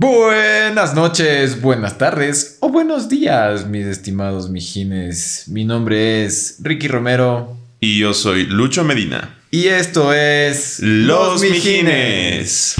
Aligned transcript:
Buenas 0.00 0.94
noches, 0.94 1.60
buenas 1.60 1.98
tardes 1.98 2.58
o 2.60 2.68
buenos 2.68 3.08
días, 3.08 3.66
mis 3.66 3.84
estimados 3.84 4.48
mijines. 4.48 5.46
Mi 5.48 5.64
nombre 5.64 6.24
es 6.24 6.58
Ricky 6.60 6.86
Romero. 6.86 7.56
Y 7.80 7.98
yo 7.98 8.14
soy 8.14 8.46
Lucho 8.46 8.84
Medina. 8.84 9.36
Y 9.50 9.66
esto 9.66 10.14
es 10.14 10.78
Los, 10.78 11.42
Mijines. 11.42 12.76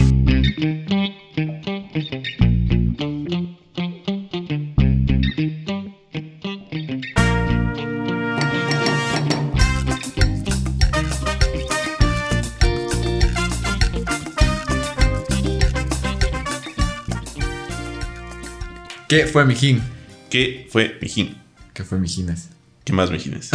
¿Qué 19.09 19.27
fue 19.27 19.45
mijín? 19.45 19.83
¿Qué 20.31 20.69
fue 20.71 20.99
Mijín? 21.01 21.37
¿Qué 21.73 21.85
fue 21.85 21.99
mijines? 21.99 22.49
¿Qué 22.85 22.93
más 22.93 23.11
Mijines? 23.11 23.51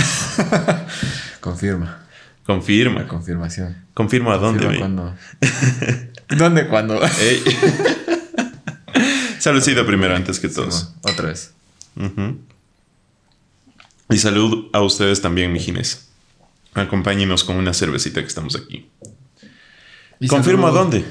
Confirma. 1.39 1.85
La 1.85 2.43
Confirma. 2.45 3.07
confirmación. 3.07 3.77
Confirma 3.93 4.33
a 4.33 4.37
dónde, 4.37 4.77
cuando. 4.77 5.15
¿Dónde 6.37 6.67
cuándo? 6.67 6.99
Ey. 7.03 7.43
Saludcito 9.39 9.85
primero 9.85 10.15
antes 10.15 10.39
que 10.39 10.49
todos. 10.49 10.79
Simón, 10.79 10.93
Otra 11.03 11.27
vez. 11.29 11.51
Y 14.09 14.17
salud 14.17 14.69
a 14.73 14.81
ustedes 14.81 15.21
también, 15.21 15.51
Mijines. 15.53 16.09
Acompáñenos 16.73 17.43
con 17.43 17.55
una 17.55 17.73
cervecita 17.73 18.21
que 18.21 18.27
estamos 18.27 18.55
aquí. 18.55 18.89
Y 20.19 20.27
Confirma 20.27 20.67
a 20.69 20.71
dónde. 20.71 21.05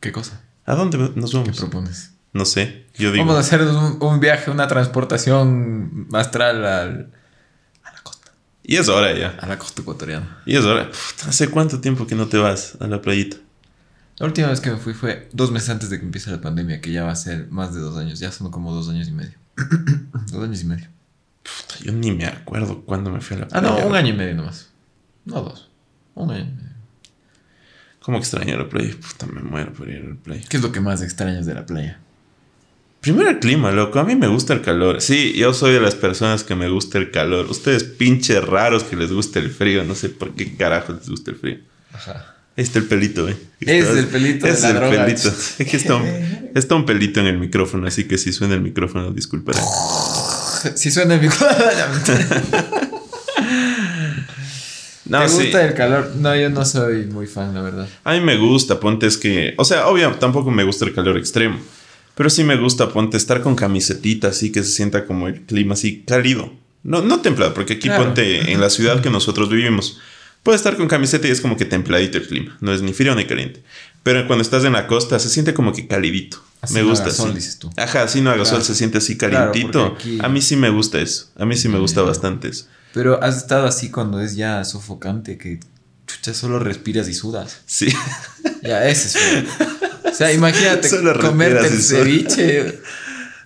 ¿Qué 0.00 0.12
cosa? 0.12 0.40
¿A 0.66 0.74
dónde 0.74 0.98
nos 1.16 1.30
¿Qué 1.30 1.36
vamos? 1.38 1.56
propones? 1.56 2.10
No 2.32 2.44
sé. 2.44 2.86
Yo 2.96 3.10
digo. 3.12 3.24
Vamos 3.24 3.36
a 3.36 3.40
hacer 3.40 3.62
un, 3.62 3.98
un 4.00 4.20
viaje, 4.20 4.50
una 4.50 4.68
transportación 4.68 6.08
astral 6.12 6.64
al- 6.64 7.12
a 7.84 7.92
la 7.92 8.00
costa. 8.02 8.32
Y 8.62 8.76
es 8.76 8.88
hora 8.88 9.12
ya. 9.16 9.36
A 9.40 9.46
la 9.46 9.58
costa 9.58 9.82
ecuatoriana. 9.82 10.42
Y 10.46 10.56
es 10.56 10.64
hora. 10.64 10.90
¿Hace 11.26 11.48
cuánto 11.48 11.80
tiempo 11.80 12.06
que 12.06 12.14
no 12.14 12.26
te 12.28 12.36
vas 12.38 12.76
a 12.80 12.86
la 12.86 13.00
playita? 13.00 13.36
La 14.18 14.26
última 14.26 14.48
vez 14.48 14.60
que 14.60 14.70
me 14.70 14.76
fui 14.78 14.94
fue 14.94 15.28
dos 15.32 15.52
meses 15.52 15.70
antes 15.70 15.90
de 15.90 15.98
que 16.00 16.04
empiece 16.04 16.30
la 16.30 16.40
pandemia, 16.40 16.80
que 16.80 16.90
ya 16.92 17.04
va 17.04 17.12
a 17.12 17.16
ser 17.16 17.48
más 17.50 17.72
de 17.72 17.80
dos 17.80 17.96
años. 17.96 18.18
Ya 18.18 18.32
son 18.32 18.50
como 18.50 18.74
dos 18.74 18.88
años 18.88 19.08
y 19.08 19.12
medio. 19.12 19.34
dos 20.32 20.42
años 20.44 20.60
y 20.60 20.64
medio. 20.66 20.86
Puta, 21.42 21.78
Yo 21.84 21.92
ni 21.92 22.10
me 22.12 22.26
acuerdo 22.26 22.82
cuándo 22.84 23.10
me 23.10 23.20
fui 23.20 23.36
a 23.36 23.40
la 23.40 23.46
Ah, 23.52 23.60
playa. 23.60 23.80
no, 23.80 23.86
un 23.86 23.94
año 23.94 24.08
y 24.08 24.16
medio 24.16 24.34
nomás. 24.34 24.68
No 25.24 25.40
dos. 25.42 25.70
Un 26.14 26.30
año 26.32 26.40
y 26.40 26.52
medio. 26.52 26.68
¿Cómo 28.00 28.18
extraño 28.18 28.56
la 28.58 28.68
playa? 28.68 28.94
Puta, 29.00 29.26
me 29.26 29.40
muero 29.42 29.72
por 29.72 29.88
ir 29.88 30.02
a 30.04 30.08
la 30.10 30.14
playa. 30.16 30.42
¿Qué 30.48 30.56
es 30.56 30.62
lo 30.62 30.72
que 30.72 30.80
más 30.80 31.00
extrañas 31.02 31.46
de 31.46 31.54
la 31.54 31.64
playa? 31.64 32.00
Primero 33.12 33.30
el 33.30 33.38
clima, 33.38 33.70
loco. 33.70 33.98
A 34.00 34.04
mí 34.04 34.16
me 34.16 34.26
gusta 34.28 34.52
el 34.52 34.60
calor. 34.60 35.00
Sí, 35.00 35.32
yo 35.32 35.54
soy 35.54 35.72
de 35.72 35.80
las 35.80 35.94
personas 35.94 36.44
que 36.44 36.54
me 36.54 36.68
gusta 36.68 36.98
el 36.98 37.10
calor. 37.10 37.46
Ustedes 37.48 37.82
pinches 37.84 38.44
raros 38.44 38.84
que 38.84 38.96
les 38.96 39.10
gusta 39.10 39.38
el 39.38 39.50
frío. 39.50 39.82
No 39.84 39.94
sé 39.94 40.10
por 40.10 40.34
qué 40.34 40.54
carajo 40.56 40.92
les 40.92 41.08
gusta 41.08 41.30
el 41.30 41.38
frío. 41.38 41.56
Ajá. 41.92 42.34
Ahí 42.54 42.64
está 42.64 42.78
el 42.80 42.84
pelito. 42.84 43.26
Ese 43.28 43.78
es 43.78 43.88
el 43.96 44.08
pelito 44.08 44.44
de 44.46 44.52
la 44.52 44.58
es 44.58 44.64
el 44.64 44.74
droga. 44.74 45.04
pelito. 45.06 45.28
Es 45.58 45.66
que 45.70 45.76
está 45.78 45.96
un, 45.96 46.50
está 46.54 46.74
un 46.74 46.84
pelito 46.84 47.20
en 47.20 47.26
el 47.28 47.38
micrófono, 47.38 47.86
así 47.86 48.04
que 48.04 48.18
si 48.18 48.30
suena 48.32 48.54
el 48.54 48.60
micrófono, 48.60 49.10
disculparé. 49.12 49.58
Si 50.74 50.90
suena 50.90 51.14
el 51.14 51.20
micrófono. 51.22 51.54
No, 55.06 55.22
¿Te 55.22 55.28
sí. 55.30 55.34
gusta 55.44 55.64
el 55.64 55.72
calor? 55.72 56.12
No, 56.16 56.36
yo 56.36 56.50
no 56.50 56.66
soy 56.66 57.06
muy 57.06 57.26
fan, 57.26 57.54
la 57.54 57.62
verdad. 57.62 57.88
A 58.04 58.12
mí 58.12 58.20
me 58.20 58.36
gusta, 58.36 58.78
ponte, 58.78 59.06
es 59.06 59.16
que. 59.16 59.54
O 59.56 59.64
sea, 59.64 59.86
obvio, 59.86 60.10
tampoco 60.16 60.50
me 60.50 60.64
gusta 60.64 60.84
el 60.84 60.92
calor 60.92 61.16
extremo. 61.16 61.58
Pero 62.18 62.28
sí 62.30 62.44
me 62.44 62.56
gusta, 62.56 62.90
ponte, 62.92 63.16
estar 63.16 63.40
con 63.42 63.54
camisetita 63.54 64.28
así 64.28 64.52
que 64.52 64.62
se 64.64 64.70
sienta 64.72 65.06
como 65.06 65.28
el 65.28 65.42
clima 65.46 65.72
así 65.74 66.02
cálido. 66.06 66.52
No, 66.82 67.00
no 67.00 67.20
templado, 67.20 67.54
porque 67.54 67.74
aquí 67.74 67.88
Claro. 67.88 68.04
ponte 68.04 68.52
en 68.52 68.60
la 68.60 68.68
ciudad 68.70 69.00
que 69.00 69.08
nosotros 69.08 69.48
vivimos. 69.48 69.98
Puedes 70.42 70.60
estar 70.60 70.76
con 70.76 70.88
camiseta 70.88 71.26
y 71.28 71.30
es 71.30 71.40
como 71.40 71.56
que 71.56 71.64
templadito 71.64 72.18
el 72.18 72.26
clima. 72.26 72.56
No 72.60 72.72
es 72.74 72.82
ni 72.82 72.92
frío 72.92 73.14
ni 73.14 73.24
caliente. 73.24 73.62
Pero 74.02 74.26
cuando 74.26 74.42
estás 74.42 74.64
en 74.64 74.72
la 74.72 74.86
costa 74.86 75.18
se 75.18 75.28
siente 75.28 75.54
como 75.54 75.72
que 75.72 75.86
calidito. 75.86 76.42
Así 76.60 76.74
me 76.74 76.82
no 76.82 76.88
gusta 76.88 77.04
haga 77.06 77.14
sol, 77.14 77.28
así. 77.30 77.36
dices 77.38 77.58
tú. 77.58 77.70
Ajá, 77.76 78.02
así 78.02 78.20
no 78.20 78.30
haga 78.30 78.42
Claro. 78.42 78.56
sol, 78.58 78.64
se 78.64 78.74
siente 78.74 78.98
así 78.98 79.16
Claro, 79.16 79.52
calientito. 79.52 79.90
porque 79.90 80.02
aquí- 80.02 80.18
A 80.20 80.28
mí 80.28 80.42
sí 80.42 80.56
me 80.56 80.70
gusta 80.70 81.00
eso. 81.00 81.28
A 81.38 81.44
mí 81.46 81.56
sí 81.56 81.68
me 81.68 81.78
gusta 81.78 82.02
bastante 82.02 82.48
eso. 82.48 82.66
Pero 82.94 83.22
has 83.22 83.36
estado 83.36 83.66
así 83.66 83.90
cuando 83.90 84.20
es 84.20 84.34
ya 84.34 84.64
sofocante, 84.64 85.38
que 85.38 85.60
chucha, 86.06 86.34
solo 86.34 86.58
respiras 86.58 87.08
y 87.08 87.14
sudas. 87.14 87.60
Sí. 87.66 87.88
Ya, 88.62 88.88
ese 88.88 89.06
es. 89.18 89.44
O 90.04 90.14
sea, 90.14 90.32
imagínate 90.32 90.88
comerte 91.20 91.66
el 91.66 91.82
ceviche. 91.82 92.80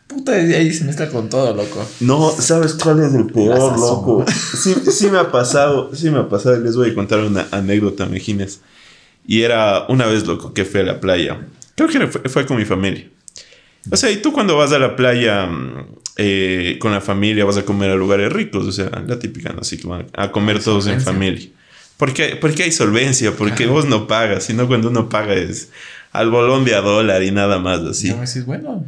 Puta, 0.06 0.32
ahí 0.32 0.72
se 0.72 0.84
mezcla 0.84 1.08
con 1.08 1.28
todo, 1.28 1.54
loco. 1.54 1.86
No, 2.00 2.30
¿sabes 2.30 2.74
cuál 2.74 3.02
es 3.02 3.14
el 3.14 3.26
peor, 3.26 3.78
loco? 3.78 4.24
Sí, 4.28 4.74
sí 4.91 5.08
me 5.08 5.18
ha 5.18 5.30
pasado, 5.30 5.94
sí 5.94 6.10
me 6.10 6.18
ha 6.18 6.28
pasado. 6.28 6.58
Les 6.58 6.76
voy 6.76 6.91
a 6.91 6.94
contar 6.94 7.20
una 7.20 7.46
anécdota, 7.50 8.06
Mejines. 8.06 8.60
Y 9.26 9.42
era 9.42 9.86
una 9.88 10.06
vez, 10.06 10.26
loco, 10.26 10.52
que 10.52 10.64
fui 10.64 10.80
a 10.80 10.84
la 10.84 11.00
playa. 11.00 11.46
Creo 11.76 11.88
que 11.88 12.06
fue, 12.06 12.28
fue 12.28 12.46
con 12.46 12.58
mi 12.58 12.64
familia. 12.64 13.08
O 13.91 13.96
sea, 13.96 14.10
y 14.10 14.16
tú 14.16 14.32
cuando 14.32 14.56
vas 14.56 14.72
a 14.72 14.78
la 14.78 14.94
playa 14.94 15.46
mm, 15.46 15.86
eh, 16.16 16.76
con 16.78 16.92
la 16.92 17.00
familia 17.00 17.44
vas 17.44 17.56
a 17.56 17.64
comer 17.64 17.91
a 17.91 17.96
lugares 17.96 18.32
ricos. 18.32 18.66
O 18.66 18.72
sea, 18.72 18.91
la 19.06 19.18
típica, 19.18 19.52
¿no? 19.52 19.60
Así 19.60 19.78
que 19.78 19.86
van 19.88 20.06
a 20.14 20.30
comer 20.30 20.62
todos 20.62 20.86
en 20.86 21.00
familia. 21.00 21.48
Porque, 21.96 22.36
porque 22.41 22.64
hay 22.64 22.72
solvencia, 22.72 23.32
porque 23.32 23.66
vos 23.66 23.86
no 23.86 24.06
pagas. 24.06 24.44
Sino 24.44 24.66
cuando 24.66 24.88
uno 24.88 25.08
paga 25.08 25.34
es 25.34 25.70
al 26.12 26.30
bolón 26.30 26.64
de 26.64 26.74
a 26.74 26.80
dólar 26.80 27.22
y 27.22 27.30
nada 27.30 27.58
más 27.58 27.80
así. 27.80 28.12
Me 28.12 28.26
decís, 28.26 28.44
bueno. 28.44 28.84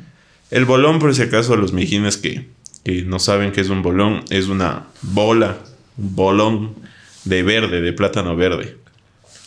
El 0.50 0.66
bolón, 0.66 0.98
por 0.98 1.14
si 1.14 1.22
acaso, 1.22 1.54
a 1.54 1.56
los 1.56 1.72
mijines 1.72 2.16
que, 2.16 2.48
que 2.84 3.02
no 3.02 3.18
saben 3.18 3.50
qué 3.50 3.60
es 3.60 3.70
un 3.70 3.82
bolón, 3.82 4.24
es 4.30 4.48
una 4.48 4.86
bola, 5.02 5.58
un 5.96 6.14
bolón 6.14 6.74
de 7.24 7.42
verde, 7.42 7.80
de 7.80 7.92
plátano 7.92 8.36
verde. 8.36 8.76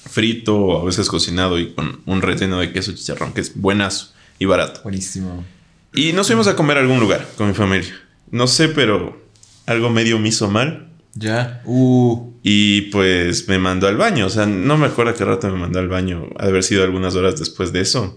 Frito 0.10 0.58
o 0.58 0.82
a 0.82 0.86
veces 0.86 1.08
cocinado 1.08 1.60
y 1.60 1.74
con 1.74 2.02
un 2.06 2.22
relleno 2.22 2.60
de 2.60 2.72
queso 2.72 2.94
chicharrón, 2.94 3.34
que 3.34 3.42
es 3.42 3.56
buenazo 3.56 4.14
y 4.40 4.46
barato. 4.46 4.82
Buenísimo. 4.84 5.46
Y 5.94 6.14
nos 6.14 6.28
fuimos 6.28 6.48
a 6.48 6.56
comer 6.56 6.78
a 6.78 6.82
algún 6.82 7.00
lugar 7.00 7.28
con 7.38 7.48
mi 7.48 7.54
familia. 7.54 7.94
No 8.32 8.48
sé, 8.48 8.70
pero 8.70 9.22
algo 9.66 9.90
medio 9.90 10.20
me 10.20 10.30
hizo 10.30 10.50
mal. 10.50 10.87
Ya. 11.18 11.62
Uh. 11.66 12.32
Y 12.44 12.82
pues 12.84 13.48
me 13.48 13.60
mandó 13.60 13.88
al 13.88 13.98
baño. 13.98 14.26
O 14.26 14.30
sea, 14.30 14.46
no 14.46 14.78
me 14.78 14.88
acuerdo 14.88 15.14
qué 15.16 15.26
rato 15.26 15.50
me 15.50 15.58
mandó 15.58 15.80
al 15.80 15.90
baño. 15.90 16.30
Ha 16.38 16.44
de 16.44 16.50
haber 16.50 16.64
sido 16.64 16.84
algunas 16.84 17.16
horas 17.16 17.38
después 17.38 17.74
de 17.74 17.82
eso. 17.82 18.16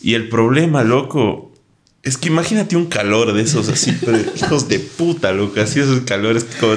Y 0.00 0.14
el 0.14 0.28
problema, 0.28 0.82
loco, 0.82 1.52
es 2.02 2.16
que 2.16 2.28
imagínate 2.28 2.76
un 2.76 2.86
calor 2.86 3.34
de 3.34 3.42
esos 3.42 3.68
así, 3.68 3.94
pero 4.04 4.18
hijos 4.36 4.68
de 4.68 4.78
puta, 4.78 5.32
loco. 5.32 5.60
Así 5.60 5.80
esos 5.80 6.00
calores. 6.02 6.46
Como, 6.58 6.76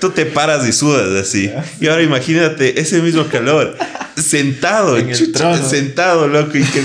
tú 0.00 0.10
te 0.10 0.26
paras 0.26 0.66
y 0.66 0.72
sudas 0.72 1.08
así. 1.20 1.50
Y 1.80 1.86
ahora 1.86 2.02
imagínate 2.02 2.80
ese 2.80 3.00
mismo 3.00 3.26
calor. 3.26 3.76
Sentado, 4.16 5.00
chucha, 5.12 5.62
sentado, 5.62 6.26
loco. 6.26 6.56
Y 6.58 6.64
que, 6.64 6.82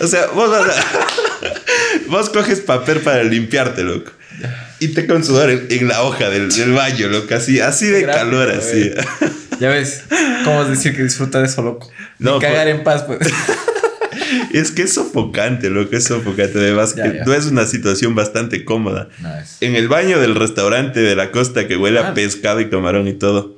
o 0.00 0.06
sea, 0.06 0.26
vos 2.08 2.30
coges 2.32 2.60
papel 2.60 3.00
para 3.00 3.22
limpiarte, 3.22 3.84
loco. 3.84 4.10
Y 4.80 4.88
te 4.88 5.06
con 5.06 5.22
sudor 5.24 5.50
en, 5.50 5.66
en 5.70 5.88
la 5.88 6.02
hoja 6.02 6.30
del, 6.30 6.50
del 6.50 6.72
baño, 6.72 7.08
loco. 7.08 7.34
Así, 7.34 7.60
así 7.60 7.86
de 7.86 8.02
Gráfico, 8.02 8.24
calor, 8.30 8.50
así. 8.50 8.90
Ya 9.60 9.68
ves. 9.68 10.04
¿Cómo 10.44 10.62
es 10.62 10.70
decir 10.70 10.96
que 10.96 11.02
disfruta 11.02 11.38
de 11.40 11.46
eso, 11.46 11.62
loco? 11.62 11.90
No, 12.18 12.32
No, 12.32 12.38
cagar 12.38 12.66
en 12.68 12.82
paz, 12.82 13.02
pues. 13.04 13.18
Es 14.52 14.70
que 14.70 14.82
es 14.82 14.92
sofocante, 14.94 15.70
loco, 15.70 15.96
es 15.96 16.04
sofocante. 16.04 16.58
Además, 16.58 16.94
Ya, 16.94 17.04
que 17.10 17.18
ya. 17.18 17.24
no 17.24 17.34
es 17.34 17.46
una 17.46 17.66
situación 17.66 18.14
bastante 18.14 18.64
cómoda. 18.64 19.08
Nice. 19.18 19.64
En 19.64 19.74
el 19.76 19.88
baño 19.88 20.18
del 20.20 20.34
restaurante 20.34 21.00
de 21.00 21.16
la 21.16 21.30
costa 21.30 21.66
que 21.66 21.76
huele 21.76 21.98
a 22.00 22.08
Ah. 22.10 22.14
pescado 22.14 22.60
y 22.60 22.68
camarón 22.70 23.06
y 23.08 23.12
todo. 23.14 23.56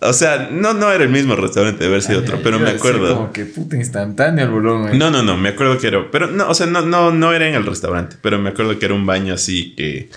O 0.00 0.12
sea, 0.12 0.48
no, 0.50 0.74
no 0.74 0.90
era 0.92 1.04
el 1.04 1.10
mismo 1.10 1.36
restaurante, 1.36 1.84
debe 1.84 1.94
haber 1.94 2.02
sido 2.02 2.20
otro, 2.20 2.40
pero 2.42 2.58
me 2.58 2.70
acuerdo. 2.70 3.14
Como 3.16 3.32
que 3.32 3.44
puta 3.44 3.76
instantáneo 3.76 4.44
el 4.46 4.50
volumen. 4.50 4.98
No, 4.98 5.10
no, 5.10 5.22
no, 5.22 5.36
me 5.36 5.50
acuerdo 5.50 5.78
que 5.78 5.86
era. 5.86 6.10
Pero 6.10 6.26
no, 6.28 6.48
o 6.48 6.54
sea, 6.54 6.66
no, 6.66 6.82
no, 6.82 7.12
no 7.12 7.32
era 7.32 7.48
en 7.48 7.54
el 7.54 7.64
restaurante, 7.64 8.16
pero 8.20 8.38
me 8.38 8.50
acuerdo 8.50 8.78
que 8.78 8.84
era 8.86 8.94
un 8.94 9.06
baño 9.06 9.34
así 9.34 9.74
que 9.76 10.10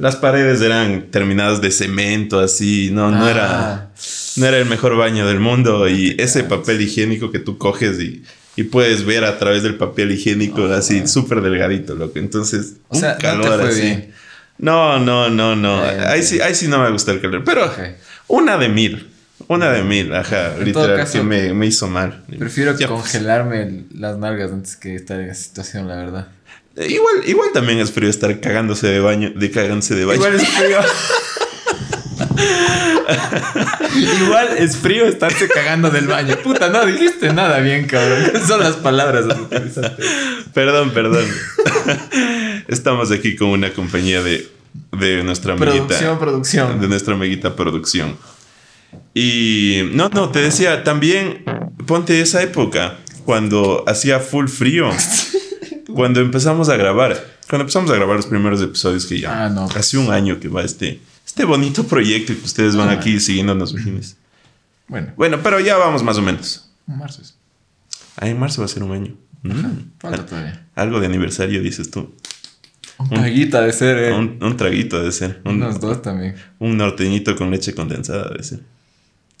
las 0.00 0.16
paredes 0.16 0.60
eran 0.62 1.10
terminadas 1.10 1.60
de 1.60 1.70
cemento, 1.70 2.40
así. 2.40 2.90
No, 2.92 3.10
no 3.10 3.24
Ah. 3.26 3.30
era. 3.30 3.90
No 4.36 4.46
era 4.46 4.58
el 4.58 4.66
mejor 4.66 4.96
baño 4.96 5.26
del 5.26 5.38
mundo. 5.40 5.88
Y 5.88 6.16
ese 6.18 6.42
papel 6.44 6.80
higiénico 6.80 7.30
que 7.30 7.38
tú 7.38 7.58
coges 7.58 8.00
y, 8.00 8.24
y 8.56 8.62
puedes 8.64 9.04
ver 9.04 9.24
a 9.24 9.38
través 9.38 9.62
del 9.62 9.76
papel 9.76 10.10
higiénico, 10.12 10.64
así 10.66 11.06
súper 11.06 11.40
delgadito, 11.42 11.94
loco. 11.94 12.18
Entonces, 12.18 12.74
Ah. 12.76 12.86
O 12.88 12.96
un 12.96 13.02
no 13.02 13.18
calor 13.18 13.60
fue 13.60 13.68
así. 13.68 13.80
bien. 13.82 14.10
No, 14.58 14.98
no, 14.98 15.30
no, 15.30 15.56
no. 15.56 15.84
Eh, 15.84 16.00
ahí, 16.06 16.22
sí, 16.22 16.40
ahí 16.40 16.54
sí 16.54 16.68
no 16.68 16.82
me 16.82 16.90
gusta 16.90 17.12
el 17.12 17.20
calor. 17.20 17.42
Pero 17.44 17.70
una 18.28 18.56
de 18.58 18.68
mil. 18.68 19.06
Una 19.48 19.70
de 19.70 19.82
mil, 19.82 20.14
ajá. 20.14 20.54
En 20.58 20.64
literal, 20.66 20.96
caso, 20.98 21.12
que 21.14 21.22
me, 21.24 21.52
me 21.54 21.66
hizo 21.66 21.88
mal. 21.88 22.22
Prefiero 22.38 22.72
Ya, 22.78 22.86
pues. 22.88 23.00
congelarme 23.00 23.62
el- 23.62 23.86
las 23.94 24.18
nalgas 24.18 24.52
antes 24.52 24.76
que 24.76 24.94
estar 24.94 25.18
en 25.18 25.30
esa 25.30 25.42
situación, 25.42 25.88
la 25.88 25.96
verdad. 25.96 26.28
Igual, 26.76 27.22
igual 27.26 27.50
también 27.52 27.80
es 27.80 27.90
frío 27.90 28.08
estar 28.08 28.40
cagándose 28.40 28.86
de 28.86 29.00
baño, 29.00 29.32
de 29.34 29.50
cagándose 29.50 29.94
de 29.94 30.04
baño. 30.04 30.16
Igual 30.16 30.34
es 30.34 30.48
frío. 30.48 30.78
Igual 34.22 34.56
es 34.58 34.76
frío 34.76 35.06
estarse 35.06 35.48
cagando 35.48 35.90
del 35.90 36.06
baño. 36.06 36.36
Puta, 36.42 36.68
no 36.68 36.84
dijiste 36.86 37.32
nada 37.32 37.60
bien, 37.60 37.86
cabrón. 37.86 38.30
Son 38.46 38.60
las 38.60 38.76
palabras 38.76 39.24
utilizaste. 39.24 40.02
Perdón, 40.54 40.90
perdón. 40.90 41.24
Estamos 42.68 43.10
aquí 43.10 43.36
con 43.36 43.48
una 43.48 43.72
compañía 43.72 44.22
de, 44.22 44.48
de 44.98 45.22
nuestra 45.22 45.54
amiguita. 45.54 45.86
Producción, 45.86 46.18
producción. 46.18 46.80
De 46.80 46.88
nuestra 46.88 47.14
amiguita 47.14 47.56
producción. 47.56 48.16
Y 49.14 49.90
no, 49.92 50.08
no, 50.08 50.30
te 50.30 50.40
decía, 50.40 50.84
también 50.84 51.44
ponte 51.86 52.20
esa 52.20 52.42
época 52.42 52.98
cuando 53.24 53.84
hacía 53.86 54.20
full 54.20 54.48
frío. 54.48 54.90
Cuando 55.94 56.20
empezamos 56.20 56.68
a 56.68 56.76
grabar. 56.76 57.12
Cuando 57.48 57.62
empezamos 57.62 57.90
a 57.90 57.94
grabar 57.94 58.16
los 58.16 58.26
primeros 58.26 58.60
episodios 58.62 59.06
que 59.06 59.20
ya 59.20 59.46
Ah, 59.46 59.48
no. 59.48 59.68
hace 59.74 59.98
un 59.98 60.10
año 60.12 60.38
que 60.40 60.48
va 60.48 60.62
este, 60.62 61.00
este 61.26 61.44
bonito 61.44 61.84
proyecto 61.84 62.32
y 62.32 62.36
que 62.36 62.44
ustedes 62.46 62.76
van 62.76 62.88
Ah. 62.88 62.92
aquí 62.92 63.18
siguiéndonos, 63.20 63.72
vecinos. 63.72 64.16
Bueno, 64.88 65.12
Bueno, 65.16 65.38
pero 65.42 65.60
ya 65.60 65.76
vamos 65.76 66.02
más 66.02 66.16
o 66.18 66.22
menos. 66.22 66.68
marzo 66.86 67.22
es. 67.22 67.36
Ah, 68.16 68.28
en 68.28 68.38
marzo 68.38 68.60
va 68.62 68.66
a 68.66 68.68
ser 68.68 68.82
un 68.82 68.92
año. 68.92 69.14
Mm. 69.42 69.98
Falta 70.00 70.26
todavía. 70.26 70.66
Algo 70.74 71.00
de 71.00 71.06
aniversario, 71.06 71.62
dices 71.62 71.90
tú. 71.90 72.14
Un 72.98 73.08
traguita 73.08 73.62
de 73.62 73.72
ser, 73.72 73.96
eh. 73.98 74.12
Un, 74.12 74.38
un 74.42 74.56
traguito 74.56 75.02
de 75.02 75.10
ser. 75.12 75.40
Un, 75.44 75.54
Unos 75.56 75.80
dos 75.80 76.02
también. 76.02 76.34
un 76.58 76.76
norteñito 76.76 77.34
con 77.36 77.50
leche 77.50 77.74
condensada 77.74 78.28
de 78.36 78.42
ser. 78.42 78.60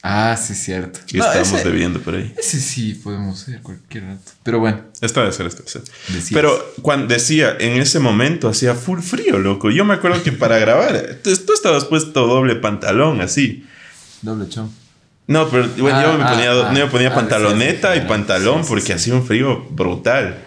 Ah, 0.02 0.34
sí, 0.40 0.54
cierto. 0.54 0.98
Que 1.06 1.18
No, 1.18 1.26
estamos 1.26 1.52
ese, 1.60 1.68
bebiendo 1.68 2.00
por 2.00 2.14
ahí. 2.14 2.34
ese 2.38 2.58
sí 2.58 2.94
podemos 2.94 3.38
ser 3.38 3.60
cualquier 3.60 4.04
rato. 4.04 4.32
Pero 4.42 4.58
bueno, 4.58 4.80
Esta 5.02 5.20
debe 5.20 5.32
ser, 5.32 5.46
esta 5.46 5.58
debe 5.58 5.70
ser. 5.70 5.82
decías. 6.08 6.30
Pero 6.32 6.72
cuando 6.80 7.06
decía, 7.12 7.54
en 7.60 7.80
ese 7.80 7.98
momento 7.98 8.48
hacía 8.48 8.74
full 8.74 9.00
frío, 9.00 9.38
loco. 9.38 9.70
Yo 9.70 9.84
me 9.84 9.92
acuerdo 9.94 10.22
que 10.22 10.32
para 10.32 10.58
grabar, 10.58 11.18
tú, 11.22 11.36
tú 11.36 11.52
estabas 11.52 11.84
puesto 11.84 12.26
doble 12.26 12.56
pantalón, 12.56 13.20
así. 13.20 13.66
Doble 14.22 14.48
chon. 14.48 14.70
No, 15.26 15.48
pero 15.48 15.68
bueno, 15.78 15.98
Ah, 15.98 16.02
yo 16.02 16.18
me 16.18 16.24
ah, 16.24 16.30
ponía, 16.30 16.50
ah. 16.52 16.74
yo 16.74 16.86
me 16.86 16.90
ponía 16.90 17.08
Ah, 17.10 17.14
pantaloneta 17.14 17.92
sí, 17.92 18.00
sí, 18.00 18.04
y 18.04 18.08
pantalón 18.08 18.62
Sí, 18.64 18.68
porque 18.70 18.86
sí. 18.86 18.92
hacía 18.92 19.14
un 19.14 19.26
frío 19.26 19.66
brutal. 19.70 20.38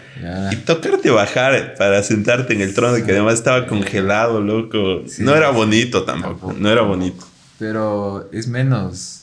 Y 0.52 0.56
tocarte 0.58 1.10
bajar 1.10 1.76
para 1.78 2.02
sentarte 2.02 2.54
en 2.54 2.62
el 2.62 2.74
trono 2.74 2.96
que 3.06 3.12
además 3.12 3.34
estaba 3.36 3.68
congelado, 3.68 4.42
loco. 4.42 5.04
No 5.20 5.36
era 5.36 5.50
bonito 5.52 6.04
tampoco. 6.06 6.34
Tampoco. 6.34 6.56
No 6.60 6.70
era 6.72 6.82
bonito. 6.82 7.28
Pero 7.60 8.30
es 8.32 8.48
menos. 8.48 9.23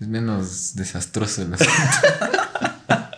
Es 0.00 0.08
menos 0.08 0.74
desastroso 0.76 1.42
el 1.42 1.54
asunto. 1.54 1.72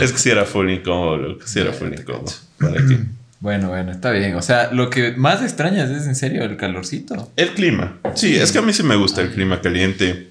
Es 0.00 0.12
que 0.12 0.18
sí 0.18 0.30
era 0.30 0.44
full 0.44 0.68
incómodo, 0.70 1.16
loco. 1.16 1.46
Sí 1.46 1.60
era 1.60 1.72
full 1.72 1.88
incómodo. 1.92 2.32
¿Para 2.58 2.74
qué? 2.88 2.98
Bueno, 3.40 3.68
bueno, 3.68 3.92
está 3.92 4.10
bien. 4.10 4.34
O 4.34 4.42
sea, 4.42 4.70
lo 4.72 4.90
que 4.90 5.12
más 5.12 5.42
extrañas 5.42 5.90
es 5.90 6.06
en 6.06 6.14
serio 6.16 6.42
el 6.44 6.56
calorcito. 6.56 7.30
El 7.36 7.50
clima. 7.54 7.98
Sí, 8.14 8.34
es 8.36 8.52
que 8.52 8.58
a 8.58 8.62
mí 8.62 8.72
sí 8.72 8.82
me 8.82 8.96
gusta 8.96 9.22
el 9.22 9.30
clima 9.30 9.60
caliente. 9.60 10.30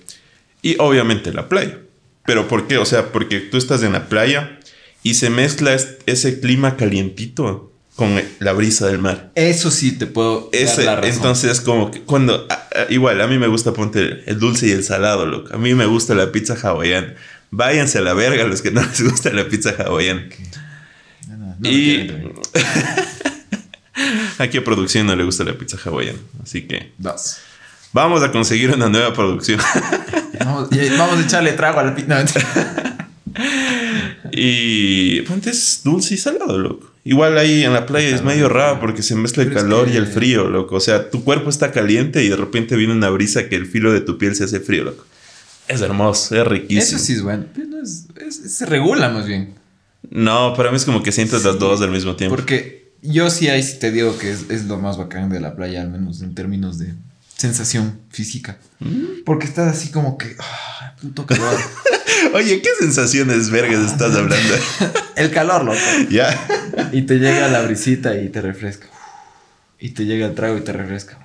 Y 0.62 0.76
obviamente 0.80 1.32
la 1.34 1.48
playa. 1.50 1.78
¿Pero 2.26 2.48
por 2.48 2.68
qué? 2.68 2.78
O 2.78 2.86
sea, 2.86 3.12
porque 3.12 3.40
tú 3.40 3.58
estás 3.58 3.82
en 3.84 3.94
la 3.94 4.08
playa 4.08 4.60
y 5.04 5.14
se 5.16 5.30
mezcla 5.30 5.74
es- 5.74 5.98
ese 6.06 6.40
clima 6.40 6.76
calientito 6.76 7.72
con 7.96 8.22
la 8.40 8.52
brisa 8.54 8.88
del 8.88 8.98
mar. 9.00 9.32
Eso 9.36 9.72
sí 9.72 9.94
te 9.94 10.06
puedo 10.06 10.50
dar 10.52 10.62
Ese, 10.62 10.84
la 10.84 10.96
razón. 10.98 11.14
entonces, 11.16 11.62
como 11.62 11.92
que 11.92 12.02
cuando. 12.02 12.46
a- 12.50 12.54
a- 12.54 12.92
igual, 12.92 13.22
a 13.22 13.28
mí 13.28 13.38
me 13.38 13.48
gusta 13.48 13.72
ponte 13.74 14.24
el 14.30 14.40
dulce 14.40 14.68
y 14.68 14.72
el 14.72 14.84
salado, 14.84 15.26
loco. 15.26 15.54
A 15.54 15.58
mí 15.58 15.74
me 15.76 15.86
gusta 15.86 16.14
la 16.16 16.32
pizza 16.32 16.56
hawaiana. 16.62 17.14
Váyanse 17.52 18.00
a 18.00 18.02
la 18.02 18.14
verga 18.14 18.44
los 18.46 18.62
que 18.62 18.72
no 18.72 18.82
les 18.82 19.02
gusta 19.02 19.30
la 19.32 19.48
pizza 19.48 19.70
hawaiana. 19.78 20.28
No, 21.30 21.38
no, 21.38 21.56
no 21.60 21.70
y. 21.70 22.12
Aquí 24.40 24.58
a 24.58 24.64
producción 24.64 25.08
no 25.08 25.16
le 25.16 25.24
gusta 25.24 25.46
la 25.46 25.54
pizza 25.54 25.78
hawaiana. 25.86 26.20
Así 26.44 26.64
que. 26.68 26.92
Dos. 26.98 27.38
Vamos 27.94 28.22
a 28.24 28.32
conseguir 28.34 28.72
una 28.72 28.90
nueva 28.90 29.14
producción. 29.14 29.60
Vamos, 30.40 30.68
vamos 30.98 31.18
a 31.18 31.22
echarle 31.22 31.54
trago 31.54 31.80
al 31.80 31.96
pino. 31.96 32.14
y. 34.32 35.22
Ponte 35.22 35.50
es 35.52 35.80
dulce 35.84 36.16
y 36.16 36.18
salado, 36.18 36.58
loco. 36.58 36.92
Igual 37.08 37.38
ahí 37.38 37.64
en 37.64 37.72
la 37.72 37.86
playa 37.86 38.14
es 38.16 38.24
medio 38.24 38.50
raro 38.50 38.80
porque 38.80 39.04
se 39.04 39.16
mezcla 39.16 39.44
el 39.44 39.54
calor 39.54 39.88
y 39.88 39.96
el 39.96 40.08
frío, 40.08 40.50
loco. 40.50 40.76
O 40.76 40.80
sea, 40.80 41.10
tu 41.12 41.24
cuerpo 41.24 41.50
está 41.52 41.72
caliente 41.72 42.24
y 42.24 42.30
de 42.30 42.36
repente 42.36 42.76
viene 42.76 42.94
una 42.94 43.10
brisa 43.12 43.48
que 43.48 43.56
el 43.56 43.68
filo 43.68 43.94
de 43.94 44.02
tu 44.02 44.18
piel 44.18 44.36
se 44.36 44.44
hace 44.46 44.60
frío, 44.60 44.84
loco. 44.84 45.06
Es 45.68 45.82
hermoso, 45.82 46.36
es 46.36 46.48
riquísimo. 46.48 46.82
Eso 46.98 46.98
sí 46.98 47.14
es 47.14 47.22
bueno. 47.22 47.46
Pero 47.54 47.68
no 47.68 47.82
es- 47.84 48.06
es- 48.16 48.52
se 48.56 48.66
regula 48.66 49.10
más 49.10 49.28
bien. 49.28 49.54
No, 50.10 50.54
para 50.58 50.72
mí 50.72 50.78
es 50.78 50.86
como 50.86 51.04
que 51.04 51.12
sientes 51.12 51.44
las 51.46 51.58
dos 51.60 51.80
al 51.82 51.92
mismo 51.92 52.16
tiempo. 52.16 52.36
Porque 52.36 52.92
yo 53.04 53.30
sí 53.30 53.50
ahí 53.50 53.62
sí 53.62 53.78
te 53.80 53.92
digo 53.92 54.18
que 54.18 54.32
es, 54.32 54.50
es 54.50 54.66
lo 54.66 54.78
más 54.80 54.98
bacán 54.98 55.30
de 55.30 55.40
la 55.40 55.56
playa, 55.56 55.82
al 55.84 55.90
menos 55.92 56.22
en 56.24 56.34
términos 56.34 56.80
de 56.80 56.94
sensación 57.38 58.00
física. 58.10 58.58
Mm. 58.80 59.24
Porque 59.26 59.46
estás 59.46 59.76
así 59.78 59.90
como 59.92 60.18
que... 60.18 60.36
ah, 60.40 60.96
puto 61.00 61.26
calor. 61.28 61.56
Oye, 62.36 62.62
¿qué 62.62 62.68
sensaciones 62.78 63.50
vergas 63.50 63.92
estás 63.94 64.14
hablando? 64.14 64.54
El 65.16 65.32
calor, 65.32 65.64
loco. 65.64 65.78
ya. 66.10 66.38
Y 66.92 67.04
te 67.04 67.18
llega 67.18 67.48
la 67.48 67.62
brisita 67.62 68.20
y 68.20 68.28
te 68.28 68.42
refresca. 68.42 68.88
Y 69.80 69.92
te 69.92 70.04
llega 70.04 70.26
el 70.26 70.36
trago 70.36 70.58
y 70.58 70.62
te 70.62 70.74
refresca. 70.74 71.18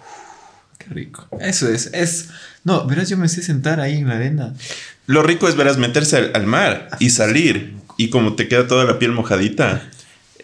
Qué 0.79 0.87
rico. 0.91 1.27
Eso 1.41 1.69
es, 1.69 1.91
es... 1.95 2.29
No, 2.63 2.87
verás, 2.87 3.09
yo 3.09 3.17
me 3.17 3.29
sé 3.29 3.43
sentar 3.43 3.81
ahí 3.81 3.99
en 3.99 4.07
la 4.09 4.15
arena. 4.15 4.55
Lo 5.07 5.25
rico 5.25 5.49
es 5.49 5.57
verás 5.57 5.79
meterse 5.79 6.17
al, 6.17 6.31
al 6.35 6.47
mar 6.47 6.91
y 7.01 7.11
salir. 7.11 7.75
Y 7.97 8.11
como 8.11 8.37
te 8.37 8.47
queda 8.47 8.69
toda 8.69 8.85
la 8.85 9.01
piel 9.01 9.11
mojadita, 9.11 9.91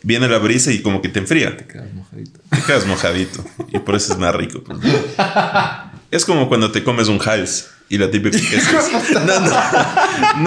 viene 0.02 0.28
la 0.28 0.38
brisa 0.38 0.72
y 0.72 0.82
como 0.82 1.00
que 1.00 1.08
te 1.08 1.20
enfría. 1.20 1.56
Te 1.56 1.66
quedas 1.66 1.94
mojadito. 1.94 2.40
Te 2.50 2.62
quedas 2.62 2.86
mojadito. 2.86 3.44
Y 3.68 3.78
por 3.78 3.94
eso 3.94 4.14
es 4.14 4.18
más 4.18 4.34
rico. 4.34 4.64
pues. 4.64 4.78
Es 6.10 6.24
como 6.24 6.48
cuando 6.48 6.72
te 6.72 6.82
comes 6.82 7.06
un 7.06 7.20
hals. 7.24 7.68
Y 7.88 7.98
la 7.98 8.10
típica 8.10 8.36
que 8.36 8.56
es. 8.56 8.64
No, 9.12 9.40
no. 9.40 9.56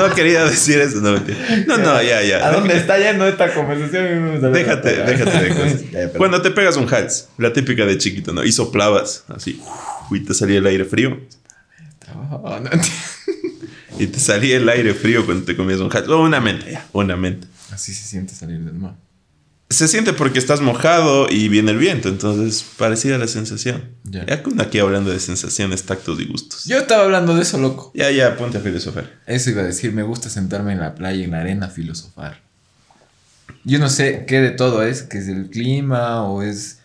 No 0.08 0.14
quería 0.14 0.44
decir 0.44 0.80
eso. 0.80 1.00
No, 1.00 1.14
mentira. 1.14 1.38
no, 1.68 1.78
no, 1.78 2.02
ya, 2.02 2.22
ya. 2.22 2.46
¿A 2.48 2.52
dónde 2.52 2.76
está 2.76 2.98
yendo 2.98 3.28
esta 3.28 3.54
conversación? 3.54 4.52
Déjate, 4.52 5.04
déjate 5.04 5.44
de 5.44 5.50
cosas. 5.50 5.82
Ya. 5.92 6.10
Cuando 6.14 6.42
te 6.42 6.52
pegas 6.52 6.76
un 6.76 6.94
hals, 6.94 7.30
la 7.38 7.54
típica 7.54 7.86
de 7.86 7.98
chiquito, 7.98 8.34
¿no? 8.34 8.44
Y 8.44 8.52
soplabas 8.52 9.24
así. 9.30 9.62
Y 10.12 10.20
te 10.20 10.34
salía 10.34 10.60
el 10.60 10.68
aire 10.68 10.86
frío. 10.86 11.20
No. 12.14 12.60
Y 13.98 14.08
te 14.08 14.20
salía 14.20 14.58
el 14.58 14.68
aire 14.70 14.94
frío 14.94 15.26
cuando 15.26 15.46
te 15.46 15.56
comías 15.56 15.80
un 15.80 15.90
hals. 15.96 16.08
O 16.10 16.22
una 16.22 16.40
mente, 16.42 16.72
ya, 16.72 16.86
una 16.94 17.16
mente. 17.16 17.48
Así 17.72 17.94
se 17.94 18.04
siente 18.06 18.34
salir 18.34 18.60
del 18.60 18.74
mar. 18.74 18.96
Se 19.72 19.88
siente 19.88 20.14
porque 20.14 20.40
estás 20.40 20.62
mojado 20.62 21.28
y 21.30 21.48
viene 21.48 21.70
el 21.72 21.78
viento, 21.78 22.10
entonces 22.10 22.66
parecida 22.78 23.20
la 23.20 23.28
sensación. 23.28 23.92
Ya. 24.04 24.26
Ya 24.26 24.44
aquí 24.60 24.80
hablando 24.80 25.12
de 25.12 25.20
sensaciones, 25.20 25.84
tactos 25.84 26.20
y 26.20 26.26
gustos. 26.26 26.66
Yo 26.66 26.80
estaba 26.80 27.04
hablando 27.04 27.36
de 27.36 27.44
eso, 27.44 27.60
loco. 27.60 27.92
Ya, 27.94 28.10
ya, 28.10 28.36
ponte 28.36 28.58
a 28.58 28.62
filosofar. 28.62 29.20
Eso 29.28 29.52
iba 29.52 29.62
a 29.62 29.66
decir, 29.66 29.94
me 29.94 30.02
gusta 30.02 30.28
sentarme 30.30 30.74
en 30.74 30.80
la 30.80 30.96
playa, 30.96 31.24
en 31.24 31.32
la 31.32 31.42
arena, 31.42 31.68
a 31.68 31.70
filosofar. 31.70 32.42
Yo 33.64 33.78
no 33.78 33.90
sé 33.90 34.26
qué 34.28 34.42
de 34.42 34.50
todo 34.50 34.82
es, 34.82 35.04
que 35.04 35.20
es 35.20 35.28
el 35.28 35.52
clima 35.52 36.24
o 36.24 36.42
es, 36.42 36.80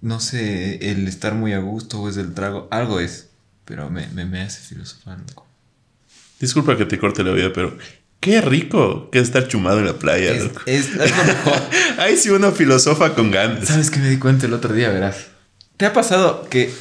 no 0.00 0.18
sé, 0.18 0.90
el 0.90 1.06
estar 1.08 1.34
muy 1.34 1.52
a 1.52 1.58
gusto 1.58 2.00
o 2.00 2.08
es 2.08 2.16
el 2.16 2.32
trago, 2.32 2.68
algo 2.70 3.00
es, 3.00 3.28
pero 3.66 3.90
me, 3.90 4.06
me, 4.08 4.24
me 4.24 4.40
hace 4.40 4.62
filosofar, 4.62 5.18
loco. 5.28 5.46
Disculpa 6.40 6.76
que 6.78 6.86
te 6.86 6.98
corte 6.98 7.22
la 7.22 7.32
vida, 7.32 7.52
pero 7.52 7.76
qué 8.20 8.40
rico 8.40 9.10
que 9.10 9.18
es 9.18 9.24
estar 9.28 9.48
chumado 9.48 9.78
en 9.78 9.86
la 9.86 9.94
playa, 9.94 10.32
Es, 10.32 10.44
loco. 10.44 10.60
es, 10.66 10.88
es 10.94 11.16
lo 11.16 11.24
mejor. 11.24 11.54
Ahí 11.98 12.16
sí 12.16 12.30
uno 12.30 12.52
filosofa 12.52 13.14
con 13.14 13.30
ganas. 13.30 13.66
¿Sabes 13.68 13.90
qué 13.90 13.98
me 14.00 14.08
di 14.10 14.18
cuenta 14.18 14.46
el 14.46 14.54
otro 14.54 14.72
día, 14.74 14.90
verás? 14.90 15.28
¿Te 15.76 15.86
ha 15.86 15.92
pasado 15.92 16.48
que 16.50 16.72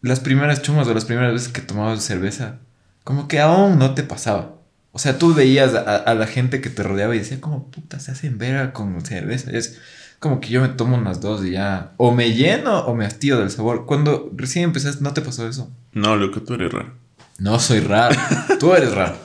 las 0.00 0.20
primeras 0.20 0.62
chumas 0.62 0.86
o 0.88 0.94
las 0.94 1.04
primeras 1.04 1.32
veces 1.32 1.48
que 1.48 1.60
tomabas 1.60 2.02
cerveza, 2.04 2.58
como 3.04 3.26
que 3.28 3.40
aún 3.40 3.78
no 3.78 3.94
te 3.94 4.02
pasaba? 4.02 4.54
O 4.92 4.98
sea, 4.98 5.18
tú 5.18 5.34
veías 5.34 5.74
a, 5.74 5.96
a 5.96 6.14
la 6.14 6.26
gente 6.26 6.60
que 6.60 6.70
te 6.70 6.82
rodeaba 6.82 7.14
y 7.14 7.18
decía, 7.18 7.40
como 7.40 7.70
puta, 7.70 8.00
se 8.00 8.10
hacen 8.12 8.38
verga 8.38 8.72
con 8.72 9.00
cerveza. 9.04 9.50
Es 9.52 9.78
como 10.18 10.40
que 10.40 10.48
yo 10.48 10.60
me 10.60 10.68
tomo 10.68 10.96
unas 10.96 11.20
dos 11.20 11.44
y 11.44 11.50
ya, 11.52 11.92
o 11.96 12.12
me 12.12 12.32
lleno 12.32 12.80
o 12.80 12.94
me 12.94 13.04
hastío 13.04 13.38
del 13.38 13.50
sabor. 13.50 13.86
Cuando 13.86 14.30
recién 14.34 14.64
empezaste, 14.64 15.02
¿no 15.04 15.12
te 15.12 15.20
pasó 15.20 15.46
eso? 15.48 15.70
No, 15.92 16.16
loco, 16.16 16.42
tú 16.42 16.54
eres 16.54 16.72
raro. 16.72 16.94
No 17.38 17.60
soy 17.60 17.80
raro, 17.80 18.16
tú 18.60 18.74
eres 18.74 18.92
raro. 18.94 19.16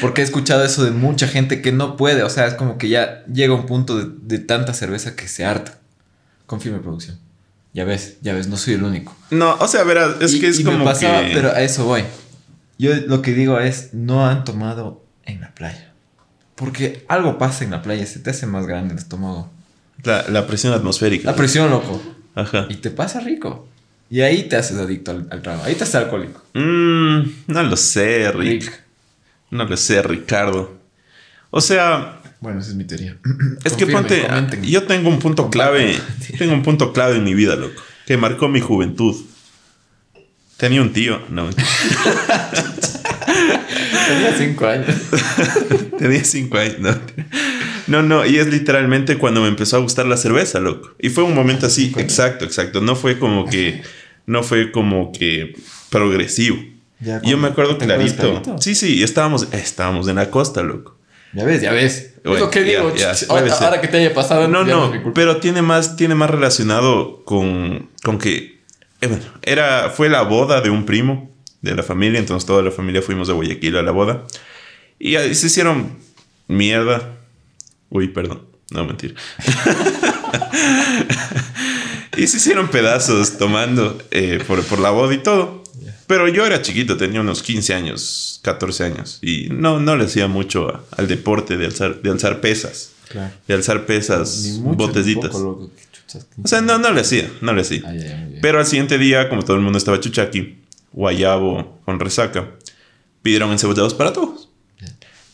Porque 0.00 0.20
he 0.22 0.24
escuchado 0.24 0.64
eso 0.64 0.84
de 0.84 0.90
mucha 0.90 1.28
gente 1.28 1.62
que 1.62 1.70
no 1.72 1.96
puede. 1.96 2.22
O 2.24 2.30
sea, 2.30 2.46
es 2.46 2.54
como 2.54 2.76
que 2.78 2.88
ya 2.88 3.24
llega 3.26 3.54
un 3.54 3.66
punto 3.66 3.96
de, 3.96 4.10
de 4.22 4.38
tanta 4.44 4.74
cerveza 4.74 5.14
que 5.14 5.28
se 5.28 5.44
harta. 5.44 5.78
Confirme 6.46 6.80
producción. 6.80 7.18
Ya 7.72 7.84
ves, 7.84 8.16
ya 8.22 8.34
ves, 8.34 8.48
no 8.48 8.56
soy 8.56 8.74
el 8.74 8.82
único. 8.82 9.16
No, 9.30 9.54
o 9.54 9.68
sea, 9.68 9.84
verás, 9.84 10.16
es 10.20 10.34
Y- 10.34 10.40
que 10.40 10.48
es 10.48 10.58
y 10.58 10.64
como 10.64 10.78
me 10.78 10.84
pasaba, 10.84 11.20
que... 11.24 11.30
pero 11.32 11.50
a 11.52 11.60
eso 11.62 11.84
voy. 11.84 12.02
Yo 12.78 12.92
lo 13.06 13.22
que 13.22 13.32
digo 13.34 13.60
es, 13.60 13.94
no 13.94 14.26
han 14.26 14.44
tomado 14.44 15.04
en 15.24 15.40
la 15.40 15.54
playa. 15.54 15.92
Porque 16.56 17.04
algo 17.08 17.38
pasa 17.38 17.62
en 17.62 17.70
la 17.70 17.82
playa, 17.82 18.04
se 18.06 18.18
te 18.18 18.30
hace 18.30 18.46
más 18.46 18.66
grande 18.66 18.94
el 18.94 18.98
estómago. 18.98 19.48
La, 20.02 20.24
la 20.28 20.46
presión 20.48 20.72
atmosférica. 20.72 21.30
La 21.30 21.36
presión, 21.36 21.70
loco. 21.70 22.02
Ajá. 22.34 22.66
Y 22.68 22.76
te 22.76 22.90
pasa 22.90 23.20
rico. 23.20 23.68
Y 24.10 24.20
ahí 24.22 24.42
te 24.48 24.56
haces 24.56 24.76
adicto 24.76 25.12
al, 25.12 25.28
al 25.30 25.40
trago. 25.40 25.62
Ahí 25.62 25.74
te 25.76 25.84
haces 25.84 25.94
alcohólico. 25.94 26.42
Mm, 26.54 27.20
no 27.46 27.62
lo 27.62 27.76
sé, 27.76 28.30
Rick. 28.32 28.64
Rick. 28.64 28.82
No 29.50 29.64
lo 29.64 29.76
sé, 29.76 30.02
Ricardo. 30.02 30.78
O 31.50 31.60
sea, 31.60 32.20
Bueno, 32.40 32.60
esa 32.60 32.70
es 32.70 32.76
mi 32.76 32.84
teoría. 32.84 33.16
es 33.64 33.74
que 33.74 33.86
ponte... 33.86 34.26
comenten. 34.26 34.62
Yo 34.64 34.82
tengo 34.84 35.08
un 35.08 35.18
punto 35.20 35.48
clave. 35.50 35.96
Tengo 36.38 36.54
un 36.54 36.62
punto 36.62 36.92
clave 36.92 37.16
en 37.16 37.24
mi 37.24 37.34
vida, 37.34 37.54
loco. 37.56 37.80
Que 38.06 38.16
marcó 38.16 38.48
mi 38.48 38.60
juventud. 38.60 39.14
Tenía 40.56 40.82
un 40.82 40.92
tío, 40.92 41.20
no. 41.30 41.48
Tenía 44.08 44.34
cinco 44.36 44.66
años. 44.66 44.94
Tenía 45.98 46.24
cinco 46.24 46.58
años, 46.58 46.78
no. 46.80 46.90
No, 47.90 48.02
no, 48.02 48.24
y 48.24 48.38
es 48.38 48.46
literalmente 48.46 49.18
cuando 49.18 49.40
me 49.42 49.48
empezó 49.48 49.76
a 49.76 49.80
gustar 49.80 50.06
la 50.06 50.16
cerveza, 50.16 50.60
loco. 50.60 50.92
Y 51.00 51.08
fue 51.08 51.24
un 51.24 51.34
momento 51.34 51.66
así, 51.66 51.92
exacto, 51.96 52.44
exacto. 52.44 52.80
No 52.80 52.94
fue 52.94 53.18
como 53.18 53.46
que, 53.46 53.82
no 54.26 54.44
fue 54.44 54.70
como 54.70 55.10
que 55.12 55.54
progresivo. 55.90 56.58
Ya, 57.00 57.20
yo 57.22 57.36
me 57.36 57.48
acuerdo 57.48 57.76
¿te 57.76 57.84
acuerdas 57.84 58.12
clarito. 58.14 58.58
Sí, 58.60 58.74
sí, 58.74 59.02
estábamos, 59.02 59.48
estábamos 59.52 60.06
en 60.06 60.16
la 60.16 60.30
costa, 60.30 60.62
loco. 60.62 60.96
Ya 61.32 61.44
ves, 61.44 61.62
ya 61.62 61.72
ves. 61.72 62.14
Bueno, 62.22 62.36
es 62.36 62.42
lo 62.42 62.50
que 62.50 62.60
ya, 62.60 62.64
digo. 62.66 62.94
ya, 62.94 63.12
puede 63.28 63.50
ahora, 63.50 63.66
ahora 63.66 63.80
que 63.80 63.88
te 63.88 63.96
haya 63.96 64.14
pasado. 64.14 64.46
No, 64.46 64.66
ya 64.66 64.74
no, 64.74 64.90
culpa. 64.90 65.12
pero 65.14 65.38
tiene 65.38 65.62
más, 65.62 65.96
tiene 65.96 66.14
más 66.14 66.30
relacionado 66.30 67.24
con, 67.24 67.88
con 68.02 68.18
que, 68.18 68.60
eh, 69.00 69.06
bueno, 69.06 69.24
era, 69.42 69.90
fue 69.90 70.08
la 70.08 70.22
boda 70.22 70.60
de 70.60 70.70
un 70.70 70.86
primo 70.86 71.30
de 71.62 71.74
la 71.74 71.82
familia, 71.82 72.18
entonces 72.18 72.46
toda 72.46 72.62
la 72.62 72.70
familia 72.70 73.02
fuimos 73.02 73.28
a 73.30 73.32
Guayaquil 73.32 73.76
a 73.76 73.82
la 73.82 73.90
boda. 73.90 74.26
Y 74.98 75.14
se 75.34 75.46
hicieron 75.46 75.98
mierda. 76.46 77.19
Uy, 77.90 78.08
perdón, 78.08 78.42
no 78.70 78.84
mentira. 78.84 79.14
y 82.16 82.26
se 82.26 82.36
hicieron 82.38 82.68
pedazos 82.68 83.38
tomando 83.38 83.98
eh, 84.10 84.42
por, 84.46 84.62
por 84.64 84.78
la 84.78 84.90
boda 84.90 85.14
y 85.14 85.18
todo. 85.18 85.60
Pero 86.06 86.26
yo 86.28 86.44
era 86.44 86.60
chiquito, 86.60 86.96
tenía 86.96 87.20
unos 87.20 87.42
15 87.42 87.72
años, 87.72 88.40
14 88.42 88.84
años. 88.84 89.18
Y 89.22 89.48
no, 89.50 89.78
no 89.78 89.96
le 89.96 90.04
hacía 90.06 90.26
mucho 90.26 90.68
a- 90.68 90.84
al 90.96 91.06
deporte 91.06 91.56
de 91.56 91.66
alzar, 91.66 92.02
de 92.02 92.10
alzar 92.10 92.40
pesas. 92.40 92.90
Claro. 93.08 93.32
De 93.46 93.54
alzar 93.54 93.86
pesas, 93.86 94.42
Ni 94.44 94.58
mucho, 94.60 94.76
botecitas. 94.76 95.24
ni 95.26 95.30
poco. 95.30 95.70
O 96.42 96.48
sea, 96.48 96.60
no, 96.62 96.78
no 96.78 96.90
le 96.92 97.00
hacía, 97.02 97.30
no 97.40 97.52
le 97.52 97.60
hacía. 97.62 97.82
Ah. 97.86 98.26
Pero 98.42 98.58
al 98.58 98.66
siguiente 98.66 98.98
día, 98.98 99.28
como 99.28 99.44
todo 99.44 99.56
el 99.56 99.62
mundo 99.62 99.78
estaba 99.78 100.00
chuchaqui, 100.00 100.58
guayabo 100.92 101.80
con 101.84 102.00
resaca, 102.00 102.50
pidieron 103.22 103.52
encebollados 103.52 103.94
para 103.94 104.12
todos. 104.12 104.48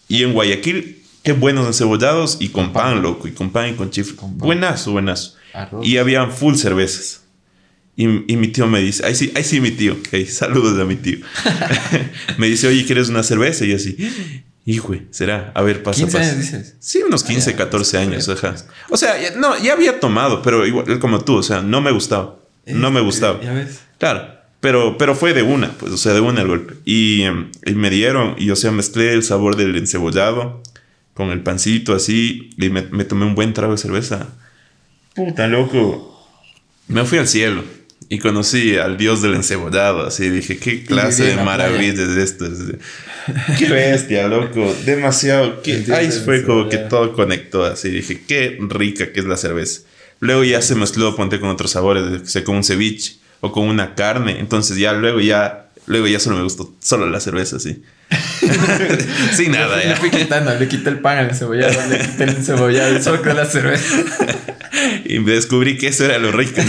Y 0.08 0.22
en 0.24 0.34
Guayaquil, 0.34 0.95
qué 1.26 1.32
buenos 1.32 1.66
encebollados 1.66 2.38
y 2.40 2.48
con 2.48 2.72
pan, 2.72 3.02
loco, 3.02 3.28
y 3.28 3.32
con 3.32 3.50
pan 3.50 3.68
y 3.70 3.72
con 3.74 3.90
chifre. 3.90 4.16
Con. 4.16 4.38
Buenazo, 4.38 4.92
buenazo. 4.92 5.34
Arroz. 5.52 5.84
Y 5.86 5.98
habían 5.98 6.32
full 6.32 6.54
cervezas. 6.54 7.22
Y, 7.96 8.04
y 8.32 8.36
mi 8.36 8.48
tío 8.48 8.66
me 8.66 8.80
dice, 8.80 9.04
ahí 9.04 9.14
sí, 9.14 9.32
ahí 9.34 9.42
sí 9.42 9.60
mi 9.60 9.70
tío, 9.72 9.94
ok, 9.94 10.26
saludos 10.28 10.78
a 10.80 10.84
mi 10.84 10.96
tío. 10.96 11.18
me 12.38 12.46
dice, 12.46 12.68
oye, 12.68 12.84
¿quieres 12.86 13.08
una 13.08 13.22
cerveza? 13.22 13.64
Y 13.64 13.70
yo 13.70 13.76
así, 13.76 13.96
hijo, 14.66 14.94
será, 15.10 15.50
a 15.54 15.62
ver, 15.62 15.82
pasa, 15.82 16.00
15 16.00 16.18
pasa. 16.18 16.30
años 16.30 16.42
dices. 16.42 16.74
Sí, 16.78 17.02
unos 17.02 17.24
Ah, 17.24 17.26
15, 17.28 17.50
ya, 17.52 17.56
14 17.56 17.98
años, 17.98 18.28
ajá. 18.28 18.54
O 18.90 18.96
sea, 18.96 19.20
ya- 19.20 19.34
no, 19.36 19.56
ya 19.62 19.72
había 19.72 19.98
tomado, 19.98 20.42
pero 20.42 20.66
igual 20.66 20.98
como 20.98 21.20
tú, 21.24 21.36
o 21.36 21.42
sea, 21.42 21.60
no 21.62 21.80
me 21.80 21.90
gustaba. 21.90 22.36
No 22.66 22.90
me 22.90 23.00
Eh, 23.00 23.02
gustaba. 23.02 23.40
Ya 23.42 23.52
ves. 23.52 23.80
Claro, 23.98 24.28
pero, 24.60 24.98
pero 24.98 25.14
fue 25.14 25.32
de 25.32 25.42
una, 25.42 25.70
pues, 25.72 25.92
o 25.92 25.96
sea, 25.96 26.12
de 26.12 26.20
una 26.20 26.42
el 26.42 26.48
golpe. 26.48 26.74
Y, 26.84 27.22
em, 27.22 27.50
y 27.64 27.72
me 27.74 27.88
dieron, 27.90 28.34
y 28.38 28.50
o 28.50 28.56
sea, 28.56 28.72
mezclé 28.72 29.12
el 29.14 29.22
sabor 29.22 29.56
del 29.56 29.74
encebollado 29.76 30.62
con 31.16 31.30
el 31.30 31.40
pancito 31.40 31.94
así, 31.94 32.50
y 32.56 32.68
me, 32.68 32.82
me 32.82 33.04
tomé 33.04 33.24
un 33.24 33.34
buen 33.34 33.52
trago 33.54 33.72
de 33.72 33.78
cerveza. 33.78 34.28
Puta, 35.14 35.48
loco. 35.48 36.12
Me 36.88 37.04
fui 37.04 37.18
al 37.18 37.26
cielo 37.26 37.64
y 38.08 38.18
conocí 38.18 38.76
al 38.76 38.96
dios 38.96 39.22
del 39.22 39.34
encebollado, 39.34 40.06
así 40.06 40.28
dije, 40.30 40.58
qué 40.58 40.84
clase 40.84 41.24
de 41.24 41.28
la 41.36 41.42
playa. 41.42 41.44
maravillas 41.44 41.98
es 41.98 42.16
esto. 42.18 42.46
Qué 43.58 43.68
bestia, 43.68 44.28
loco. 44.28 44.72
Demasiado. 44.84 45.62
qué- 45.62 45.84
ahí 45.92 46.10
fue 46.12 46.44
como 46.44 46.68
que 46.68 46.76
todo 46.76 47.12
conectó 47.14 47.64
así. 47.64 47.88
Dije, 47.90 48.22
qué 48.28 48.58
rica 48.60 49.12
que 49.12 49.18
es 49.20 49.26
la 49.26 49.36
cerveza. 49.36 49.80
Luego 50.20 50.44
ya 50.44 50.62
se 50.62 50.74
mezcló, 50.76 51.16
ponte 51.16 51.40
con 51.40 51.48
otros 51.48 51.72
sabores, 51.72 52.30
sé, 52.30 52.44
con 52.44 52.56
un 52.56 52.64
ceviche 52.64 53.16
o 53.40 53.50
con 53.52 53.66
una 53.66 53.94
carne. 53.94 54.38
Entonces 54.38 54.76
ya 54.76 54.92
luego 54.92 55.18
ya, 55.20 55.70
luego 55.86 56.06
ya 56.06 56.20
solo 56.20 56.36
me 56.36 56.42
gustó 56.44 56.72
solo 56.80 57.08
la 57.10 57.20
cerveza, 57.20 57.58
sí. 57.58 57.82
Sin 59.32 59.52
nada 59.52 59.76
Le 59.76 59.88
ya. 59.88 59.96
fui 59.96 60.10
quitando, 60.10 60.54
le 60.54 60.68
quité 60.68 60.90
el 60.90 61.00
pan 61.00 61.18
al 61.18 61.34
cebollado, 61.34 61.74
le 61.88 61.98
quité 61.98 62.24
el 62.24 62.30
encebollado, 62.30 63.02
solo 63.02 63.22
con 63.22 63.36
la 63.36 63.46
cerveza. 63.46 63.96
Y 65.04 65.18
descubrí 65.20 65.78
que 65.78 65.88
eso 65.88 66.04
era 66.04 66.18
lo 66.18 66.32
rico. 66.32 66.60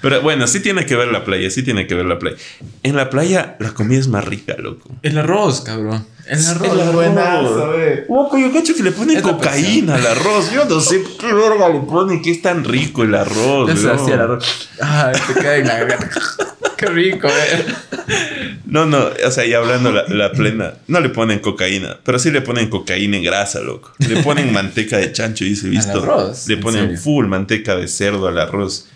Pero 0.00 0.22
bueno, 0.22 0.46
sí 0.46 0.60
tiene 0.60 0.86
que 0.86 0.96
ver 0.96 1.08
la 1.08 1.24
playa, 1.24 1.50
sí 1.50 1.62
tiene 1.62 1.86
que 1.86 1.94
ver 1.94 2.06
la 2.06 2.18
playa. 2.18 2.36
En 2.82 2.96
la 2.96 3.10
playa 3.10 3.56
la 3.58 3.72
comida 3.72 3.98
es 3.98 4.08
más 4.08 4.24
rica, 4.24 4.54
loco. 4.58 4.88
El 5.02 5.18
arroz, 5.18 5.62
cabrón. 5.62 6.06
El 6.26 6.46
arroz. 6.46 6.72
El 6.72 6.80
arroz. 6.80 6.94
buenazo, 6.94 7.78
eh. 7.78 8.06
Loco, 8.08 8.38
yo 8.38 8.52
cacho 8.52 8.74
que 8.74 8.82
le 8.82 8.92
ponen 8.92 9.16
Es 9.16 9.22
cocaína 9.22 9.96
al 9.96 10.06
arroz. 10.06 10.52
Yo 10.52 10.64
no 10.66 10.80
sé 10.80 11.02
qué 11.18 11.32
verga 11.32 11.68
le 11.68 11.80
ponen, 11.80 12.22
que 12.22 12.30
es 12.30 12.40
tan 12.40 12.64
rico 12.64 13.02
el 13.02 13.14
arroz. 13.14 13.68
Weón. 13.74 13.98
hacía 13.98 14.14
el 14.14 14.20
arroz. 14.20 14.70
Ah, 14.80 15.12
te 15.26 15.34
queda 15.34 15.56
en 15.56 15.66
la 15.66 15.78
garganta. 15.80 16.10
Qué 16.80 16.86
rico, 16.86 17.28
eh. 17.28 17.64
No, 18.64 18.86
no, 18.86 19.08
o 19.26 19.30
sea, 19.30 19.44
ya 19.44 19.58
hablando 19.58 19.92
la, 19.92 20.04
la 20.08 20.32
plena, 20.32 20.74
no 20.88 21.00
le 21.00 21.10
ponen 21.10 21.40
cocaína, 21.40 21.98
pero 22.04 22.18
sí 22.18 22.30
le 22.30 22.40
ponen 22.40 22.70
cocaína 22.70 23.18
en 23.18 23.22
grasa, 23.24 23.60
loco. 23.60 23.92
Le 23.98 24.22
ponen 24.22 24.50
manteca 24.54 24.96
de 24.96 25.12
chancho, 25.12 25.44
y 25.44 25.54
se 25.56 25.68
visto. 25.68 26.02
arroz? 26.02 26.48
Le 26.48 26.54
¿En 26.54 26.60
ponen 26.60 26.96
full 26.98 27.26
manteca 27.26 27.76
de 27.76 27.86
cerdo 27.88 28.28
al 28.28 28.38
arroz. 28.38 28.86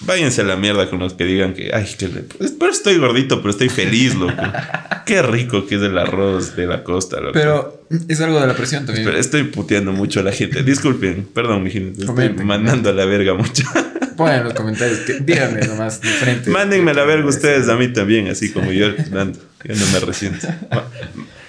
Váyanse 0.00 0.40
a 0.40 0.44
la 0.44 0.56
mierda 0.56 0.90
con 0.90 0.98
los 0.98 1.14
que 1.14 1.24
digan 1.24 1.54
que, 1.54 1.70
ay, 1.72 1.86
que 1.96 2.08
le- 2.08 2.24
pero 2.58 2.72
estoy 2.72 2.98
gordito, 2.98 3.38
pero 3.40 3.50
estoy 3.50 3.68
feliz, 3.68 4.16
loco. 4.16 4.34
Qué 5.06 5.22
rico 5.22 5.66
que 5.66 5.76
es 5.76 5.82
el 5.82 5.96
arroz 5.96 6.56
de 6.56 6.66
la 6.66 6.82
costa, 6.82 7.20
loco. 7.20 7.32
Pero 7.34 7.84
es 8.08 8.20
algo 8.20 8.40
de 8.40 8.46
la 8.48 8.54
presión 8.54 8.84
también. 8.86 9.06
Pero 9.06 9.18
estoy 9.18 9.44
puteando 9.44 9.92
mucho 9.92 10.18
a 10.20 10.22
la 10.24 10.32
gente. 10.32 10.64
Disculpen, 10.64 11.28
perdón, 11.32 11.62
mi 11.62 11.70
gente. 11.70 12.00
Estoy 12.00 12.06
Comenten, 12.06 12.46
mandando 12.46 12.90
a 12.90 12.92
la 12.92 13.04
verga 13.04 13.34
mucho. 13.34 13.62
Pongan 14.22 14.38
en 14.38 14.44
los 14.44 14.54
comentarios, 14.54 15.00
que, 15.00 15.14
díganme 15.18 15.66
nomás 15.66 16.00
de 16.00 16.08
frente. 16.08 16.48
Mándenme 16.48 16.94
la 16.94 17.02
verga 17.02 17.26
ustedes 17.26 17.68
a 17.68 17.74
mí 17.74 17.92
también, 17.92 18.28
así 18.28 18.52
como 18.52 18.70
yo 18.70 18.88
les 18.90 19.10
mando. 19.10 19.40
Yo 19.64 19.74
no 19.74 19.84
me 19.86 19.98
resiento. 19.98 20.46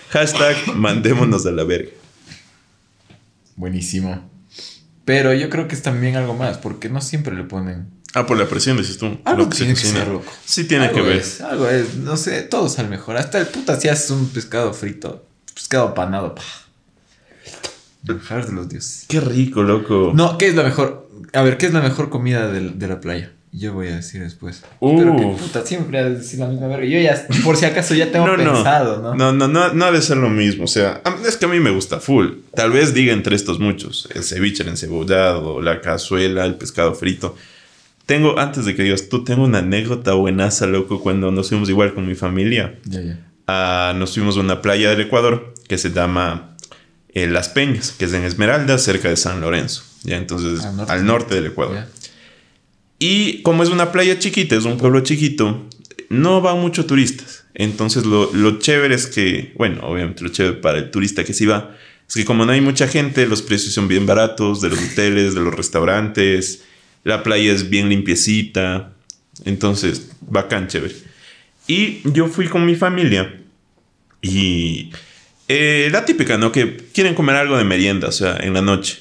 Hashtag 0.10 0.76
mandémonos 0.76 1.46
a 1.46 1.52
la 1.52 1.66
verga. 1.66 1.92
Buenísimo. 3.56 4.28
Pero 5.06 5.36
yo 5.36 5.52
creo 5.52 5.68
que 5.68 5.76
es 5.76 5.84
también 5.84 6.16
algo 6.16 6.34
más, 6.34 6.58
porque 6.58 6.90
no 6.90 7.00
siempre 7.00 7.36
le 7.36 7.44
ponen. 7.44 7.92
Ah, 8.16 8.26
por 8.26 8.40
la 8.40 8.48
presión, 8.48 8.76
dices 8.76 8.98
tú. 8.98 9.20
Algo 9.24 9.44
lo 9.44 9.50
que 9.50 9.58
se 9.58 9.66
tiene 9.66 9.76
que 9.76 9.82
cocina. 9.82 10.00
ser, 10.06 10.12
loco. 10.12 10.34
Sí 10.44 10.64
tiene 10.64 10.86
algo 10.86 10.96
que 10.96 11.02
ver. 11.04 11.18
Es, 11.18 11.42
algo 11.42 11.70
es, 11.70 11.96
no 11.98 12.18
sé, 12.18 12.42
todo 12.42 12.70
sale 12.70 12.90
mejor. 12.90 13.18
Hasta 13.18 13.38
el 13.38 13.46
puta 13.46 13.80
si 13.80 13.88
haces 13.88 14.10
un 14.10 14.30
pescado 14.30 14.74
frito, 14.74 15.28
pescado 15.54 15.90
apanado, 15.90 16.34
pa. 16.34 16.42
Manjar 18.02 18.48
de 18.48 18.54
los 18.54 18.68
dioses. 18.68 19.06
Qué 19.08 19.20
rico, 19.22 19.62
loco. 19.62 20.12
No, 20.16 20.40
¿qué 20.40 20.48
es 20.48 20.56
la 20.56 20.64
mejor? 20.64 21.03
A 21.34 21.42
ver, 21.42 21.58
¿qué 21.58 21.66
es 21.66 21.74
la 21.74 21.82
mejor 21.82 22.10
comida 22.10 22.52
del- 22.52 22.78
de, 22.80 22.88
la 22.88 23.00
playa? 23.02 23.32
Yo 23.52 23.74
voy 23.74 23.88
a 23.88 23.96
decir 23.98 24.22
después. 24.24 24.64
Uf. 24.80 25.00
Pero 25.00 25.16
que 25.16 25.24
puta, 25.44 25.64
siempre 25.66 26.04
de 26.04 26.16
decir 26.16 26.40
la 26.40 26.48
misma 26.48 26.68
verga. 26.68 26.86
Yo 26.86 27.00
ya, 27.00 27.28
por 27.44 27.56
si 27.58 27.66
acaso, 27.66 27.94
ya 27.94 28.12
tengo 28.12 28.26
no, 28.38 28.38
pensado, 28.38 29.02
¿no? 29.02 29.14
No, 29.16 29.32
no, 29.32 29.48
no, 29.48 29.74
no 29.74 29.86
ha 29.86 29.92
de 29.92 30.02
ser 30.02 30.18
lo 30.18 30.30
mismo. 30.30 30.64
O 30.64 30.68
sea, 30.68 31.02
a- 31.04 31.16
es 31.28 31.38
que 31.38 31.46
a 31.46 31.50
mí 31.50 31.60
me 31.60 31.70
gusta 31.72 32.00
full. 32.00 32.30
Tal 32.56 32.72
vez 32.72 32.94
diga 32.94 33.14
entre 33.14 33.36
estos 33.36 33.60
muchos: 33.60 34.10
el 34.16 34.24
ceviche, 34.24 34.64
el 34.64 34.70
encebollado, 34.70 35.62
la 35.62 35.82
cazuela, 35.82 36.46
el 36.46 36.56
pescado 36.56 36.96
frito. 36.96 37.36
Tengo, 38.08 38.38
antes 38.40 38.66
de 38.66 38.76
que 38.76 38.84
digas 38.84 39.08
tú, 39.08 39.24
tengo 39.24 39.44
una 39.44 39.60
anécdota 39.60 40.14
buenaza, 40.14 40.66
loco, 40.68 41.00
cuando 41.02 41.32
nos 41.32 41.50
fuimos 41.50 41.70
igual 41.70 41.94
con 41.94 42.08
mi 42.08 42.16
familia. 42.16 42.76
Ya, 42.86 43.02
ya. 43.02 43.20
Ah, 43.48 43.94
nos 43.96 44.14
fuimos 44.16 44.36
a 44.38 44.40
una 44.40 44.62
playa 44.62 44.90
del 44.90 45.02
Ecuador 45.02 45.54
que 45.68 45.78
se 45.78 45.92
llama 45.92 46.56
eh, 47.14 47.28
Las 47.28 47.50
Peñas, 47.50 47.92
que 47.92 48.06
es 48.06 48.14
en 48.14 48.24
Esmeralda, 48.24 48.78
cerca 48.78 49.10
de 49.10 49.16
San 49.16 49.40
Lorenzo. 49.42 49.84
Ya, 50.04 50.18
entonces, 50.18 50.64
Al 50.66 50.76
norte. 50.78 50.92
al 50.94 51.06
norte 51.06 51.36
del 51.36 51.46
Ecuador. 51.48 51.86
Y 53.00 53.42
como 53.42 53.64
es 53.64 53.70
una 53.70 53.92
playa 53.92 54.20
chiquita, 54.20 54.56
es 54.56 54.66
un 54.66 54.78
pueblo 54.78 55.02
chiquito, 55.02 55.68
no 56.10 56.42
van 56.42 56.60
muchos 56.60 56.88
turistas. 56.88 57.46
Entonces 57.54 58.06
lo, 58.06 58.32
lo 58.34 58.60
chévere 58.60 58.96
es 58.96 59.08
que, 59.08 59.54
bueno, 59.58 59.82
obviamente 59.84 60.24
lo 60.24 60.30
chévere 60.30 60.58
para 60.58 60.80
el 60.80 60.92
turista 60.92 61.24
que 61.24 61.34
sí 61.34 61.46
va, 61.46 61.76
es 62.08 62.16
que 62.16 62.26
como 62.26 62.46
no 62.46 62.52
hay 62.52 62.62
mucha 62.62 62.88
gente, 62.88 63.26
los 63.28 63.42
precios 63.42 63.74
son 63.74 63.88
bien 63.88 64.06
baratos 64.06 64.62
de 64.62 64.70
los 64.70 64.80
hoteles, 64.80 65.36
de 65.36 65.42
los 65.42 65.54
restaurantes, 65.54 66.64
la 67.04 67.24
playa 67.24 67.52
es 67.52 67.70
bien 67.70 67.90
limpiecita, 67.90 68.94
entonces 69.46 70.12
bacán, 70.22 70.68
chévere. 70.68 70.96
Y 71.68 72.00
yo 72.12 72.28
fui 72.28 72.48
con 72.48 72.66
mi 72.66 72.76
familia 72.76 73.40
y 74.22 74.92
eh, 75.48 75.90
la 75.92 76.06
típica, 76.06 76.38
¿no? 76.38 76.52
Que 76.52 76.78
quieren 76.94 77.16
comer 77.16 77.36
algo 77.36 77.58
de 77.58 77.64
merienda, 77.64 78.08
o 78.08 78.12
sea, 78.12 78.38
en 78.38 78.54
la 78.54 78.62
noche. 78.62 79.00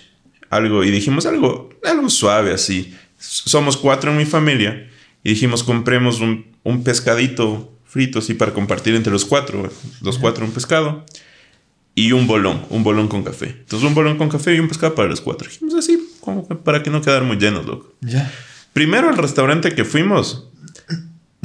Algo, 0.53 0.85
y 0.85 0.91
dijimos 0.91 1.25
algo, 1.25 1.71
algo 1.83 2.11
suave 2.11 2.53
así. 2.53 2.95
Somos 3.17 3.79
cuatro 3.79 4.11
en 4.11 4.19
mi 4.19 4.27
familia 4.27 4.87
y 5.25 5.31
dijimos 5.31 5.65
compremos 5.65 6.21
un, 6.21 6.45
un 6.63 6.85
pescadito 6.85 7.73
frito 7.87 8.19
así 8.19 8.35
para 8.35 8.53
compartir 8.53 8.95
entre 8.95 9.11
los 9.11 9.25
cuatro. 9.25 9.73
Los 10.03 10.19
cuatro 10.19 10.45
un 10.45 10.53
pescado 10.53 11.07
y 11.95 12.13
un 12.13 12.27
bolón, 12.27 12.67
un 12.69 12.85
bolón 12.85 13.09
con 13.09 13.23
café. 13.23 13.47
Entonces 13.61 13.89
un 13.89 13.95
bolón 13.95 14.19
con 14.19 14.29
café 14.29 14.55
y 14.55 14.59
un 14.59 14.69
pescado 14.69 14.95
para 14.95 15.09
los 15.09 15.23
cuatro. 15.23 15.49
Dijimos 15.49 15.73
así, 15.73 15.99
como 16.21 16.47
que 16.47 16.55
para 16.55 16.83
que 16.83 16.91
no 16.91 17.01
quedar 17.01 17.23
muy 17.23 17.39
llenos, 17.39 17.65
loco. 17.65 17.95
Ya. 18.03 18.31
Primero 18.75 19.09
al 19.09 19.17
restaurante 19.17 19.75
que 19.75 19.87
fuimos, 19.87 20.51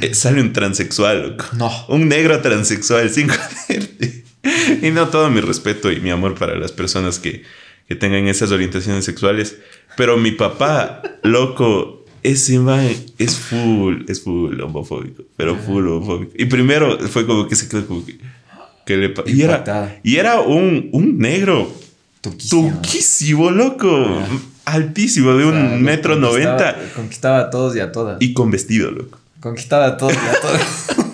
eh, 0.02 0.12
sale 0.12 0.42
un 0.42 0.52
transexual, 0.52 1.30
loco. 1.30 1.46
No. 1.56 1.70
Un 1.88 2.08
negro 2.08 2.42
transexual, 2.42 3.08
sin 3.08 3.28
joderte. 3.30 4.26
Y 4.82 4.90
no 4.90 5.08
todo 5.08 5.30
mi 5.30 5.40
respeto 5.40 5.90
y 5.90 5.98
mi 6.00 6.10
amor 6.10 6.34
para 6.34 6.56
las 6.56 6.72
personas 6.72 7.18
que, 7.18 7.44
que 7.88 7.94
tengan 7.96 8.28
esas 8.28 8.50
orientaciones 8.52 9.04
sexuales. 9.04 9.56
Pero 9.96 10.16
mi 10.16 10.30
papá, 10.32 11.02
loco, 11.22 12.04
ese 12.22 12.58
man 12.58 12.88
es 13.18 13.36
full, 13.36 14.02
es 14.08 14.22
full 14.22 14.60
homofóbico, 14.60 15.24
pero 15.36 15.56
full 15.56 15.86
homofóbico. 15.88 16.32
Y 16.36 16.44
primero 16.46 16.98
fue 17.08 17.26
como 17.26 17.48
que 17.48 17.56
se 17.56 17.68
quedó 17.68 17.86
como 17.86 18.04
que, 18.04 18.18
que 18.86 18.96
le 18.96 19.14
y 19.26 19.42
era, 19.42 20.00
y 20.02 20.16
era 20.16 20.40
un, 20.40 20.90
un 20.92 21.18
negro 21.18 21.72
Tuquísimo. 22.20 22.72
tuquísimo, 22.80 23.50
loco, 23.50 24.06
altísimo, 24.64 25.34
de 25.34 25.44
un 25.46 25.54
O 25.56 25.60
sea, 25.60 25.70
lo 25.70 25.76
metro 25.78 26.16
noventa 26.16 26.76
Conquistaba 26.94 27.38
a 27.40 27.50
todos 27.50 27.76
y 27.76 27.80
a 27.80 27.92
todas. 27.92 28.20
y 28.20 28.34
con 28.34 28.50
vestido, 28.50 28.90
loco. 28.90 29.18
Conquistaba 29.40 29.86
a 29.86 29.96
todos 29.96 30.14
y 30.14 30.16
a 30.16 30.40
todas. 30.40 30.86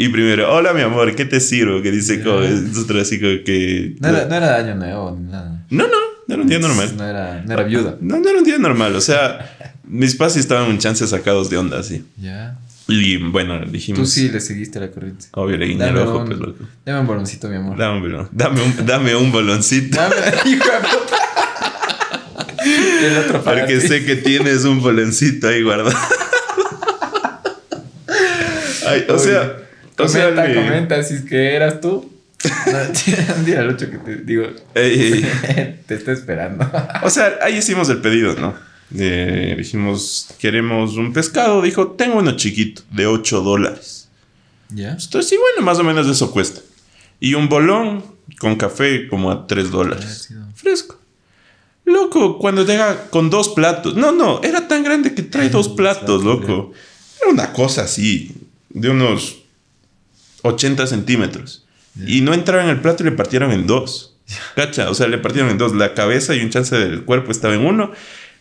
Y 0.00 0.10
primero, 0.10 0.54
hola 0.54 0.72
mi 0.74 0.80
amor, 0.82 1.16
¿qué 1.16 1.24
te 1.24 1.40
sirvo? 1.40 1.82
Que 1.82 1.90
dice 1.90 2.22
como, 2.22 2.38
así 2.38 3.18
como 3.18 3.32
que... 3.44 3.96
No 3.98 4.08
era, 4.10 4.26
no 4.26 4.34
era 4.36 4.54
año 4.56 4.76
nuevo 4.76 5.16
ni 5.18 5.28
nada. 5.28 5.64
no, 5.70 5.88
no, 5.88 5.94
no 6.28 6.34
era 6.34 6.42
un 6.44 6.48
día 6.48 6.60
normal. 6.60 6.94
No 6.96 7.04
era, 7.04 7.42
no 7.44 7.52
era 7.52 7.64
viuda. 7.64 7.96
No, 8.00 8.18
no 8.20 8.28
era 8.28 8.38
un 8.38 8.44
día 8.44 8.58
normal, 8.58 8.94
o 8.94 9.00
sea, 9.00 9.74
mis 9.82 10.14
padres 10.14 10.36
estaban 10.36 10.70
un 10.70 10.78
chance 10.78 11.04
sacados 11.04 11.50
de 11.50 11.56
onda, 11.56 11.80
así. 11.80 12.04
Ya. 12.16 12.56
Y 12.86 13.16
bueno, 13.16 13.58
dijimos... 13.66 13.98
Tú 14.02 14.06
sí 14.06 14.28
le 14.28 14.38
seguiste 14.40 14.78
la 14.78 14.88
corriente. 14.92 15.26
Obvio, 15.32 15.56
le 15.56 15.66
guiñé 15.66 15.88
el 15.88 15.98
ojo, 15.98 16.18
un- 16.20 16.26
pues, 16.26 16.38
loco. 16.38 16.64
Dame 16.86 17.00
un 17.00 17.06
baloncito, 17.08 17.48
mi 17.48 17.56
amor. 17.56 17.76
Dame 17.76 17.96
un 17.96 18.02
bolón. 18.02 18.28
Dame 18.30 18.62
un, 18.62 18.86
dame 18.86 19.16
un 19.16 19.32
boloncito. 19.32 19.96
Dame, 19.96 20.14
hijo 20.46 20.64
de 20.64 20.78
puta. 20.78 21.16
El 23.02 23.16
otro 23.18 23.42
para 23.42 23.62
Porque 23.62 23.78
ti. 23.80 23.88
sé 23.88 24.04
que 24.04 24.14
tienes 24.14 24.64
un 24.64 24.80
boloncito 24.80 25.48
ahí 25.48 25.60
guardado. 25.64 25.90
Ay, 28.86 29.04
o 29.08 29.18
sea, 29.18 29.18
o 29.18 29.18
sea, 29.18 29.56
Comenta, 29.98 30.54
comenta 30.54 31.02
si 31.02 31.14
es 31.14 31.22
que 31.22 31.54
eras 31.54 31.80
tú. 31.80 32.10
Dile 33.44 33.58
al 33.58 33.70
ocho 33.70 33.90
que 33.90 33.98
te 33.98 34.16
digo. 34.18 34.44
Ey, 34.74 35.00
ey. 35.00 35.80
te 35.86 35.94
está 35.94 36.12
esperando. 36.12 36.70
O 37.02 37.10
sea, 37.10 37.38
ahí 37.42 37.56
hicimos 37.56 37.88
el 37.88 37.98
pedido, 37.98 38.34
¿no? 38.36 38.54
Eh, 38.96 39.54
dijimos, 39.58 40.28
queremos 40.38 40.96
un 40.96 41.12
pescado. 41.12 41.60
Dijo, 41.62 41.88
tengo 41.88 42.18
uno 42.18 42.36
chiquito, 42.36 42.82
de 42.90 43.06
8 43.06 43.42
dólares. 43.42 44.08
¿Ya? 44.70 44.90
Entonces, 44.90 45.28
sí, 45.28 45.36
bueno, 45.36 45.62
más 45.62 45.78
o 45.78 45.84
menos 45.84 46.06
eso 46.06 46.30
cuesta. 46.30 46.60
Y 47.18 47.34
un 47.34 47.48
bolón 47.48 48.04
con 48.38 48.56
café 48.56 49.08
como 49.08 49.30
a 49.30 49.46
3 49.46 49.70
dólares. 49.70 50.32
Fresco. 50.54 50.96
Loco, 51.84 52.38
cuando 52.38 52.64
llega 52.64 53.08
con 53.10 53.30
dos 53.30 53.48
platos. 53.48 53.96
No, 53.96 54.12
no, 54.12 54.40
era 54.42 54.68
tan 54.68 54.84
grande 54.84 55.14
que 55.14 55.22
trae 55.22 55.48
dos 55.48 55.68
platos, 55.70 56.22
loco. 56.22 56.72
Era 57.20 57.30
una 57.30 57.52
cosa 57.52 57.82
así, 57.82 58.32
de 58.68 58.90
unos 58.90 59.37
80 60.42 60.86
centímetros. 60.86 61.64
Y 62.06 62.20
no 62.20 62.32
entraba 62.32 62.62
en 62.62 62.70
el 62.70 62.80
plato 62.80 63.02
y 63.02 63.06
le 63.06 63.12
partieron 63.12 63.50
en 63.50 63.66
dos. 63.66 64.14
Cacha, 64.54 64.88
o 64.90 64.94
sea, 64.94 65.08
le 65.08 65.18
partieron 65.18 65.50
en 65.50 65.58
dos. 65.58 65.74
La 65.74 65.94
cabeza 65.94 66.34
y 66.34 66.40
un 66.40 66.50
chance 66.50 66.76
del 66.76 67.02
cuerpo 67.04 67.32
estaba 67.32 67.54
en 67.54 67.66
uno. 67.66 67.90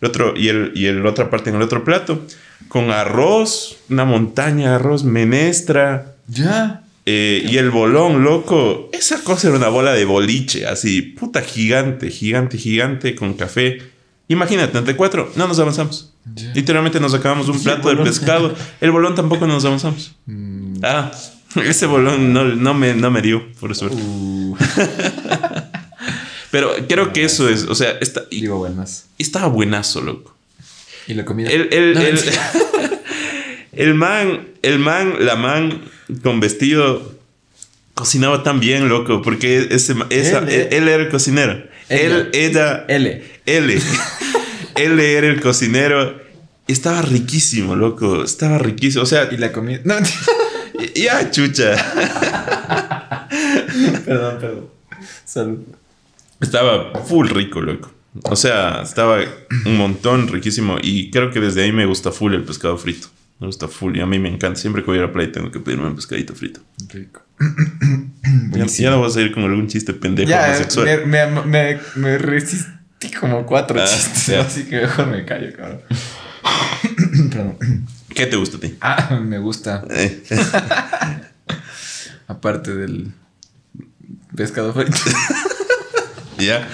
El 0.02 0.10
otro, 0.10 0.34
y, 0.38 0.50
el, 0.50 0.74
y 0.76 0.86
el 0.86 1.06
otra 1.08 1.30
parte 1.30 1.50
en 1.50 1.56
el 1.56 1.62
otro 1.64 1.84
plato. 1.84 2.22
Con 2.68 2.92
arroz, 2.92 3.78
una 3.90 4.06
montaña 4.06 4.70
de 4.70 4.76
arroz, 4.76 5.04
menestra. 5.04 6.16
Ya. 6.28 6.84
Eh, 7.06 7.48
y 7.50 7.58
el 7.58 7.72
bolón, 7.72 8.24
loco, 8.24 8.90
esa 8.92 9.24
cosa 9.24 9.48
era 9.48 9.56
una 9.58 9.70
bola 9.70 9.94
de 9.94 10.04
boliche, 10.04 10.68
así, 10.68 11.02
puta 11.02 11.42
gigante, 11.42 12.12
gigante, 12.12 12.58
gigante, 12.58 13.16
con 13.16 13.34
café. 13.34 13.78
Imagínate, 14.28 14.78
entre 14.78 14.98
cuatro, 14.98 15.32
no 15.38 15.48
nos 15.48 15.58
avanzamos. 15.58 16.14
Ya. 16.36 16.52
Literalmente 16.54 17.00
nos 17.00 17.14
acabamos 17.14 17.48
un 17.48 17.56
¿Y 17.56 17.58
el 17.60 17.64
plato 17.64 17.90
de 17.96 18.04
pescado. 18.04 18.54
El 18.82 18.92
bolón 18.92 19.16
tampoco 19.16 19.48
nos 19.48 19.64
avanzamos. 19.64 20.16
Mm, 20.26 20.84
Ah, 20.84 21.12
ese 21.66 21.86
bolón 21.86 22.34
no, 22.34 22.44
no, 22.46 22.74
me, 22.74 22.94
no 22.94 23.12
me 23.12 23.22
dio, 23.22 23.44
por 23.60 23.76
suerte. 23.76 23.98
uh, 24.02 24.56
Pero 26.52 26.72
creo 26.88 27.12
que 27.14 27.26
eso 27.26 27.50
es, 27.50 27.64
o 27.64 27.76
sea, 27.76 27.92
está, 28.00 28.24
digo 28.32 28.58
buenas. 28.58 29.06
estaba 29.18 29.48
buenazo, 29.48 30.02
loco. 30.02 30.36
Y 31.08 31.14
la 31.14 31.26
comida. 31.26 31.50
El, 31.50 31.70
el, 31.74 31.94
No, 31.94 32.02
el, 32.02 32.20
el 33.74 33.94
man, 33.96 34.48
el 34.62 34.80
man, 34.80 35.14
la 35.20 35.36
man 35.36 35.82
con 36.24 36.40
vestido 36.40 37.16
cocinaba 37.94 38.44
tan 38.44 38.60
bien, 38.60 38.88
loco, 38.90 39.22
porque 39.22 39.68
ese, 39.72 39.96
esa- 40.10 40.40
Él, 40.40 40.68
él, 40.72 40.88
era 40.88 41.04
el 41.04 41.10
cocinero. 41.10 41.64
Él, 41.90 42.30
ella, 42.34 42.86
L. 42.88 43.24
él, 43.46 43.82
él 44.76 45.00
era 45.00 45.28
el 45.28 45.42
cocinero. 45.42 46.22
Estaba 46.68 47.02
riquísimo, 47.02 47.76
loco. 47.76 48.24
Estaba 48.24 48.58
riquísimo. 48.58 49.04
O 49.04 49.06
sea, 49.08 49.30
Y 49.32 49.38
la 49.38 49.52
comida. 49.54 49.80
No. 49.86 49.96
ya, 50.96 51.30
chucha. 51.32 51.76
perdón, 54.06 54.40
perdón. 54.40 54.70
Salud. 55.26 55.60
Estaba 56.40 56.94
full 57.04 57.30
rico, 57.30 57.62
loco. 57.62 57.92
O 58.24 58.36
sea, 58.36 58.82
estaba 58.82 59.20
un 59.66 59.78
montón 59.78 60.28
riquísimo. 60.28 60.78
Y 60.82 61.12
creo 61.12 61.32
que 61.32 61.40
desde 61.40 61.64
ahí 61.64 61.72
me 61.72 61.86
gusta 61.86 62.12
full 62.12 62.34
el 62.34 62.44
pescado 62.44 62.78
frito. 62.78 63.08
Me 63.40 63.46
gusta 63.48 63.68
full 63.68 63.96
y 63.96 64.02
a 64.02 64.06
mí 64.08 64.18
me 64.18 64.30
encanta. 64.30 64.60
Siempre 64.60 64.82
que 64.84 64.88
voy 64.90 64.98
a 65.00 65.04
la 65.04 65.12
playa 65.14 65.32
tengo 65.32 65.52
que 65.52 65.60
pedirme 65.60 65.88
un 65.88 65.96
pescadito 65.96 66.34
frito. 66.34 66.62
Rico. 66.90 67.22
Ya, 68.52 68.66
ya 68.66 68.90
no 68.90 69.00
vas 69.02 69.16
a 69.16 69.22
ir 69.22 69.32
con 69.34 69.44
algún 69.44 69.68
chiste 69.68 69.94
pendejo 69.94 70.30
Ya, 70.30 70.46
homosexual. 70.48 71.06
me, 71.06 71.28
me, 71.28 71.42
me, 71.44 71.80
me 71.96 72.18
resistí 72.18 73.10
como 73.20 73.46
cuatro 73.46 73.80
Ah, 73.82 73.86
chistes, 73.86 74.28
ya. 74.28 74.42
así 74.42 74.64
que 74.66 74.82
mejor 74.82 75.08
me 75.08 75.24
callo, 75.24 75.56
cabrón. 75.56 75.82
Perdón. 77.32 77.58
¿Qué 78.10 78.26
te 78.26 78.36
gusta 78.36 78.58
a 78.58 78.60
ti? 78.60 78.78
Ah, 78.82 79.20
me 79.24 79.40
gusta. 79.40 79.86
Eh, 79.90 80.24
Aparte 82.28 82.76
del 82.76 83.14
pescado 84.36 84.74
frito. 84.74 84.98
ya. 86.40 86.68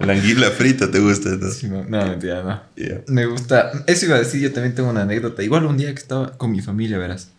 La 0.00 0.12
anguila 0.12 0.50
frita 0.52 0.90
te 0.90 1.00
gusta, 1.00 1.30
¿no? 1.30 1.50
Sí, 1.50 1.68
no, 1.68 1.82
no, 1.84 2.06
mentira, 2.06 2.42
no. 2.42 2.62
Me 3.08 3.26
gusta. 3.26 3.72
Eso 3.88 4.06
iba 4.06 4.14
a 4.14 4.20
decir, 4.20 4.40
yo 4.40 4.52
también 4.52 4.74
tengo 4.74 4.90
una 4.90 5.02
anécdota. 5.02 5.42
Igual 5.42 5.64
un 5.66 5.76
día 5.76 5.88
que 5.88 6.00
estaba 6.00 6.38
con 6.38 6.52
mi 6.52 6.60
familia, 6.60 6.98
verás. 6.98 7.30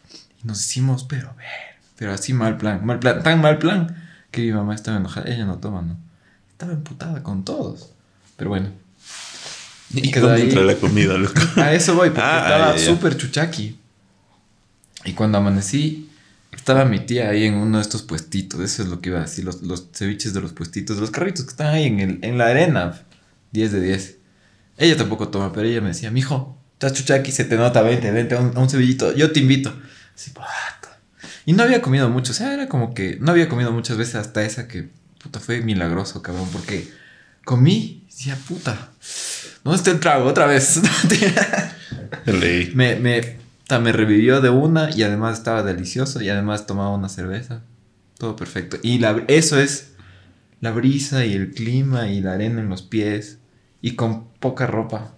Y 0.44 0.48
nos 0.48 0.60
hicimos, 0.60 1.06
pero, 1.06 1.34
ver, 1.38 1.48
pero 1.98 2.12
así 2.12 2.34
mal 2.34 2.58
plan. 2.58 2.86
Mal 2.86 3.00
plan, 3.00 3.24
tan 3.24 3.40
mal 3.40 3.60
plan 3.60 3.96
que 4.32 4.42
mi 4.42 4.52
mamá 4.52 4.76
estaba 4.76 4.98
enojada. 4.98 5.32
Ella 5.32 5.46
no 5.46 5.60
toma, 5.60 5.82
¿no? 5.82 5.98
Estaba 6.50 6.74
emputada 6.74 7.24
con 7.24 7.46
todos. 7.46 7.94
Pero 8.36 8.50
bueno. 8.50 8.72
¿Y 9.94 10.12
dónde 10.12 10.36
ahí. 10.36 10.42
entra 10.44 10.64
la 10.64 10.76
comida, 10.76 11.18
loco? 11.18 11.42
A 11.56 11.74
eso 11.74 11.96
voy, 11.96 12.10
porque 12.10 12.22
Ah, 12.24 12.44
estaba 12.44 12.78
súper 12.78 13.18
chuchaqui. 13.18 13.78
Y 15.06 15.14
cuando 15.14 15.38
amanecí, 15.38 16.10
estaba 16.52 16.86
mi 16.86 17.00
tía 17.00 17.30
ahí 17.30 17.46
en 17.46 17.56
uno 17.56 17.78
de 17.78 17.82
estos 17.82 18.04
puestitos. 18.04 18.60
Eso 18.62 18.84
es 18.84 18.90
lo 18.90 19.02
que 19.02 19.10
iba 19.10 19.20
a 19.20 19.24
decir, 19.24 19.46
los, 19.46 19.62
los 19.62 19.88
ceviches 19.94 20.34
de 20.34 20.42
los 20.42 20.54
puestitos, 20.54 20.98
de 20.98 21.02
los 21.02 21.12
carritos 21.12 21.46
que 21.46 21.52
están 21.52 21.68
ahí 21.74 21.86
en, 21.86 22.00
el, 22.00 22.20
en 22.22 22.38
la 22.38 22.48
arena. 22.48 23.02
10 23.52 23.72
de 23.72 23.82
10. 23.82 24.16
Ella 24.78 24.98
tampoco 24.98 25.30
toma, 25.30 25.52
pero 25.52 25.68
ella 25.68 25.82
me 25.82 25.90
decía, 25.90 26.12
mijo, 26.12 26.58
estás 26.74 26.94
chuchaqui, 26.94 27.32
se 27.32 27.46
te 27.46 27.56
nota, 27.56 27.82
vente, 27.82 28.12
vente 28.12 28.36
a 28.36 28.40
un, 28.40 28.56
a 28.56 28.60
un 28.60 28.70
cevillito, 28.70 29.14
yo 29.16 29.32
te 29.32 29.40
invito. 29.40 29.74
Así. 30.16 30.32
Y 31.46 31.54
no 31.54 31.64
había 31.64 31.82
comido 31.82 32.10
mucho, 32.10 32.32
o 32.32 32.36
sea, 32.36 32.54
era 32.54 32.70
como 32.70 32.94
que 32.94 33.18
no 33.20 33.32
había 33.32 33.50
comido 33.50 33.72
muchas 33.72 33.98
veces 33.98 34.16
hasta 34.16 34.44
esa 34.44 34.68
que, 34.68 34.90
puta, 35.22 35.40
fue 35.40 35.62
milagroso, 35.62 36.22
cabrón, 36.22 36.48
porque 36.52 36.88
comí, 37.44 38.04
decía, 38.08 38.38
puta, 38.48 38.92
¿dónde 39.64 39.78
está 39.78 39.92
el 39.92 40.00
trago? 40.00 40.26
Otra 40.26 40.46
vez. 40.46 40.80
Ley. 42.26 42.72
Me, 42.76 42.96
me, 42.96 43.38
me 43.80 43.92
revivió 43.92 44.42
de 44.42 44.50
una 44.50 44.90
y 44.96 45.04
además 45.04 45.38
estaba 45.38 45.64
delicioso 45.64 46.22
y 46.22 46.30
además 46.30 46.66
tomaba 46.66 46.90
una 46.90 47.10
cerveza. 47.10 47.62
Todo 48.18 48.36
perfecto. 48.36 48.78
Y 48.82 49.00
la, 49.00 49.24
eso 49.28 49.60
es 49.60 49.92
la 50.62 50.72
brisa 50.72 51.26
y 51.26 51.34
el 51.34 51.52
clima 51.52 52.10
y 52.10 52.22
la 52.22 52.34
arena 52.34 52.62
en 52.62 52.70
los 52.70 52.82
pies 52.82 53.38
y 53.82 53.96
con 53.96 54.26
poca 54.40 54.68
ropa. 54.68 55.14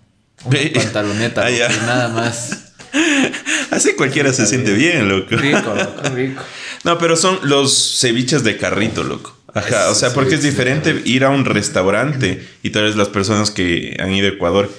Una 0.45 0.59
pantaloneta, 0.73 1.41
Ah, 1.45 1.49
loco, 1.49 1.85
nada 1.85 2.07
más. 2.09 2.73
Así 3.71 3.93
cualquiera 3.95 4.33
se 4.33 4.45
siente 4.45 4.73
bien, 4.73 5.07
loco. 5.07 5.35
Rico, 5.35 5.73
loco, 5.73 6.09
rico. 6.15 6.41
No, 6.83 6.97
pero 6.97 7.15
son 7.15 7.39
los 7.43 7.99
ceviches 7.99 8.43
de 8.43 8.57
carrito, 8.57 9.03
loco. 9.03 9.37
Ajá, 9.53 9.89
o 9.89 9.95
sea, 9.95 10.13
porque 10.13 10.35
es 10.35 10.43
diferente 10.43 11.01
ir 11.05 11.23
a 11.23 11.29
un 11.29 11.45
restaurante 11.45 12.45
y 12.63 12.69
tal 12.69 12.83
vez 12.83 12.95
las 12.95 13.09
personas 13.09 13.51
que 13.51 13.97
han 13.99 14.13
ido 14.13 14.27
a 14.27 14.31
Ecuador. 14.31 14.71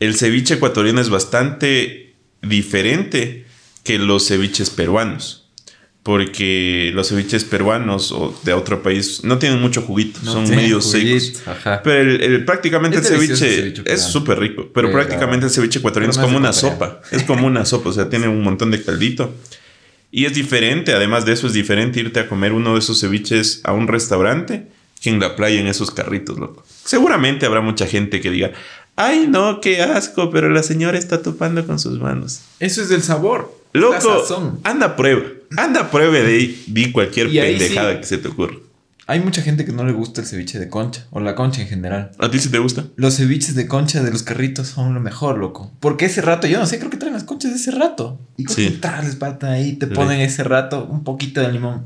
El 0.00 0.14
ceviche 0.16 0.54
ecuatoriano 0.54 1.00
es 1.00 1.08
bastante 1.10 2.14
diferente 2.42 3.44
que 3.82 3.98
los 3.98 4.26
ceviches 4.28 4.70
peruanos. 4.70 5.40
Porque 6.02 6.90
los 6.94 7.08
ceviches 7.08 7.44
peruanos 7.44 8.12
o 8.12 8.38
de 8.44 8.52
otro 8.52 8.82
país 8.82 9.24
no 9.24 9.38
tienen 9.38 9.58
mucho 9.62 9.80
juguito, 9.80 10.20
No 10.22 10.32
son 10.32 10.50
medio 10.50 10.78
juguito, 10.78 11.18
secos. 11.20 11.42
Ajá. 11.48 11.80
Pero 11.82 12.00
el, 12.02 12.20
el- 12.20 12.44
prácticamente 12.44 12.98
Es 12.98 13.06
el 13.10 13.16
ceviche, 13.16 13.32
delicioso 13.32 13.46
el 13.46 13.72
ceviche 13.76 13.92
es 13.94 14.02
súper 14.02 14.38
rico. 14.38 14.64
Pero 14.74 14.88
Pero- 14.88 14.92
prácticamente 14.92 15.46
el 15.46 15.50
ceviche 15.52 15.78
ecuatoriano 15.78 16.12
es 16.12 16.18
como 16.18 16.36
una 16.36 16.52
sopa. 16.52 17.00
Es 17.10 17.22
como 17.22 17.46
una 17.46 17.64
sopa, 17.64 17.88
o 17.88 17.92
sea, 17.94 18.10
tiene 18.10 18.28
un 18.28 18.42
montón 18.42 18.70
de 18.70 18.82
caldito. 18.82 19.34
Y 20.16 20.26
es 20.26 20.34
diferente, 20.34 20.92
además 20.92 21.24
de 21.24 21.32
eso, 21.32 21.48
es 21.48 21.54
diferente 21.54 21.98
irte 21.98 22.20
a 22.20 22.28
comer 22.28 22.52
uno 22.52 22.74
de 22.74 22.78
esos 22.78 23.00
ceviches 23.00 23.60
a 23.64 23.72
un 23.72 23.88
restaurante 23.88 24.68
que 25.00 25.10
en 25.10 25.18
la 25.18 25.34
playa 25.34 25.58
en 25.58 25.66
esos 25.66 25.90
carritos, 25.90 26.38
loco. 26.38 26.62
Seguramente 26.84 27.46
habrá 27.46 27.60
mucha 27.62 27.88
gente 27.88 28.20
que 28.20 28.30
diga, 28.30 28.52
ay 28.94 29.26
no, 29.28 29.60
qué 29.60 29.82
asco, 29.82 30.30
pero 30.30 30.48
la 30.50 30.62
señora 30.62 30.98
está 30.98 31.20
topando 31.20 31.66
con 31.66 31.80
sus 31.80 31.98
manos. 31.98 32.42
Eso 32.60 32.80
es 32.80 32.90
del 32.90 33.02
sabor. 33.02 33.58
Loco, 33.72 34.24
anda 34.62 34.94
prueba. 34.94 35.24
Anda 35.56 35.90
pruebe 35.90 36.22
de 36.22 36.92
cualquier 36.92 37.34
Y 37.34 37.40
pendejada 37.40 37.94
sí. 37.94 37.98
que 37.98 38.06
se 38.06 38.18
te 38.18 38.28
ocurra. 38.28 38.54
Hay 39.06 39.20
mucha 39.20 39.42
gente 39.42 39.66
que 39.66 39.72
no 39.72 39.84
le 39.84 39.92
gusta 39.92 40.22
el 40.22 40.26
ceviche 40.26 40.58
de 40.58 40.70
concha, 40.70 41.06
o 41.10 41.20
la 41.20 41.34
concha 41.34 41.60
en 41.60 41.68
general. 41.68 42.12
¿A 42.18 42.30
ti 42.30 42.38
sí 42.38 42.48
te 42.48 42.58
gusta? 42.58 42.86
Los 42.96 43.16
ceviches 43.16 43.54
de 43.54 43.66
concha 43.66 44.02
de 44.02 44.10
los 44.10 44.22
carritos 44.22 44.68
son 44.68 44.94
lo 44.94 45.00
mejor, 45.00 45.36
loco. 45.36 45.70
Porque 45.80 46.06
ese 46.06 46.22
rato, 46.22 46.46
yo 46.46 46.58
no 46.58 46.66
sé, 46.66 46.78
creo 46.78 46.90
que 46.90 46.96
traen 46.96 47.12
las 47.12 47.24
conchas 47.24 47.33
ese 47.52 47.70
rato. 47.70 48.20
Y 48.36 48.44
Sí. 48.46 48.80
les 49.02 49.18
falta 49.18 49.50
ahí, 49.52 49.74
te 49.74 49.86
ponen 49.86 50.20
ese 50.20 50.44
rato 50.44 50.84
un 50.84 51.04
poquito 51.04 51.40
de 51.40 51.52
limón 51.52 51.82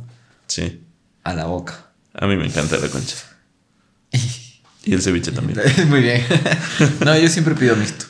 Sí. 0.47 0.83
a 1.25 1.35
la 1.35 1.47
boca. 1.47 1.87
A 2.15 2.27
mí 2.27 2.37
me 2.37 2.47
encanta 2.47 2.77
la 2.79 2.89
concha. 2.89 3.17
Y 4.85 4.95
el 4.95 5.03
ceviche 5.03 5.33
también. 5.33 5.59
Muy 5.89 6.01
bien. 6.01 6.23
no, 7.05 7.19
yo 7.19 7.29
siempre 7.29 7.55
pido 7.55 7.77
mixto. 7.77 8.07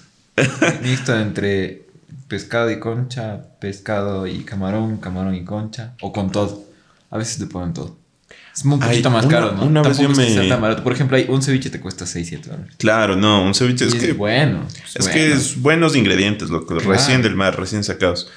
Mixto 0.82 1.18
entre 1.18 1.88
pescado 2.28 2.70
y 2.70 2.78
concha, 2.78 3.40
pescado 3.58 4.28
y 4.28 4.44
camarón, 4.44 4.98
camarón 4.98 5.34
y 5.34 5.44
concha, 5.44 5.94
o 6.02 6.12
con 6.12 6.30
todo. 6.30 6.62
A 7.10 7.18
veces 7.18 7.38
te 7.38 7.46
ponen 7.46 7.72
todo. 7.74 7.97
Es 8.58 8.64
un 8.64 8.72
Ay, 8.82 8.88
poquito 8.88 9.10
más 9.10 9.24
una- 9.24 9.34
caro, 9.34 9.52
¿no? 9.52 9.66
una 9.66 9.82
vez 9.82 9.98
yo 9.98 10.08
es 10.08 10.18
que 10.18 10.24
me- 10.24 10.30
sea 10.34 10.48
tan 10.48 10.60
barato. 10.60 10.82
Por 10.82 10.92
ejemplo, 10.92 11.16
hay 11.16 11.26
un 11.28 11.42
ceviche 11.42 11.70
te 11.70 11.80
cuesta 11.80 12.06
6, 12.06 12.26
7 12.28 12.50
dólares. 12.50 12.74
Claro, 12.78 13.14
no, 13.14 13.44
un 13.44 13.54
ceviche 13.54 13.84
es 13.86 13.94
es 13.94 14.00
que 14.02 14.12
bueno. 14.12 14.66
Es 14.96 15.08
que 15.08 15.32
es 15.32 15.60
buenos 15.60 15.94
ingredientes, 15.94 16.50
loco. 16.50 16.74
Claro. 16.76 16.90
Recién 16.90 17.22
del 17.22 17.36
mar, 17.36 17.58
recién 17.58 17.84
sacados. 17.84 18.28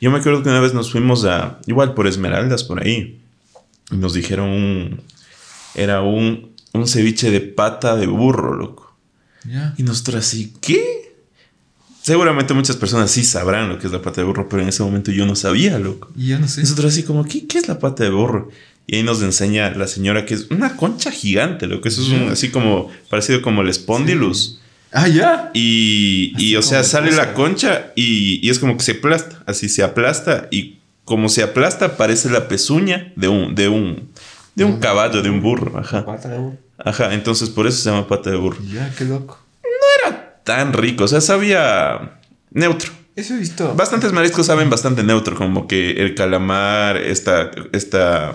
Yo 0.00 0.10
me 0.10 0.18
acuerdo 0.18 0.42
que 0.42 0.48
una 0.48 0.60
vez 0.60 0.74
nos 0.74 0.90
fuimos 0.90 1.24
a. 1.24 1.58
Igual 1.66 1.94
por 1.94 2.06
Esmeraldas, 2.06 2.64
por 2.64 2.82
ahí. 2.82 3.20
Y 3.92 3.96
nos 3.96 4.14
dijeron 4.14 4.48
un. 4.48 5.00
Era 5.74 6.02
un. 6.02 6.52
Un 6.72 6.86
ceviche 6.86 7.30
de 7.30 7.40
pata 7.40 7.96
de 7.96 8.06
burro, 8.06 8.54
loco. 8.54 8.96
Ya. 9.44 9.74
Y 9.78 9.82
nosotros 9.84 10.16
así, 10.26 10.54
¿qué? 10.60 11.14
Seguramente 12.02 12.54
muchas 12.54 12.76
personas 12.76 13.10
sí 13.10 13.24
sabrán 13.24 13.68
lo 13.68 13.78
que 13.78 13.86
es 13.86 13.92
la 13.92 14.00
pata 14.00 14.20
de 14.20 14.26
burro, 14.26 14.48
pero 14.48 14.62
en 14.62 14.68
ese 14.68 14.82
momento 14.82 15.10
yo 15.10 15.26
no 15.26 15.34
sabía, 15.36 15.78
loco. 15.78 16.10
Y 16.16 16.28
yo 16.28 16.38
no 16.38 16.48
sé. 16.48 16.60
Nosotros 16.62 16.92
así 16.92 17.02
como, 17.02 17.24
¿qué, 17.24 17.46
qué 17.46 17.58
es 17.58 17.68
la 17.68 17.78
pata 17.78 18.04
de 18.04 18.10
burro? 18.10 18.50
Y 18.88 18.96
ahí 18.96 19.02
nos 19.04 19.22
enseña 19.22 19.70
la 19.70 19.86
señora 19.86 20.24
que 20.24 20.32
es 20.34 20.46
una 20.50 20.74
concha 20.76 21.10
gigante, 21.12 21.66
loco. 21.68 21.86
Eso 21.88 22.00
es 22.02 22.08
un- 22.08 22.30
así 22.30 22.50
como, 22.50 22.88
parecido 23.10 23.42
como 23.42 23.60
el 23.62 23.72
spondylus. 23.72 24.60
Ah, 24.92 25.06
ya. 25.06 25.50
Y, 25.54 26.32
y, 26.38 26.56
o 26.56 26.62
sea, 26.62 26.82
sale 26.82 27.10
cosa. 27.10 27.24
la 27.26 27.34
concha 27.34 27.92
y, 27.94 28.40
y 28.42 28.48
es 28.50 28.58
como 28.58 28.76
que 28.78 28.82
se 28.82 28.92
aplasta. 28.92 29.42
Así 29.46 29.68
se 29.68 29.82
aplasta 29.82 30.48
y 30.50 30.78
como 31.04 31.28
se 31.28 31.42
aplasta 31.42 31.96
parece 31.98 32.30
la 32.30 32.48
pezuña 32.48 33.12
de 33.14 33.28
un, 33.28 33.54
de 33.54 33.68
un, 33.68 34.08
de 34.54 34.64
un 34.64 34.76
Mm. 34.78 34.80
caballo, 34.80 35.20
de 35.22 35.28
un 35.30 35.42
burro. 35.42 35.78
Ajá. 35.78 36.06
Pata 36.06 36.28
de 36.30 36.38
burro. 36.38 36.56
Ajá. 36.78 37.12
Entonces 37.12 37.50
por 37.50 37.66
eso 37.66 37.76
se 37.82 37.90
llama 37.90 38.08
pata 38.08 38.30
de 38.30 38.36
burro. 38.36 38.58
Ya, 38.72 38.90
qué 38.96 39.04
loco. 39.04 39.38
Tan 40.44 40.72
rico. 40.72 41.04
O 41.04 41.08
sea, 41.08 41.20
sabía 41.20 42.18
neutro. 42.50 42.90
Eso 43.16 43.34
he 43.34 43.38
visto. 43.38 43.74
Bastantes 43.74 44.12
mariscos 44.12 44.46
saben 44.46 44.70
bastante 44.70 45.02
neutro, 45.02 45.36
como 45.36 45.66
que 45.66 45.90
el 46.02 46.14
calamar, 46.14 46.96
esta, 46.96 47.50
esta, 47.72 48.34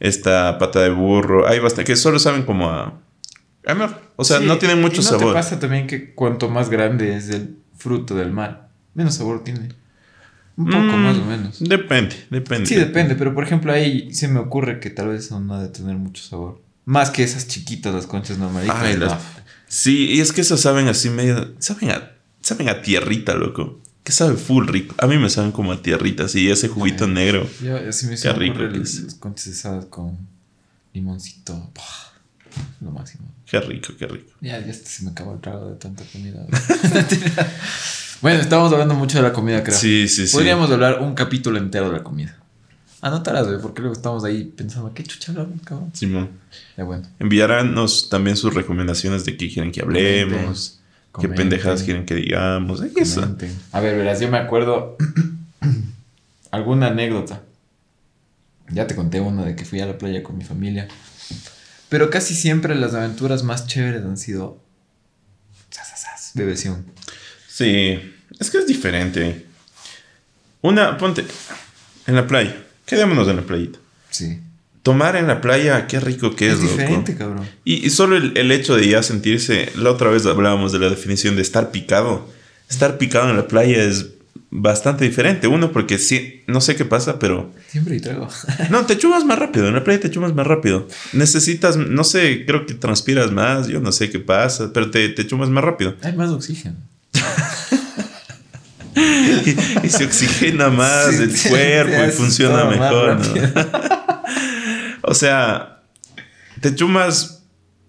esta 0.00 0.58
pata 0.58 0.80
de 0.80 0.90
burro. 0.90 1.46
Hay 1.46 1.58
bastante 1.60 1.84
que 1.92 1.96
solo 1.96 2.18
saben 2.18 2.42
como 2.42 2.68
a. 2.70 3.00
O 4.16 4.24
sea, 4.24 4.38
Sí, 4.38 4.46
no 4.46 4.58
tienen 4.58 4.80
mucho 4.80 5.00
¿y 5.00 5.04
no 5.04 5.10
sabor. 5.10 5.28
te 5.28 5.32
pasa 5.34 5.60
también 5.60 5.86
que 5.86 6.12
cuanto 6.14 6.48
más 6.48 6.70
grande 6.70 7.14
es 7.16 7.28
el 7.28 7.56
fruto 7.76 8.14
del 8.16 8.32
mar, 8.32 8.70
menos 8.94 9.14
sabor 9.14 9.44
tiene? 9.44 9.68
Un 10.56 10.66
poco 10.66 10.96
Mm, 10.96 11.02
más 11.02 11.16
o 11.18 11.24
menos. 11.24 11.58
Depende, 11.60 12.16
depende. 12.30 12.66
Sí, 12.66 12.74
depende, 12.74 13.14
pero 13.14 13.34
por 13.34 13.44
ejemplo 13.44 13.72
ahí 13.72 14.12
se 14.12 14.28
me 14.28 14.40
ocurre 14.40 14.80
que 14.80 14.90
tal 14.90 15.08
vez 15.08 15.30
no 15.30 15.54
ha 15.54 15.62
de 15.62 15.68
tener 15.68 15.96
mucho 15.96 16.22
sabor. 16.22 16.60
Más 16.84 17.10
que 17.10 17.22
esas 17.22 17.46
chiquitas, 17.46 17.94
las 17.94 18.06
conchas 18.06 18.38
normalitas. 18.38 18.76
Ay, 18.80 18.96
las- 18.96 19.16
Sí, 19.68 20.08
y 20.10 20.20
es 20.20 20.32
que 20.32 20.40
esas 20.40 20.60
saben 20.60 20.88
así 20.88 21.08
medio. 21.10 21.54
Saben 21.60 21.90
a, 21.92 22.10
saben 22.40 22.68
a 22.68 22.82
tierrita, 22.82 23.34
loco. 23.34 23.79
Que 24.04 24.12
sabe 24.12 24.36
full 24.36 24.66
rico. 24.66 24.94
A 24.98 25.06
mí 25.06 25.18
me 25.18 25.28
saben 25.28 25.52
como 25.52 25.72
a 25.72 25.82
tierrita, 25.82 26.24
así, 26.24 26.50
ese 26.50 26.68
juguito 26.68 27.04
Ay. 27.04 27.10
negro. 27.10 27.48
Yo 27.62 27.76
así 27.76 28.06
me 28.06 28.16
Qué 28.16 28.32
rico 28.32 28.58
conchas 29.18 29.48
asadas 29.48 29.86
con 29.86 30.16
limoncito. 30.92 31.70
Lo 32.80 32.90
máximo. 32.90 33.28
Qué 33.46 33.60
rico, 33.60 33.92
qué 33.98 34.06
rico. 34.06 34.32
Ya, 34.40 34.64
ya 34.64 34.72
se 34.72 35.04
me 35.04 35.10
acabó 35.10 35.34
el 35.34 35.40
trago 35.40 35.70
de 35.70 35.76
tanta 35.76 36.04
comida. 36.04 36.46
bueno, 38.22 38.40
estamos 38.40 38.72
hablando 38.72 38.94
mucho 38.94 39.18
de 39.18 39.24
la 39.24 39.32
comida, 39.32 39.62
creo. 39.62 39.76
Sí, 39.76 40.08
sí, 40.08 40.26
sí. 40.26 40.32
Podríamos 40.32 40.70
hablar 40.70 41.00
un 41.00 41.14
capítulo 41.14 41.58
entero 41.58 41.90
de 41.90 41.98
la 41.98 42.04
comida. 42.04 42.36
Anotarás, 43.02 43.46
güey, 43.46 43.60
porque 43.60 43.80
luego 43.80 43.94
estamos 43.94 44.24
ahí 44.24 44.44
pensando, 44.44 44.92
¿qué 44.92 45.02
chucha 45.04 45.32
hablamos, 45.32 45.62
cabrón? 45.62 45.90
Simón. 45.94 46.30
Ya 46.76 46.84
bueno. 46.84 47.04
Enviaránnos 47.18 48.08
también 48.10 48.36
sus 48.36 48.52
recomendaciones 48.52 49.24
de 49.24 49.36
qué 49.36 49.48
quieren 49.50 49.72
que 49.72 49.80
hablemos, 49.80 50.79
qué 51.18 51.28
pendejadas 51.28 51.82
quieren 51.82 52.06
que 52.06 52.14
digamos. 52.14 52.82
Eso. 52.96 53.20
Comenten. 53.20 53.56
A 53.72 53.80
ver, 53.80 53.96
verás, 53.96 54.20
yo 54.20 54.30
me 54.30 54.38
acuerdo 54.38 54.96
alguna 56.50 56.88
anécdota. 56.88 57.42
Ya 58.70 58.86
te 58.86 58.94
conté 58.94 59.20
una 59.20 59.44
de 59.44 59.56
que 59.56 59.64
fui 59.64 59.80
a 59.80 59.86
la 59.86 59.98
playa 59.98 60.22
con 60.22 60.38
mi 60.38 60.44
familia. 60.44 60.86
Pero 61.88 62.08
casi 62.10 62.34
siempre 62.34 62.74
las 62.76 62.94
aventuras 62.94 63.42
más 63.42 63.66
chéveres 63.66 64.04
han 64.04 64.16
sido 64.16 64.60
versión. 66.34 66.84
Sí, 67.48 67.98
es 68.38 68.50
que 68.50 68.58
es 68.58 68.66
diferente. 68.66 69.46
Una, 70.62 70.96
ponte 70.96 71.24
en 72.06 72.14
la 72.14 72.26
playa. 72.26 72.56
Quedémonos 72.86 73.28
en 73.28 73.36
la 73.36 73.42
playita. 73.42 73.78
Sí. 74.10 74.40
Tomar 74.82 75.16
en 75.16 75.26
la 75.26 75.40
playa, 75.40 75.86
qué 75.86 76.00
rico 76.00 76.34
que 76.34 76.46
es, 76.48 76.54
Es 76.54 76.60
loco. 76.60 76.72
diferente, 76.72 77.16
cabrón. 77.16 77.46
Y, 77.64 77.86
y 77.86 77.90
solo 77.90 78.16
el, 78.16 78.32
el 78.36 78.50
hecho 78.50 78.76
de 78.76 78.88
ya 78.88 79.02
sentirse, 79.02 79.70
la 79.76 79.90
otra 79.90 80.10
vez 80.10 80.24
hablábamos 80.26 80.72
de 80.72 80.78
la 80.78 80.88
definición 80.88 81.36
de 81.36 81.42
estar 81.42 81.70
picado. 81.70 82.26
Estar 82.68 82.96
picado 82.98 83.28
en 83.30 83.36
la 83.36 83.46
playa 83.46 83.82
es 83.82 84.06
bastante 84.50 85.04
diferente. 85.04 85.46
Uno, 85.48 85.70
porque 85.72 85.98
sí, 85.98 86.42
no 86.46 86.60
sé 86.60 86.76
qué 86.76 86.84
pasa, 86.84 87.18
pero... 87.18 87.52
Siempre 87.68 87.94
hay 87.94 88.00
trago. 88.00 88.28
No, 88.70 88.86
te 88.86 88.96
chumas 88.98 89.24
más 89.24 89.38
rápido. 89.38 89.68
En 89.68 89.74
la 89.74 89.84
playa 89.84 90.00
te 90.00 90.10
chumas 90.10 90.34
más 90.34 90.46
rápido. 90.46 90.88
Necesitas, 91.12 91.76
no 91.76 92.04
sé, 92.04 92.44
creo 92.46 92.64
que 92.64 92.74
transpiras 92.74 93.32
más. 93.32 93.68
Yo 93.68 93.80
no 93.80 93.92
sé 93.92 94.08
qué 94.10 94.18
pasa, 94.18 94.72
pero 94.72 94.90
te, 94.90 95.08
te 95.10 95.26
chumas 95.26 95.50
más 95.50 95.62
rápido. 95.62 95.94
Hay 96.02 96.14
más 96.14 96.30
oxígeno. 96.30 96.76
Y, 98.96 99.86
y 99.86 99.88
se 99.88 100.04
oxigena 100.04 100.68
más 100.68 101.14
Sí, 101.14 101.22
el 101.22 101.50
cuerpo 101.50 102.04
y 102.08 102.10
funciona 102.10 102.64
mejor, 102.64 103.16
¿no? 103.18 103.22
O 105.02 105.14
sea, 105.14 105.82
te 106.60 106.74
chumas... 106.74 107.42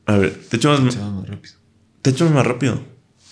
A 0.06 0.18
ver, 0.18 0.34
te 0.50 0.60
chumas, 0.60 0.94
Chava 0.94 1.12
más 1.12 1.28
rápido. 1.28 1.54
te 2.02 2.14
chumas 2.14 2.34
más 2.34 2.48
rápido. 2.48 2.84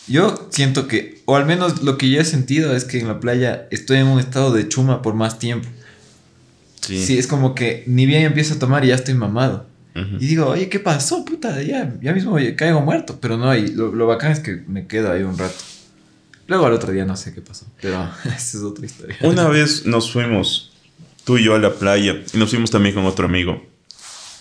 Yo 0.08 0.50
siento 0.52 0.88
que, 0.88 1.22
o 1.26 1.36
al 1.36 1.46
menos 1.46 1.84
lo 1.84 1.98
que 1.98 2.10
yo 2.10 2.20
he 2.22 2.26
sentido 2.26 2.76
es 2.76 2.86
que 2.86 3.00
en 3.00 3.08
la 3.08 3.20
playa 3.20 3.68
estoy 3.72 3.98
en 3.98 4.08
un 4.08 4.20
estado 4.20 4.52
de 4.52 4.68
chuma 4.68 5.02
por 5.02 5.14
más 5.14 5.40
tiempo. 5.40 5.68
Sí. 6.82 7.06
Sí, 7.06 7.18
es 7.18 7.28
como 7.28 7.54
que 7.54 7.84
ni 7.86 8.06
bien 8.06 8.24
empiezo 8.24 8.56
a 8.56 8.60
tomar 8.60 8.84
y 8.86 8.90
ya 8.90 8.96
estoy 8.96 9.14
mamado. 9.14 9.68
Y 10.18 10.28
digo, 10.28 10.46
oye, 10.46 10.70
¿qué 10.70 10.80
pasó, 10.80 11.26
puta? 11.26 11.62
Ya, 11.62 11.94
ya 12.02 12.14
mismo 12.14 12.38
caigo 12.56 12.80
muerto. 12.80 13.18
Pero 13.20 13.36
no, 13.36 13.54
y 13.54 13.68
lo, 13.74 13.94
lo 13.94 14.08
bacán 14.08 14.32
es 14.32 14.40
que 14.40 14.64
me 14.66 14.88
quedo 14.88 15.12
ahí 15.12 15.24
un 15.24 15.38
rato. 15.38 15.58
Luego 16.48 16.66
al 16.68 16.74
otro 16.74 16.94
día 16.94 17.04
no 17.04 17.18
sé 17.18 17.34
qué 17.34 17.42
pasó. 17.42 17.66
Pero 17.82 18.10
esa 18.24 18.36
es 18.36 18.64
otra 18.64 18.86
historia. 18.86 19.18
Una 19.22 19.48
vez 19.50 19.86
nos 19.86 20.10
fuimos, 20.12 20.72
tú 21.26 21.38
y 21.38 21.44
yo, 21.44 21.54
a 21.54 21.60
la 21.60 21.74
playa. 21.74 22.16
Y 22.34 22.38
nos 22.38 22.50
fuimos 22.50 22.72
también 22.72 22.96
con 22.96 23.06
otro 23.06 23.26
amigo. 23.26 23.62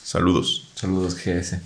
Saludos. 0.08 0.64
Saludos, 0.74 1.14
GS. 1.22 1.60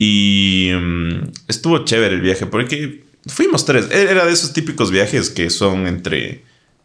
Y 0.00 0.70
mm, 0.74 1.30
estuvo 1.46 1.84
chévere 1.84 2.16
el 2.16 2.22
viaje 2.22 2.44
porque 2.46 3.04
fuimos 3.26 3.64
tres. 3.64 3.86
E- 3.92 4.10
Era 4.10 4.26
de 4.26 4.32
esos 4.32 4.52
típicos 4.52 4.90
viajes 4.90 5.30
que 5.30 5.48
son 5.48 5.86
entre... 5.86 6.42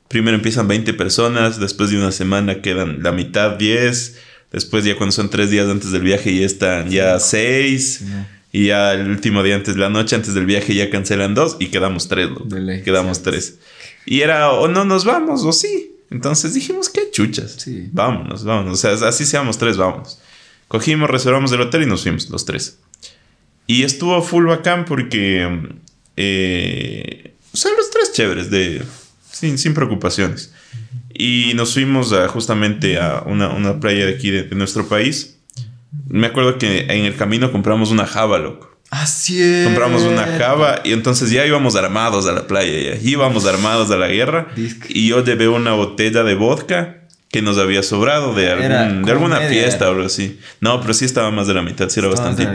Primero 0.07 0.35
empiezan 0.37 0.67
20 0.67 0.93
personas, 0.93 1.59
después 1.59 1.89
de 1.89 1.97
una 1.97 2.11
semana 2.11 2.61
quedan 2.61 3.01
la 3.01 3.11
mitad 3.11 3.57
10, 3.57 4.17
después 4.51 4.83
ya 4.85 4.95
cuando 4.97 5.11
son 5.13 5.31
tres 5.31 5.49
días 5.49 5.67
antes 5.67 5.91
del 5.91 6.03
viaje 6.03 6.35
ya 6.35 6.45
están 6.45 6.89
ya 6.91 7.19
6, 7.19 7.93
Sí, 7.99 8.05
¿no? 8.05 8.25
y 8.51 8.67
ya 8.67 8.93
el 8.93 9.07
último 9.09 9.41
día 9.41 9.55
antes, 9.55 9.77
la 9.77 9.89
noche 9.89 10.15
antes 10.15 10.35
del 10.35 10.45
viaje 10.45 10.73
ya 10.75 10.89
cancelan 10.91 11.33
dos 11.35 11.57
y 11.59 11.67
quedamos 11.69 12.07
tres, 12.07 12.29
loco. 12.29 12.43
De 12.45 12.81
Quedamos 12.83 13.23
tres. 13.23 13.57
Y 14.05 14.21
era 14.21 14.51
o 14.51 14.67
no 14.67 14.85
nos 14.85 15.05
vamos 15.05 15.43
o 15.43 15.51
sí. 15.51 15.91
Entonces 16.11 16.53
dijimos, 16.55 16.89
qué 16.89 17.09
chuchas. 17.11 17.55
Sí. 17.59 17.89
Vámonos, 17.91 18.43
vámonos. 18.43 18.73
O 18.73 18.97
sea, 18.97 19.07
así 19.07 19.25
seamos 19.25 19.57
tres, 19.59 19.77
vámonos. 19.77 20.19
Cogimos, 20.69 21.10
reservamos 21.10 21.51
el 21.51 21.62
hotel 21.62 21.82
y 21.82 21.86
nos 21.88 22.03
fuimos, 22.03 22.29
los 22.29 22.45
tres. 22.45 22.79
Y 23.67 23.84
estuvo 23.84 24.21
full 24.21 24.45
bacán 24.45 24.86
porque. 24.86 25.71
Eh, 26.15 27.34
o 27.51 27.58
sea, 27.58 27.71
los 27.75 27.89
tres 27.89 28.13
chéveres, 28.13 28.51
de, 28.51 28.84
sin, 29.32 29.58
sin 29.58 29.73
preocupaciones. 29.73 30.53
Y 31.13 31.53
nos 31.55 31.73
fuimos 31.73 32.13
a, 32.13 32.27
justamente 32.27 32.99
a 32.99 33.23
una, 33.25 33.49
una 33.49 33.79
playa 33.79 34.05
de 34.05 34.13
aquí 34.13 34.29
de, 34.29 34.43
de 34.43 34.55
nuestro 34.55 34.88
país. 34.88 35.39
Me 36.08 36.27
acuerdo 36.27 36.60
que 36.60 36.82
en 36.82 37.05
el 37.05 37.15
camino 37.15 37.51
compramos 37.51 37.89
una 37.89 38.05
java, 38.05 38.38
loco. 38.38 38.69
Así 38.91 39.41
es. 39.41 39.65
Compramos 39.65 40.03
una 40.03 40.25
java 40.25 40.82
y 40.84 40.93
entonces 40.93 41.32
ya 41.32 41.45
íbamos 41.47 41.75
armados 41.75 42.27
a 42.27 42.32
la 42.32 42.45
playa, 42.47 42.95
ya 42.95 43.01
íbamos 43.01 43.45
armados 43.45 43.89
a 43.89 43.97
la 43.97 44.08
guerra. 44.08 44.49
Disque. 44.55 44.88
Y 44.89 45.08
yo 45.08 45.23
llevé 45.23 45.47
una 45.47 45.73
botella 45.73 46.23
de 46.23 46.36
vodka 46.36 46.98
que 47.29 47.41
nos 47.41 47.57
había 47.57 47.83
sobrado 47.83 48.33
de, 48.33 48.49
algún, 48.51 49.03
de 49.03 49.11
alguna 49.11 49.39
media. 49.39 49.49
fiesta 49.63 49.87
o 49.87 49.91
algo 49.93 50.05
así. 50.05 50.39
No, 50.61 50.81
pero 50.81 50.93
sí 50.93 51.05
estaba 51.05 51.29
más 51.31 51.47
de 51.47 51.53
la 51.53 51.61
mitad, 51.61 51.89
sí 51.89 51.99
era 51.99 52.09
bastante. 52.09 52.47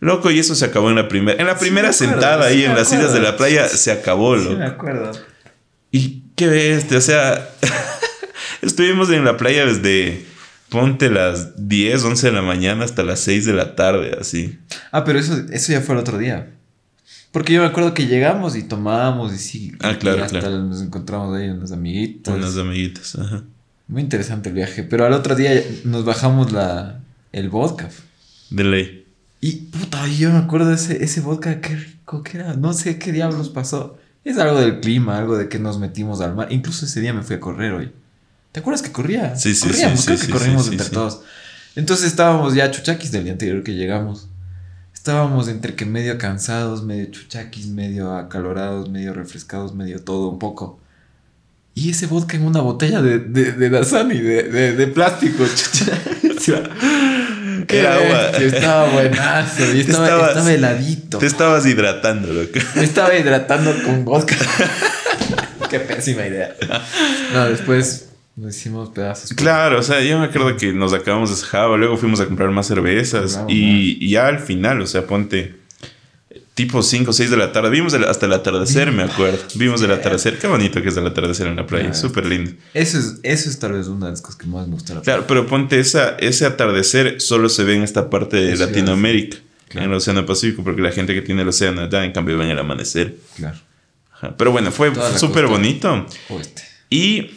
Loco, 0.00 0.30
y 0.30 0.38
eso 0.38 0.54
se 0.54 0.66
acabó 0.66 0.90
en 0.90 0.96
la 0.96 1.08
primera. 1.08 1.40
En 1.40 1.46
la 1.46 1.54
Sí 1.58 1.64
primera 1.64 1.88
me 1.88 1.94
acuerdo, 1.94 2.12
sentada 2.12 2.48
sí 2.48 2.54
ahí 2.54 2.64
en 2.64 2.74
las 2.74 2.88
sillas 2.88 3.04
de 3.12 3.18
acuerdo. 3.18 3.30
la 3.30 3.36
playa 3.36 3.68
se 3.68 3.90
acabó, 3.92 4.36
Sí, 4.38 4.44
loco. 4.44 4.56
me 4.58 4.66
acuerdo. 4.66 5.12
Y 5.90 6.24
qué 6.36 6.48
bestia, 6.48 6.98
o 6.98 7.00
sea, 7.00 7.48
estuvimos 8.62 9.08
en 9.10 9.24
la 9.24 9.36
playa 9.38 9.64
desde, 9.64 10.26
ponte 10.68 11.08
las 11.08 11.68
10, 11.68 12.04
11 12.04 12.26
de 12.26 12.32
la 12.32 12.42
mañana 12.42 12.84
hasta 12.84 13.02
las 13.02 13.20
6 13.20 13.46
de 13.46 13.52
la 13.54 13.74
tarde, 13.76 14.16
así. 14.20 14.58
Ah, 14.92 15.04
pero 15.04 15.18
eso, 15.18 15.36
eso 15.50 15.72
ya 15.72 15.80
fue 15.80 15.94
el 15.94 16.00
otro 16.00 16.18
día. 16.18 16.50
Porque 17.32 17.52
yo 17.52 17.62
me 17.62 17.66
acuerdo 17.66 17.94
que 17.94 18.06
llegamos 18.06 18.54
y 18.56 18.62
tomábamos 18.64 19.32
y 19.32 19.38
sí. 19.38 19.72
Ah, 19.80 19.96
claro, 19.98 20.18
y 20.18 20.22
hasta 20.22 20.40
claro. 20.40 20.58
nos 20.64 20.82
encontramos 20.82 21.34
ahí 21.36 21.48
unos 21.48 21.72
amiguitos. 21.72 22.34
Unas 22.34 22.56
amiguitas, 22.58 23.16
ajá. 23.18 23.42
Muy 23.86 24.02
interesante 24.02 24.48
el 24.48 24.54
viaje. 24.54 24.82
Pero 24.82 25.04
al 25.06 25.12
otro 25.12 25.34
día 25.34 25.52
nos 25.84 26.04
bajamos 26.04 26.52
la, 26.52 27.00
el 27.32 27.48
vodka. 27.48 27.88
De 28.50 28.64
ley. 28.64 29.06
Y 29.40 29.52
puta, 29.52 30.06
yo 30.06 30.30
me 30.30 30.38
acuerdo 30.38 30.68
de 30.68 30.76
ese, 30.76 31.04
ese 31.04 31.20
vodka, 31.20 31.60
qué 31.60 31.76
rico 31.76 32.22
que 32.22 32.38
era. 32.38 32.54
No 32.54 32.72
sé 32.72 32.98
qué 32.98 33.12
diablos 33.12 33.50
pasó. 33.50 33.98
Es 34.24 34.38
algo 34.38 34.58
del 34.58 34.80
clima, 34.80 35.18
algo 35.18 35.36
de 35.36 35.48
que 35.48 35.58
nos 35.58 35.78
metimos 35.78 36.20
al 36.22 36.34
mar. 36.34 36.48
Incluso 36.50 36.86
ese 36.86 37.00
día 37.00 37.12
me 37.12 37.22
fui 37.22 37.36
a 37.36 37.40
correr 37.40 37.72
hoy. 37.72 37.92
¿Te 38.52 38.60
acuerdas 38.60 38.82
que 38.82 38.92
corría? 38.92 39.36
Sí, 39.36 39.54
sí, 39.54 39.68
Corríamos, 39.68 40.00
sí, 40.00 40.06
creo 40.06 40.18
sí, 40.18 40.26
que 40.26 40.32
corrimos 40.32 40.66
sí, 40.66 40.72
entre 40.72 40.88
todos. 40.88 41.22
Entonces 41.76 42.06
estábamos 42.06 42.54
ya 42.54 42.70
chuchaquis 42.70 43.10
del 43.10 43.24
día 43.24 43.32
anterior 43.32 43.62
que 43.62 43.74
llegamos. 43.74 44.28
Estábamos 44.94 45.48
entre 45.48 45.74
que 45.74 45.84
medio 45.84 46.16
cansados, 46.18 46.82
medio 46.84 47.06
chuchaquis, 47.10 47.66
medio 47.66 48.16
acalorados, 48.16 48.88
medio 48.88 49.12
refrescados, 49.12 49.74
medio 49.74 50.02
todo 50.02 50.28
un 50.28 50.38
poco. 50.38 50.78
Y 51.74 51.90
ese 51.90 52.06
vodka 52.06 52.36
en 52.36 52.44
una 52.44 52.60
botella 52.60 53.02
de, 53.02 53.18
de, 53.18 53.52
de 53.52 53.70
Dasani, 53.70 54.18
de, 54.20 54.44
de, 54.44 54.72
de 54.76 54.86
plástico. 54.86 55.44
Qué 57.66 57.78
Era 57.80 57.94
agua. 57.94 58.30
Estaba 58.38 58.88
buenazo. 58.90 59.74
Y 59.74 59.80
estaba, 59.80 60.06
Estabas- 60.06 60.28
estaba 60.30 60.52
heladito. 60.52 61.18
Te 61.18 61.26
estabas 61.26 61.66
hidratando, 61.66 62.32
loco. 62.32 62.58
Me 62.76 62.84
estaba 62.84 63.14
hidratando 63.16 63.74
con 63.84 64.04
vodka. 64.04 64.36
Qué 65.70 65.80
pésima 65.80 66.26
idea. 66.26 66.54
No, 67.32 67.46
después 67.46 68.10
nos 68.36 68.54
hicimos 68.56 68.90
pedazos. 68.90 69.32
Claro, 69.32 69.80
o 69.80 69.82
sea, 69.82 70.00
yo 70.02 70.18
me 70.18 70.26
acuerdo 70.26 70.56
que 70.56 70.72
nos 70.72 70.92
acabamos 70.92 71.30
de 71.40 71.46
Java, 71.46 71.76
luego 71.76 71.96
fuimos 71.96 72.20
a 72.20 72.26
comprar 72.26 72.50
más 72.50 72.66
cervezas 72.66 73.40
y 73.48 74.08
ya 74.10 74.26
al 74.26 74.38
final, 74.40 74.80
o 74.80 74.86
sea, 74.86 75.06
ponte 75.06 75.56
tipo 76.54 76.82
5 76.82 77.10
o 77.10 77.12
6 77.12 77.30
de 77.30 77.36
la 77.36 77.50
tarde, 77.52 77.70
vimos 77.70 77.92
el- 77.94 78.04
hasta 78.04 78.26
el 78.26 78.32
atardecer, 78.32 78.92
me 78.92 79.02
acuerdo. 79.02 79.38
Vimos 79.56 79.82
el 79.82 79.90
atardecer, 79.90 80.38
qué 80.38 80.46
bonito 80.46 80.80
que 80.82 80.88
es 80.88 80.96
el 80.96 81.06
atardecer 81.06 81.46
en 81.48 81.56
la 81.56 81.66
playa, 81.66 81.86
Claro. 81.86 81.98
súper 81.98 82.26
lindo. 82.26 82.52
Eso 82.74 82.98
es, 82.98 83.18
eso 83.24 83.50
es 83.50 83.58
tal 83.58 83.72
vez 83.72 83.88
una 83.88 84.06
de 84.06 84.12
las 84.12 84.22
cosas 84.22 84.36
que 84.36 84.46
más 84.46 84.66
me 84.68 84.74
gusta. 84.74 84.94
la 84.94 85.00
Claro, 85.02 85.24
pero 85.26 85.46
ponte 85.46 85.80
esa, 85.80 86.10
ese 86.18 86.46
atardecer 86.46 87.20
solo 87.20 87.48
se 87.48 87.64
ve 87.64 87.74
en 87.74 87.82
esta 87.82 88.08
parte 88.08 88.36
de 88.36 88.52
Eso 88.52 88.66
Latinoamérica, 88.66 89.38
Claro. 89.68 89.86
en 89.86 89.90
el 89.90 89.96
Océano 89.96 90.24
Pacífico, 90.26 90.62
porque 90.62 90.80
la 90.80 90.92
gente 90.92 91.12
que 91.14 91.22
tiene 91.22 91.42
el 91.42 91.48
océano 91.48 91.80
allá, 91.82 92.04
en 92.04 92.12
cambio, 92.12 92.38
ven 92.38 92.48
el 92.50 92.58
amanecer. 92.58 93.16
Claro. 93.36 93.58
Ajá. 94.12 94.36
Pero 94.36 94.52
bueno, 94.52 94.70
fue 94.70 94.92
súper 95.18 95.46
bonito. 95.48 96.06
Oeste. 96.28 96.62
Y 96.88 97.32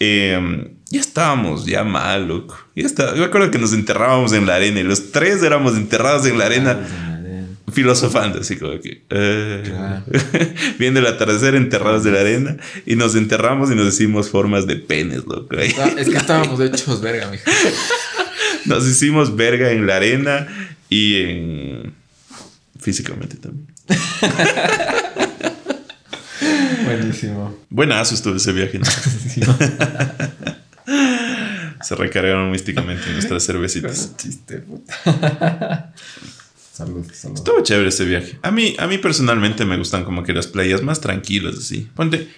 eh, 0.00 0.72
ya 0.90 1.00
estábamos 1.00 1.64
ya 1.66 1.84
mal, 1.84 2.26
loco. 2.26 2.58
Ya 2.74 2.84
está. 2.86 3.10
Yo 3.12 3.18
me 3.20 3.24
acuerdo 3.26 3.50
que 3.50 3.58
nos 3.58 3.72
enterrábamos 3.72 4.32
en 4.32 4.46
la 4.46 4.56
arena 4.56 4.80
y 4.80 4.82
los 4.82 5.12
tres 5.12 5.42
éramos 5.42 5.76
enterrados 5.76 6.26
en 6.26 6.36
la 6.38 6.46
arena, 6.46 6.74
Claro, 6.74 6.86
en 6.88 6.92
la 6.92 7.14
arena. 7.18 7.46
Filosofando, 7.72 8.40
así 8.40 8.56
como 8.56 8.78
que. 8.80 9.02
eh, 9.10 9.62
Claro. 9.64 10.04
viendo 10.78 11.00
el 11.00 11.06
atardecer 11.06 11.54
enterrados 11.54 12.04
de 12.04 12.12
la 12.12 12.20
arena 12.20 12.56
y 12.86 12.96
nos 12.96 13.14
enterramos 13.16 13.70
y 13.70 13.74
nos 13.74 13.86
decimos 13.86 14.30
formas 14.30 14.66
de 14.66 14.76
penes, 14.76 15.24
loco. 15.26 15.56
ahí. 15.58 15.74
Ah, 15.78 15.90
Es 15.96 16.08
que 16.08 16.16
estábamos 16.16 16.60
hechos 16.60 17.00
verga, 17.00 17.30
mijo. 17.30 17.44
Nos 18.66 18.86
hicimos 18.86 19.36
verga 19.36 19.70
en 19.70 19.86
la 19.86 19.96
arena 19.96 20.48
y 20.88 21.22
en. 21.22 21.94
físicamente 22.80 23.36
también. 23.36 23.66
Buenísimo. 26.84 27.56
Buenazo 27.70 28.14
estuvo 28.14 28.36
ese 28.36 28.52
viaje. 28.52 28.78
¿no? 28.78 28.84
Sí. 28.86 29.40
Se 31.82 31.94
recargaron 31.94 32.50
místicamente 32.50 33.10
nuestras 33.12 33.44
cervecitas. 33.46 34.16
Chiste, 34.16 34.58
puta. 34.58 35.92
Salud, 36.76 37.10
salud. 37.10 37.36
Estuvo 37.36 37.62
chévere 37.62 37.88
ese 37.88 38.04
viaje. 38.04 38.38
A 38.42 38.50
mí, 38.50 38.76
a 38.78 38.86
mí 38.86 38.98
personalmente 38.98 39.64
me 39.64 39.78
gustan 39.78 40.04
como 40.04 40.22
que 40.24 40.34
las 40.34 40.46
playas 40.46 40.82
más 40.82 41.00
tranquilas, 41.00 41.56
así. 41.56 41.88
Ponte, 41.94 42.28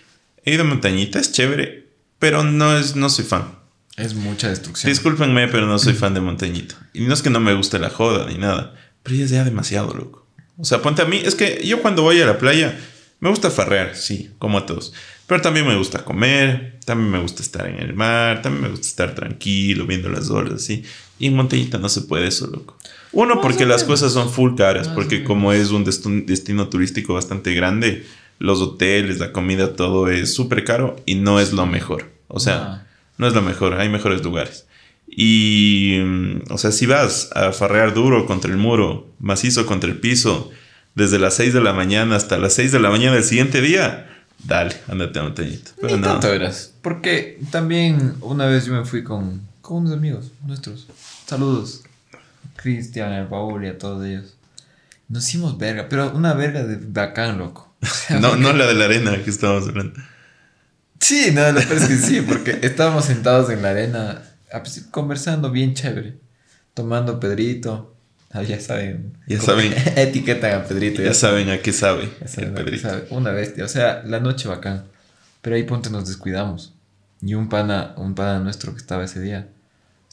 he 0.44 0.54
ido 0.54 0.62
a 0.62 0.64
montañita, 0.64 1.18
es 1.18 1.32
chévere, 1.32 1.88
pero 2.20 2.44
no, 2.44 2.78
es, 2.78 2.94
no 2.94 3.10
soy 3.10 3.24
fan. 3.24 3.58
Es 3.96 4.14
mucha 4.14 4.48
destrucción. 4.48 4.92
Discúlpenme, 4.92 5.48
pero 5.48 5.66
no 5.66 5.76
soy 5.80 5.94
fan 5.94 6.14
de 6.14 6.20
montañita. 6.20 6.76
Y 6.92 7.00
no 7.00 7.14
es 7.14 7.22
que 7.22 7.30
no 7.30 7.40
me 7.40 7.52
guste 7.52 7.80
la 7.80 7.90
joda 7.90 8.26
ni 8.26 8.38
nada, 8.38 8.76
pero 9.02 9.16
ya 9.16 9.24
es 9.24 9.30
ya 9.32 9.42
demasiado, 9.42 9.92
loco. 9.92 10.24
O 10.56 10.64
sea, 10.64 10.82
ponte 10.82 11.02
a 11.02 11.06
mí, 11.06 11.20
es 11.24 11.34
que 11.34 11.60
yo 11.66 11.82
cuando 11.82 12.02
voy 12.02 12.20
a 12.20 12.26
la 12.26 12.38
playa, 12.38 12.78
me 13.18 13.30
gusta 13.30 13.50
farrear, 13.50 13.96
sí, 13.96 14.30
como 14.38 14.58
a 14.58 14.66
todos. 14.66 14.92
Pero 15.26 15.42
también 15.42 15.66
me 15.66 15.76
gusta 15.76 16.04
comer, 16.04 16.78
también 16.84 17.10
me 17.10 17.18
gusta 17.18 17.42
estar 17.42 17.66
en 17.66 17.80
el 17.80 17.92
mar, 17.92 18.40
también 18.40 18.62
me 18.62 18.68
gusta 18.68 18.86
estar 18.86 19.16
tranquilo, 19.16 19.84
viendo 19.84 20.08
las 20.08 20.30
olas, 20.30 20.54
así. 20.54 20.84
Y 21.18 21.26
en 21.26 21.34
montañita 21.34 21.78
no 21.78 21.88
se 21.88 22.02
puede 22.02 22.28
eso, 22.28 22.46
loco. 22.46 22.78
Uno, 23.18 23.40
porque 23.40 23.66
las 23.66 23.82
cosas 23.82 24.12
son 24.12 24.30
full 24.30 24.54
caras, 24.54 24.86
porque 24.86 25.24
como 25.24 25.52
es 25.52 25.72
un 25.72 25.82
destino, 25.82 26.68
turístico 26.68 27.14
bastante 27.14 27.52
grande, 27.52 28.06
los 28.38 28.62
hoteles, 28.62 29.18
la 29.18 29.32
comida, 29.32 29.74
todo 29.74 30.06
es 30.06 30.32
súper 30.32 30.62
caro 30.62 30.94
y 31.04 31.16
no 31.16 31.40
es 31.40 31.52
lo 31.52 31.66
mejor. 31.66 32.12
O 32.28 32.38
sea, 32.38 32.86
no 33.16 33.26
es 33.26 33.34
lo 33.34 33.42
mejor, 33.42 33.74
hay 33.74 33.88
mejores 33.88 34.22
lugares. 34.22 34.68
Y, 35.08 35.98
mm, 36.00 36.52
o 36.52 36.58
sea, 36.58 36.70
si 36.70 36.86
vas 36.86 37.30
a 37.34 37.50
farrear 37.50 37.92
duro 37.92 38.24
contra 38.24 38.52
el 38.52 38.56
muro, 38.56 39.08
macizo 39.18 39.66
contra 39.66 39.90
el 39.90 39.98
piso, 39.98 40.52
desde 40.94 41.18
las 41.18 41.34
6 41.34 41.54
de 41.54 41.60
la 41.60 41.72
mañana 41.72 42.14
hasta 42.14 42.38
las 42.38 42.52
6 42.52 42.70
de 42.70 42.78
la 42.78 42.88
mañana 42.88 43.16
del 43.16 43.24
siguiente 43.24 43.60
día, 43.60 44.08
dale, 44.44 44.76
ándate 44.86 45.18
a 45.18 45.24
montañita. 45.24 45.72
Pero 45.80 45.96
Ni 45.96 46.02
no. 46.02 46.20
tanto. 46.20 46.28
Porque 46.82 47.40
también 47.50 48.14
una 48.20 48.46
vez 48.46 48.66
yo 48.66 48.74
me 48.74 48.84
fui 48.84 49.02
con, 49.02 49.42
con 49.60 49.78
unos 49.78 49.92
amigos 49.92 50.30
nuestros. 50.46 50.86
Saludos. 51.26 51.82
Cristian, 52.60 53.12
el 53.12 53.26
Paul 53.28 53.64
y 53.64 53.68
a 53.68 53.78
todos 53.78 54.04
ellos. 54.04 54.36
Nos 55.08 55.26
hicimos 55.26 55.56
verga, 55.56 55.86
pero 55.88 56.10
una 56.14 56.34
verga 56.34 56.62
de 56.64 56.76
bacán, 56.76 57.38
loco. 57.38 57.74
O 57.82 57.86
sea, 57.86 58.18
No, 58.20 58.30
porque- 58.30 58.42
no 58.42 58.52
la 58.52 58.66
de 58.66 58.74
la 58.74 58.84
arena 58.86 59.22
que 59.24 59.30
estábamos 59.30 59.68
hablando. 59.68 59.98
Sí, 61.00 61.30
no, 61.32 61.50
lo 61.52 61.60
peor 61.60 61.74
es 61.74 61.86
que 61.88 61.96
sí, 61.96 62.20
porque 62.22 62.58
estábamos 62.62 63.04
sentados 63.04 63.48
en 63.50 63.62
la 63.62 63.70
arena, 63.70 64.22
ah, 64.52 64.60
pues, 64.62 64.84
conversando 64.90 65.50
bien 65.50 65.74
chévere, 65.74 66.18
tomando 66.74 67.20
Pedrito. 67.20 67.94
Ah, 68.30 68.42
ya 68.42 68.60
saben. 68.60 69.16
Ya 69.26 69.40
saben. 69.40 69.72
Etiquetan 69.96 70.60
a 70.60 70.64
Pedrito. 70.64 71.00
Ya 71.02 71.14
saben 71.14 71.48
a 71.50 71.58
qué 71.58 71.72
sabe 71.72 72.06
Ya 72.20 72.24
el 72.26 72.28
saben, 72.28 72.54
Pedrito. 72.54 72.88
sabe, 72.90 73.06
Una 73.10 73.30
bestia. 73.30 73.64
O 73.64 73.68
sea, 73.68 74.02
la 74.04 74.20
noche 74.20 74.48
bacán. 74.48 74.84
Pero 75.40 75.56
ahí 75.56 75.62
ponte 75.62 75.88
nos 75.88 76.06
descuidamos. 76.08 76.74
Y 77.22 77.34
un 77.34 77.48
pana, 77.48 77.94
un 77.96 78.14
pana 78.14 78.40
nuestro 78.40 78.72
que 78.72 78.78
estaba 78.78 79.04
ese 79.04 79.20
día, 79.20 79.48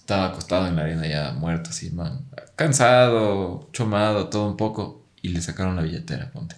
estaba 0.06 0.28
acostado 0.28 0.68
en 0.68 0.76
la 0.76 0.84
arena 0.84 1.08
ya 1.08 1.34
muerto 1.34 1.72
así, 1.72 1.90
man. 1.90 2.22
Cansado, 2.56 3.68
chomado, 3.74 4.28
todo 4.28 4.48
un 4.48 4.56
poco. 4.56 5.04
Y 5.24 5.30
le 5.30 5.42
sacaron 5.42 5.76
la 5.76 5.82
billetera, 5.82 6.30
ponte. 6.32 6.56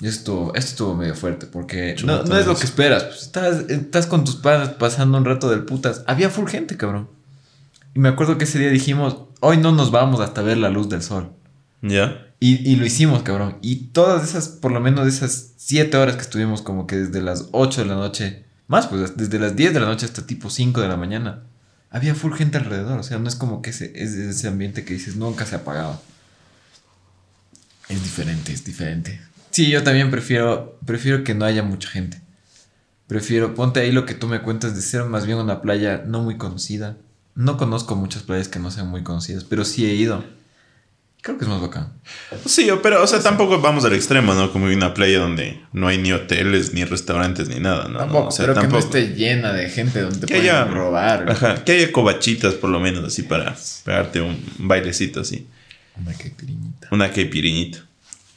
Y 0.00 0.06
esto 0.06 0.18
estuvo, 0.18 0.54
esto 0.54 0.70
estuvo 0.70 0.94
medio 0.94 1.14
fuerte 1.14 1.46
porque 1.46 1.96
no, 2.04 2.24
no 2.24 2.36
es 2.36 2.46
lo 2.46 2.54
que 2.54 2.64
esperas. 2.64 3.04
Pues 3.04 3.22
estás, 3.22 3.70
estás 3.70 4.06
con 4.06 4.24
tus 4.24 4.36
panas 4.36 4.68
pasando 4.70 5.16
un 5.16 5.24
rato 5.24 5.48
del 5.48 5.64
putas. 5.64 6.04
Había 6.06 6.28
full 6.28 6.46
gente, 6.46 6.76
cabrón. 6.76 7.08
Y 7.94 8.00
me 8.00 8.10
acuerdo 8.10 8.36
que 8.36 8.44
ese 8.44 8.58
día 8.58 8.68
dijimos, 8.68 9.16
hoy 9.40 9.56
no 9.56 9.72
nos 9.72 9.90
vamos 9.90 10.20
hasta 10.20 10.42
ver 10.42 10.58
la 10.58 10.68
luz 10.68 10.90
del 10.90 11.02
sol. 11.02 11.30
¿Ya? 11.80 12.26
Y, 12.38 12.70
y 12.70 12.76
lo 12.76 12.84
hicimos, 12.84 13.22
cabrón. 13.22 13.56
Y 13.62 13.86
todas 13.92 14.28
esas, 14.28 14.48
por 14.48 14.72
lo 14.72 14.80
menos 14.80 15.08
esas 15.08 15.52
7 15.56 15.96
horas 15.96 16.16
que 16.16 16.22
estuvimos 16.22 16.60
como 16.60 16.86
que 16.86 16.96
desde 16.96 17.22
las 17.22 17.48
8 17.52 17.80
de 17.80 17.86
la 17.86 17.94
noche, 17.94 18.44
más 18.66 18.88
pues 18.88 19.16
desde 19.16 19.38
las 19.38 19.56
10 19.56 19.72
de 19.72 19.80
la 19.80 19.86
noche 19.86 20.04
hasta 20.04 20.26
tipo 20.26 20.50
5 20.50 20.82
de 20.82 20.88
la 20.88 20.98
mañana, 20.98 21.44
había 21.92 22.14
full 22.14 22.32
gente 22.34 22.58
alrededor. 22.58 22.98
O 22.98 23.02
sea, 23.02 23.18
no 23.18 23.28
es 23.28 23.36
como 23.36 23.62
que 23.62 23.70
ese, 23.70 23.92
es 23.94 24.14
ese 24.14 24.48
ambiente 24.48 24.84
que 24.84 24.94
dices 24.94 25.14
nunca 25.14 25.46
se 25.46 25.54
apagaba. 25.54 26.00
Es 27.88 28.02
diferente, 28.02 28.52
es 28.52 28.64
diferente. 28.64 29.20
Sí, 29.50 29.70
yo 29.70 29.82
también 29.84 30.10
prefiero, 30.10 30.78
prefiero 30.86 31.22
que 31.22 31.34
no 31.34 31.44
haya 31.44 31.62
mucha 31.62 31.88
gente. 31.90 32.20
Prefiero, 33.06 33.54
ponte 33.54 33.80
ahí 33.80 33.92
lo 33.92 34.06
que 34.06 34.14
tú 34.14 34.26
me 34.26 34.40
cuentas 34.40 34.74
de 34.74 34.80
ser 34.80 35.04
más 35.04 35.26
bien 35.26 35.36
una 35.38 35.60
playa 35.60 36.02
no 36.06 36.22
muy 36.22 36.38
conocida. 36.38 36.96
No 37.34 37.58
conozco 37.58 37.94
muchas 37.94 38.22
playas 38.22 38.48
que 38.48 38.58
no 38.58 38.70
sean 38.70 38.88
muy 38.88 39.02
conocidas, 39.02 39.44
pero 39.44 39.64
sí 39.64 39.84
he 39.84 39.94
ido. 39.94 40.24
Creo 41.22 41.38
que 41.38 41.44
es 41.44 41.48
más 41.48 41.60
bacán. 41.60 41.92
Sí, 42.46 42.68
pero, 42.82 43.00
o 43.02 43.06
sea, 43.06 43.20
tampoco 43.22 43.60
vamos 43.60 43.84
al 43.84 43.92
extremo, 43.94 44.34
¿no? 44.34 44.52
Como 44.52 44.66
una 44.66 44.92
playa 44.92 45.20
donde 45.20 45.60
no 45.72 45.86
hay 45.86 45.96
ni 45.98 46.12
hoteles, 46.12 46.74
ni 46.74 46.84
restaurantes, 46.84 47.48
ni 47.48 47.60
nada, 47.60 47.86
¿no? 47.88 47.98
Tampoco, 48.00 48.22
no, 48.24 48.28
o 48.28 48.30
sea, 48.32 48.42
pero 48.46 48.54
tampoco. 48.54 48.76
que 48.90 48.98
no 48.98 48.98
esté 49.04 49.14
llena 49.14 49.52
de 49.52 49.70
gente 49.70 50.00
donde 50.00 50.26
te 50.26 50.34
haya- 50.34 50.64
robar. 50.64 51.30
Ajá, 51.30 51.62
que 51.64 51.72
haya 51.72 51.92
covachitas 51.92 52.54
por 52.54 52.70
lo 52.70 52.80
menos, 52.80 53.04
así 53.04 53.22
para 53.22 53.56
pegarte 53.84 54.20
un 54.20 54.36
bailecito 54.58 55.20
así. 55.20 55.46
Una 55.96 56.12
caipirinita. 56.12 56.88
Una 56.90 57.10
caipiriñita. 57.12 57.86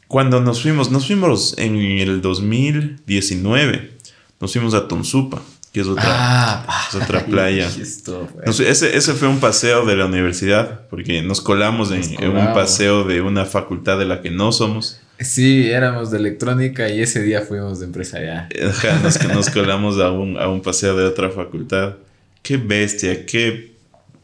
Cuando 0.07 0.39
nos 0.39 0.61
fuimos, 0.61 0.91
nos 0.91 1.07
fuimos 1.07 1.55
en 1.57 1.77
el 1.77 2.21
2019. 2.21 3.91
Nos 4.39 4.51
fuimos 4.53 4.73
a 4.75 4.87
Tonsupa, 4.87 5.41
que 5.75 5.81
es 5.81 5.87
otra. 5.87 6.05
Ah, 6.07 6.87
es 6.87 6.95
otra 6.95 7.25
playa. 7.25 7.67
Esto, 7.67 8.29
güey. 8.31 8.45
Nos- 8.45 8.61
ese, 8.61 8.95
ese 8.95 9.13
fue 9.13 9.27
un 9.27 9.41
paseo 9.41 9.85
de 9.85 9.97
la 9.97 10.05
universidad, 10.05 10.87
porque 10.89 11.21
nos 11.21 11.41
colamos 11.41 11.91
en, 11.91 12.01
un 12.29 12.53
paseo 12.53 13.03
de 13.03 13.19
una 13.19 13.43
facultad 13.43 13.99
de 13.99 14.05
la 14.05 14.21
que 14.21 14.31
no 14.31 14.53
somos. 14.53 15.01
Sí, 15.19 15.69
éramos 15.69 16.11
de 16.11 16.19
electrónica 16.19 16.87
y 16.87 17.01
ese 17.01 17.21
día 17.21 17.41
fuimos 17.41 17.81
de 17.81 17.87
empresarial. 17.87 18.47
Ajá, 18.69 19.01
nos, 19.03 19.21
nos 19.27 19.49
colamos 19.49 19.99
a 19.99 20.11
un, 20.11 20.37
a 20.37 20.47
un 20.47 20.61
paseo 20.61 20.95
de 20.95 21.03
otra 21.03 21.29
facultad. 21.29 21.95
Qué 22.41 22.55
bestia, 22.55 23.25
qué 23.25 23.73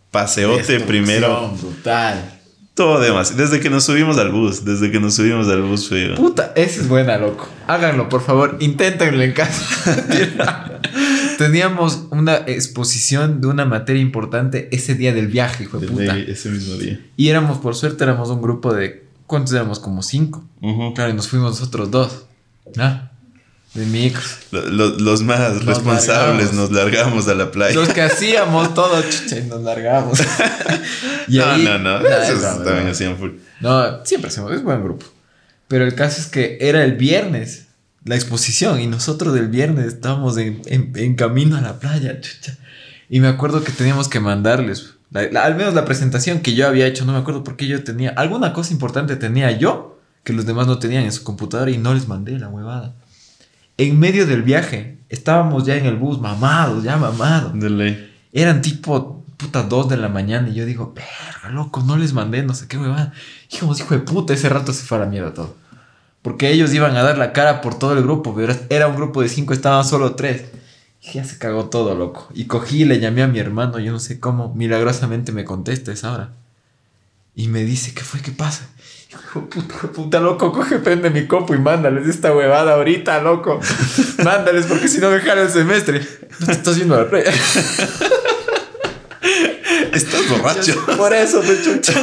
paseote 0.10 0.80
primero. 0.80 1.50
Brutal. 1.62 2.40
Todo 2.74 3.02
demás. 3.02 3.36
Desde 3.36 3.60
que 3.60 3.70
nos 3.70 3.84
subimos 3.84 4.18
al 4.18 4.32
bus, 4.32 4.64
desde 4.64 4.90
que 4.90 5.02
nos 5.02 5.16
subimos 5.16 5.50
al 5.50 5.64
bus 5.64 5.90
fue... 5.90 6.14
Puta, 6.16 6.54
esa 6.56 6.80
es 6.80 6.88
buena, 6.88 7.18
loco. 7.18 7.50
Háganlo, 7.68 8.08
por 8.08 8.22
favor. 8.22 8.56
Inténtenlo 8.62 9.22
en 9.22 9.34
casa. 9.34 9.66
Teníamos 11.42 12.04
una 12.12 12.36
exposición 12.48 13.42
de 13.42 13.48
una 13.48 13.66
materia 13.66 14.02
importante 14.02 14.70
ese 14.72 14.96
día 14.96 15.14
del 15.14 15.28
viaje, 15.28 15.64
hijo 15.64 15.80
de 15.80 15.88
puta. 15.88 16.18
ese 16.18 16.50
mismo 16.50 16.76
día. 16.76 17.00
Y 17.18 17.30
éramos, 17.30 17.58
por 17.60 17.76
suerte, 17.76 18.04
éramos 18.04 18.30
un 18.30 18.42
grupo 18.42 18.74
de. 18.74 19.04
¿Cuántos 19.28 19.54
éramos? 19.54 19.80
Como 19.80 20.04
cinco. 20.04 20.44
Claro, 20.96 21.12
y 21.12 21.14
nos 21.14 21.28
fuimos 21.28 21.60
nosotros 21.60 21.90
dos. 21.90 22.26
¿Ah? 22.78 23.12
De 23.74 23.86
micros. 23.86 24.38
Los, 24.52 25.00
los 25.02 25.24
más 25.24 25.40
Nos 25.54 25.66
responsables 25.66 26.48
largamos. 26.48 26.54
nos 26.54 26.72
largamos 26.72 27.28
a 27.30 27.34
la 27.36 27.52
playa. 27.52 27.74
Los 27.74 27.90
que 27.90 28.02
hacíamos 28.12 28.74
todo, 28.74 29.02
chucha, 29.04 29.38
y 29.40 29.44
nos 29.48 29.62
largamos. 29.62 30.20
Y 31.28 31.38
no, 31.38 31.46
ahí- 31.46 31.64
no, 31.64 31.78
no, 31.80 32.00
Esos 32.06 32.44
es 32.44 32.64
también 32.66 32.88
hacían 32.90 33.18
full. 33.18 33.30
No, 33.62 34.04
siempre 34.06 34.30
hacemos, 34.30 34.52
es 34.52 34.62
buen 34.64 34.84
grupo. 34.84 35.06
Pero 35.70 35.86
el 35.86 35.96
caso 35.96 36.20
es 36.20 36.28
que 36.28 36.58
era 36.60 36.84
el 36.84 36.94
viernes 36.94 37.68
la 38.04 38.16
exposición 38.16 38.80
y 38.82 38.88
nosotros 38.88 39.34
del 39.34 39.48
viernes 39.50 39.86
estábamos 39.86 40.38
en, 40.38 40.62
en- 40.66 40.92
en 40.96 41.16
camino 41.16 41.58
a 41.58 41.62
la 41.62 41.80
playa, 41.80 42.20
chucha. 42.22 42.58
Y 43.10 43.20
me 43.20 43.28
acuerdo 43.28 43.64
que 43.64 43.72
teníamos 43.72 44.08
que 44.08 44.20
mandarles, 44.20 44.96
la- 45.12 45.30
la- 45.32 45.46
al 45.46 45.56
menos 45.56 45.74
la 45.74 45.86
presentación 45.86 46.40
que 46.40 46.56
yo 46.56 46.68
había 46.68 46.88
hecho, 46.88 47.06
no 47.06 47.14
me 47.14 47.20
acuerdo 47.20 47.44
por 47.44 47.58
qué 47.58 47.68
yo 47.68 47.84
tenía, 47.84 48.12
alguna 48.12 48.54
cosa 48.54 48.74
importante 48.74 49.16
tenía 49.18 49.52
yo 49.52 50.00
que 50.24 50.34
los 50.34 50.46
demás 50.46 50.68
no 50.68 50.80
tenían 50.80 51.04
en 51.04 51.12
su 51.12 51.24
computadora 51.24 51.72
y 51.72 51.78
no 51.78 51.94
les 51.94 52.08
mandé 52.08 52.38
la 52.40 52.48
huevada. 52.48 52.94
En 53.78 54.00
medio 54.00 54.26
del 54.28 54.44
viaje, 54.44 54.98
estábamos 55.10 55.66
ya 55.66 55.76
en 55.76 55.86
el 55.86 55.96
bus, 55.96 56.20
mamados, 56.20 56.84
ya 56.84 56.98
mamados. 56.98 57.54
De 57.60 57.70
ley. 57.70 58.12
Eran 58.34 58.62
tipo 58.62 59.24
puta 59.38 59.64
2 59.64 59.90
de 59.90 59.98
la 59.98 60.08
mañana 60.08 60.50
y 60.50 60.54
yo 60.54 60.66
digo, 60.68 60.94
verga, 60.96 61.50
loco, 61.52 61.82
no 61.82 61.98
les 61.98 62.14
mandé 62.14 62.44
no 62.44 62.54
sé 62.54 62.68
qué 62.68 62.78
huevada. 62.78 63.12
Dijimos, 63.50 63.80
hijo 63.80 63.94
de 63.96 64.02
puta, 64.02 64.34
ese 64.34 64.50
rato 64.50 64.72
se 64.72 64.84
fue 64.86 64.98
a 64.98 65.02
la 65.02 65.08
mierda 65.08 65.34
todo. 65.34 65.56
Porque 66.22 66.52
ellos 66.52 66.74
iban 66.74 66.96
a 66.96 67.04
dar 67.04 67.18
la 67.18 67.34
cara 67.34 67.62
por 67.62 67.78
todo 67.80 67.94
el 67.94 68.04
grupo, 68.04 68.36
pero 68.36 68.56
era 68.70 68.88
un 68.88 68.96
grupo 68.96 69.22
de 69.22 69.30
5, 69.30 69.54
estaban 69.54 69.84
solo 69.86 70.16
3. 70.16 70.44
Y 71.02 71.14
ya 71.14 71.24
se 71.24 71.40
cagó 71.40 71.66
todo, 71.66 71.96
loco. 71.96 72.28
Y 72.34 72.46
cogí 72.46 72.84
y 72.84 72.86
le 72.86 73.00
llamé 73.00 73.24
a 73.24 73.28
mi 73.28 73.40
hermano, 73.40 73.80
yo 73.80 73.92
no 73.92 74.00
sé 74.00 74.20
cómo, 74.20 74.54
milagrosamente 74.54 75.32
me 75.32 75.46
contesta 75.46 75.92
esa 75.92 76.14
hora. 76.14 76.34
Y 77.34 77.48
me 77.48 77.64
dice, 77.64 77.94
¿qué 77.94 78.02
fue? 78.02 78.22
¿Qué 78.22 78.32
pasa? 78.32 78.68
Y 79.10 79.14
de 79.14 79.20
puta, 79.46 79.88
puta, 79.88 80.20
loco, 80.20 80.52
coge, 80.52 80.78
prende 80.78 81.10
mi 81.10 81.26
copo 81.26 81.56
y 81.56 81.60
mándales 81.60 82.08
esta 82.08 82.36
huevada 82.36 82.74
ahorita, 82.76 83.20
loco. 83.22 83.60
mándales 84.24 84.68
porque 84.68 84.88
si 84.88 85.00
no 85.00 85.10
me 85.10 85.18
el 85.18 85.50
semestre. 85.50 86.06
No 86.40 86.46
te 86.46 86.52
estás 86.52 86.78
yendo 86.78 86.96
a 86.96 87.04
la 87.04 87.10
playa. 87.10 87.32
Estás 89.94 90.30
borracho. 90.30 90.86
Por 90.98 91.14
eso, 91.14 91.42
me 91.44 91.62
chucha. 91.64 91.94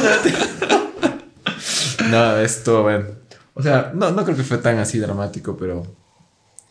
no, 2.09 2.37
esto, 2.37 2.83
bueno. 2.83 3.18
O 3.59 3.61
sea, 3.63 3.91
no, 3.93 4.11
no 4.11 4.23
creo 4.23 4.35
que 4.37 4.43
fue 4.43 4.57
tan 4.57 4.77
así 4.79 4.97
dramático, 4.99 5.57
pero 5.57 5.85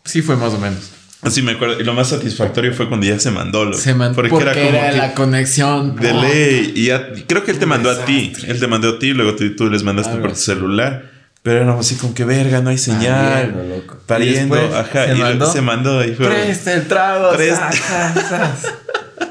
sí 0.04 0.22
fue 0.22 0.36
más 0.36 0.52
o 0.54 0.58
menos. 0.58 0.90
Así 1.20 1.42
me 1.42 1.52
acuerdo. 1.52 1.80
Y 1.80 1.84
lo 1.84 1.94
más 1.94 2.08
satisfactorio 2.10 2.72
fue 2.72 2.88
cuando 2.88 3.04
ya 3.06 3.18
se 3.18 3.30
mandó. 3.32 3.72
Se 3.72 3.92
mandó 3.92 4.14
porque, 4.22 4.36
era, 4.40 4.52
que 4.52 4.96
la 4.96 5.14
conexión. 5.14 5.96
De 5.96 6.12
Oh, 6.12 6.22
ley. 6.22 6.72
Y 6.76 6.86
ya- 6.86 7.08
creo 7.26 7.44
que 7.44 7.50
él 7.50 7.58
te 7.58 7.66
mandó 7.66 7.90
a 7.90 8.04
ti. 8.04 8.32
Él 8.46 8.58
te 8.60 8.66
mandó 8.68 8.88
a 8.90 8.98
ti, 8.98 9.12
luego 9.12 9.34
tú, 9.34 9.54
tú 9.56 9.68
les 9.68 9.82
mandaste 9.82 10.12
Algo 10.12 10.22
por 10.26 10.32
tu 10.34 10.38
celular. 10.40 11.10
Pero 11.42 11.62
éramos 11.62 11.86
así 11.86 11.96
con 11.96 12.14
que 12.14 12.24
verga, 12.24 12.60
no 12.60 12.70
hay 12.70 12.78
señal. 12.78 13.52
Pariendo, 13.52 13.76
loco. 13.76 13.96
Pariendo, 14.06 14.56
Y 14.56 14.60
después 14.60 14.80
ajá. 14.80 15.06
se 15.06 15.14
y 15.14 15.18
mandó, 15.18 15.52
se 15.52 15.60
mandó 15.62 16.04
y 16.04 16.14
fue. 16.14 16.26
Presta 16.26 16.72
el 16.74 16.86
trago. 16.88 17.32
Presta. 17.36 17.70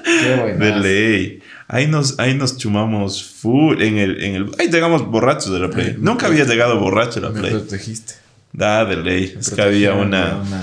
Qué. 0.04 0.56
De 0.58 0.76
ley. 0.80 1.37
Ahí 1.70 1.86
nos, 1.88 2.18
ahí 2.20 2.34
nos 2.34 2.58
chumamos 2.58 3.22
full 3.24 3.82
en 3.82 3.98
el, 3.98 4.24
en 4.24 4.36
el. 4.36 4.52
Ahí 4.58 4.70
llegamos 4.70 5.06
borrachos 5.06 5.52
de 5.52 5.60
la 5.60 5.70
playa. 5.70 5.90
Ay, 5.90 5.98
Nunca 6.00 6.28
había 6.28 6.46
llegado 6.46 6.80
borracho 6.80 7.20
a 7.20 7.24
la 7.24 7.30
Me 7.32 7.40
playa. 7.42 7.58
protegiste. 7.58 8.14
Da, 8.54 8.86
de 8.86 8.96
ley. 8.98 9.32
Me 9.36 9.42
Es 9.42 9.50
que 9.50 9.62
había 9.62 9.94
una, 9.94 10.26
de 10.28 10.36
una, 10.42 10.62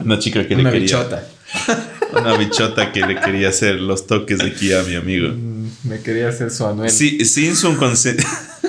una 0.00 0.18
chica 0.20 0.46
que 0.46 0.54
una 0.54 0.70
le 0.70 0.80
quería. 0.80 0.96
bichota. 0.98 1.26
Una 2.12 2.36
bichota 2.36 2.92
que 2.92 3.00
le 3.00 3.20
quería 3.20 3.48
hacer 3.48 3.80
los 3.80 4.06
toques 4.06 4.38
de 4.38 4.46
aquí 4.46 4.72
a 4.72 4.82
mi 4.84 4.94
amigo. 4.94 5.28
Mm, 5.30 5.70
Me 5.84 6.00
quería 6.00 6.28
hacer 6.28 6.50
su 6.52 6.64
anuel. 6.64 6.88
Sí, 6.88 7.24
sin 7.24 7.56
su 7.56 7.76
consentimiento. 7.76 8.32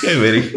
Qué 0.00 0.14
verga. 0.16 0.48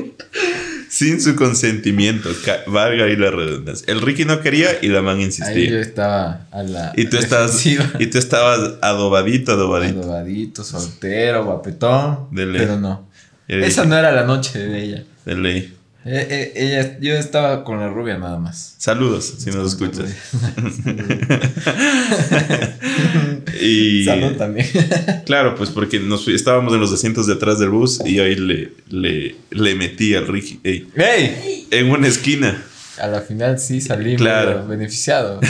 Sin 0.95 1.19
su 1.19 1.35
consentimiento, 1.35 2.29
valga 2.67 3.03
ahí 3.03 3.17
la 3.17 3.29
redundancia. 3.29 3.85
El 3.91 3.99
Ricky 3.99 4.23
no 4.23 4.39
quería 4.39 4.69
y 4.81 4.87
la 4.87 5.01
man 5.01 5.17
Ahí 5.17 5.23
yo 5.23 5.25
insistía. 5.25 5.81
estaba 5.81 6.47
a 6.53 6.63
la. 6.63 6.93
Y 6.95 7.07
tú 7.07 7.17
estabas, 7.17 7.65
y 7.65 8.07
tú 8.07 8.17
estabas 8.17 8.75
adobadito, 8.81 9.51
adobadito. 9.51 9.99
Adobadito, 9.99 10.63
soltero, 10.63 11.43
guapetón. 11.43 12.29
De 12.31 12.45
ley. 12.45 12.61
Pero 12.61 12.79
no. 12.79 13.09
Esa 13.45 13.83
no 13.83 13.97
era 13.97 14.13
la 14.13 14.23
noche 14.23 14.57
de 14.57 14.83
ella. 14.83 15.03
de 15.25 15.35
ley. 15.35 15.74
Eh, 16.07 16.27
eh, 16.29 16.53
ella, 16.55 16.99
yo 16.99 17.15
estaba 17.15 17.63
con 17.63 17.79
la 17.79 17.89
rubia 17.89 18.15
nada 18.19 18.37
más. 18.37 18.75
Saludos, 18.77 19.25
si 19.39 19.49
nos 19.49 19.73
escuchas. 19.73 20.05
y 23.61 24.05
Salud 24.05 24.33
también. 24.37 24.67
claro, 25.25 25.55
pues 25.55 25.69
porque 25.69 25.99
nos 25.99 26.27
estábamos 26.27 26.73
en 26.73 26.79
los 26.79 26.91
asientos 26.93 27.27
de 27.27 27.33
atrás 27.33 27.59
del 27.59 27.69
bus 27.69 27.99
y 28.05 28.19
ahí 28.19 28.35
le, 28.35 28.71
le, 28.89 29.35
le 29.51 29.75
metí 29.75 30.13
al 30.15 30.27
Ricky 30.27 30.59
ey, 30.63 30.87
¡Ey! 30.95 31.67
en 31.71 31.89
una 31.89 32.07
esquina. 32.07 32.61
A 32.99 33.07
la 33.07 33.19
final 33.21 33.59
sí 33.59 33.81
salí 33.81 34.15
Claro. 34.15 34.65
beneficiado. 34.67 35.41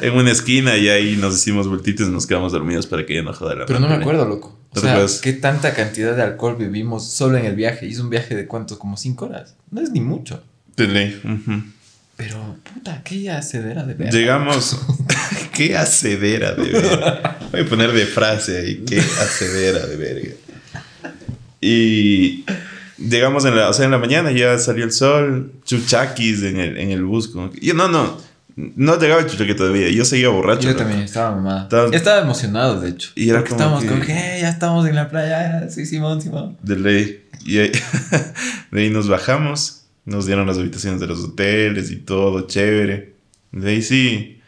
En 0.00 0.14
una 0.14 0.30
esquina 0.30 0.76
y 0.78 0.88
ahí 0.88 1.16
nos 1.16 1.34
hicimos 1.34 1.68
vueltitos 1.68 2.08
y 2.08 2.10
nos 2.10 2.26
quedamos 2.26 2.52
dormidos 2.52 2.86
para 2.86 3.04
que 3.04 3.14
ella 3.14 3.22
no 3.22 3.34
joda 3.34 3.54
la 3.54 3.66
Pero 3.66 3.80
no 3.80 3.86
me 3.88 3.94
pantalla. 3.96 4.12
acuerdo, 4.12 4.28
loco. 4.28 4.58
O 4.74 4.76
¿No 4.76 4.80
te 4.80 4.80
sea, 4.80 4.90
acuerdas? 4.92 5.20
¿qué 5.22 5.32
tanta 5.34 5.72
cantidad 5.74 6.16
de 6.16 6.22
alcohol 6.22 6.56
vivimos 6.58 7.08
solo 7.08 7.38
en 7.38 7.44
el 7.44 7.54
viaje? 7.54 7.86
Hizo 7.86 8.02
un 8.02 8.10
viaje 8.10 8.34
de 8.34 8.46
cuánto, 8.46 8.78
como 8.78 8.96
cinco 8.96 9.26
horas. 9.26 9.54
No 9.70 9.80
es 9.80 9.90
ni 9.90 10.00
mucho. 10.00 10.42
De 10.76 10.88
ley. 10.88 11.20
Pero, 12.16 12.56
puta, 12.74 12.94
aquella 12.94 13.40
cedera 13.42 13.84
de 13.84 13.94
verga. 13.94 14.12
Llegamos. 14.12 14.78
qué 15.54 15.76
acedera 15.76 16.54
de 16.54 16.70
verga. 16.72 17.38
Voy 17.52 17.60
a 17.60 17.66
poner 17.66 17.92
de 17.92 18.06
frase 18.06 18.58
ahí. 18.58 18.84
Qué 18.86 18.98
acedera 18.98 19.86
de 19.86 19.96
verga. 19.96 20.30
Y 21.60 22.44
llegamos 22.98 23.44
en 23.44 23.56
la, 23.56 23.68
o 23.68 23.72
sea, 23.72 23.84
en 23.84 23.90
la 23.92 23.98
mañana, 23.98 24.30
ya 24.32 24.58
salió 24.58 24.84
el 24.84 24.92
sol, 24.92 25.52
chuchaquis 25.64 26.42
en 26.42 26.58
el, 26.58 26.76
en 26.78 26.90
el 26.90 27.04
bus. 27.04 27.28
como 27.28 27.50
que- 27.50 27.60
yo, 27.60 27.74
no, 27.74 27.88
no, 27.88 28.18
no 28.56 28.98
llegaba 28.98 29.20
el 29.20 29.26
chuchaque 29.26 29.54
todavía. 29.54 29.88
Yo 29.90 30.04
seguía 30.04 30.28
borracho. 30.28 30.68
Yo 30.68 30.76
también 30.76 31.00
estaba 31.00 31.34
mamada. 31.34 31.62
Estaba- 31.64 31.96
Estaba 31.96 32.20
emocionado, 32.22 32.80
de 32.80 32.90
hecho. 32.90 33.10
Y 33.16 33.28
era 33.28 33.38
Porque 33.40 33.50
como 33.50 33.60
estábamos 33.62 33.84
que- 33.84 33.90
con 33.90 34.00
que 34.00 34.12
"Eh, 34.12 34.40
ya 34.42 34.48
estamos 34.50 34.86
en 34.86 34.94
la 34.94 35.08
playa. 35.10 35.68
Sí, 35.70 35.86
Simón, 35.86 36.20
Simón. 36.22 36.56
De 36.62 36.76
ley. 36.76 37.24
Y 37.44 37.58
ahí, 37.58 37.72
de 38.70 38.80
ahí 38.82 38.90
nos 38.90 39.08
bajamos. 39.08 39.82
Nos 40.06 40.26
dieron 40.26 40.46
las 40.46 40.58
habitaciones 40.58 41.00
de 41.00 41.06
los 41.06 41.24
hoteles 41.24 41.90
y 41.90 41.96
todo, 41.96 42.46
chévere. 42.46 43.14
De 43.52 43.70
ahí 43.70 43.82
sí, 43.82 44.40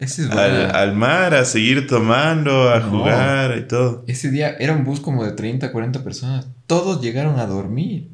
Ese 0.00 0.22
es 0.24 0.30
al, 0.30 0.74
al 0.74 0.94
mar, 0.96 1.34
a 1.34 1.44
seguir 1.44 1.86
tomando, 1.86 2.68
a 2.70 2.80
No. 2.80 2.90
jugar 2.90 3.56
y 3.58 3.68
todo. 3.68 4.04
Ese 4.08 4.30
día 4.30 4.56
era 4.58 4.72
un 4.74 4.84
bus 4.84 4.98
como 5.00 5.24
de 5.24 5.30
30, 5.32 5.70
40 5.70 6.02
personas. 6.02 6.48
Todos 6.66 7.00
llegaron 7.00 7.38
a 7.38 7.46
dormir. 7.46 8.08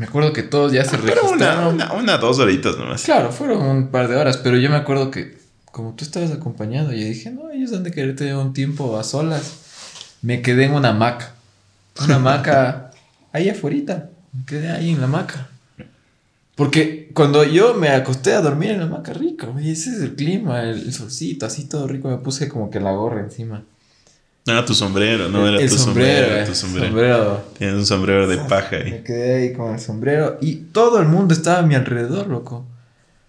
Me 0.00 0.06
acuerdo 0.06 0.32
que 0.32 0.42
todos 0.42 0.72
ya 0.72 0.82
se 0.84 0.96
Ah, 0.96 1.00
una, 1.02 1.12
registraron. 1.14 1.74
una, 1.74 1.92
una, 1.92 2.16
dos 2.16 2.38
horitas 2.38 2.78
nomás. 2.78 3.02
Claro, 3.02 3.30
fueron 3.32 3.62
un 3.62 3.88
par 3.88 4.08
de 4.08 4.16
horas, 4.16 4.38
pero 4.38 4.56
yo 4.56 4.70
me 4.70 4.76
acuerdo 4.76 5.10
que 5.10 5.38
como 5.66 5.94
tú 5.94 6.04
estabas 6.06 6.30
acompañado, 6.32 6.90
yo 6.92 7.04
dije, 7.04 7.30
no, 7.30 7.50
ellos 7.50 7.74
han 7.74 7.82
de 7.84 7.90
querer 7.90 8.16
tener 8.16 8.34
un 8.36 8.54
tiempo 8.54 8.98
a 8.98 9.04
solas. 9.04 10.16
Me 10.22 10.40
quedé 10.40 10.64
en 10.64 10.72
una 10.72 10.88
hamaca. 10.88 11.34
Una 12.02 12.16
hamaca 12.16 12.90
ahí 13.32 13.50
afuera. 13.50 14.08
Me 14.32 14.44
quedé 14.46 14.70
ahí 14.70 14.90
en 14.90 15.00
la 15.00 15.04
hamaca. 15.04 15.48
Porque 16.56 17.10
cuando 17.14 17.44
yo 17.44 17.74
me 17.74 17.88
acosté 17.90 18.32
a 18.32 18.40
dormir 18.40 18.70
en 18.70 18.78
la 18.80 18.84
hamaca, 18.86 19.12
rico, 19.12 19.54
ese 19.60 19.90
es 19.90 20.00
el 20.00 20.14
clima, 20.14 20.62
el, 20.62 20.78
el 20.80 20.92
solcito, 20.94 21.44
así 21.46 21.68
todo 21.68 21.86
rico, 21.86 22.08
me 22.08 22.16
puse 22.18 22.48
como 22.48 22.70
que 22.70 22.80
la 22.80 22.92
gorra 22.92 23.20
encima. 23.20 23.62
No, 24.46 24.64
tu 24.64 24.74
sombrero, 24.74 25.28
no 25.28 25.46
era 25.46 25.60
el 25.60 25.68
tu 25.68 25.76
sombrero, 25.78 26.22
sombrero. 26.26 26.42
eh, 26.42 26.46
tu 26.46 26.54
sombrero. 26.54 26.86
sombrero. 26.86 27.44
Tienes 27.58 27.76
un 27.76 27.86
sombrero 27.86 28.26
de 28.26 28.38
paja 28.38 28.70
Me 28.72 28.76
ahí. 28.78 29.02
quedé 29.04 29.34
ahí 29.42 29.52
con 29.52 29.74
el 29.74 29.80
sombrero 29.80 30.38
y 30.40 30.56
todo 30.56 30.98
el 31.00 31.06
mundo 31.08 31.34
estaba 31.34 31.58
a 31.58 31.62
mi 31.62 31.74
alrededor, 31.74 32.26
loco. 32.26 32.64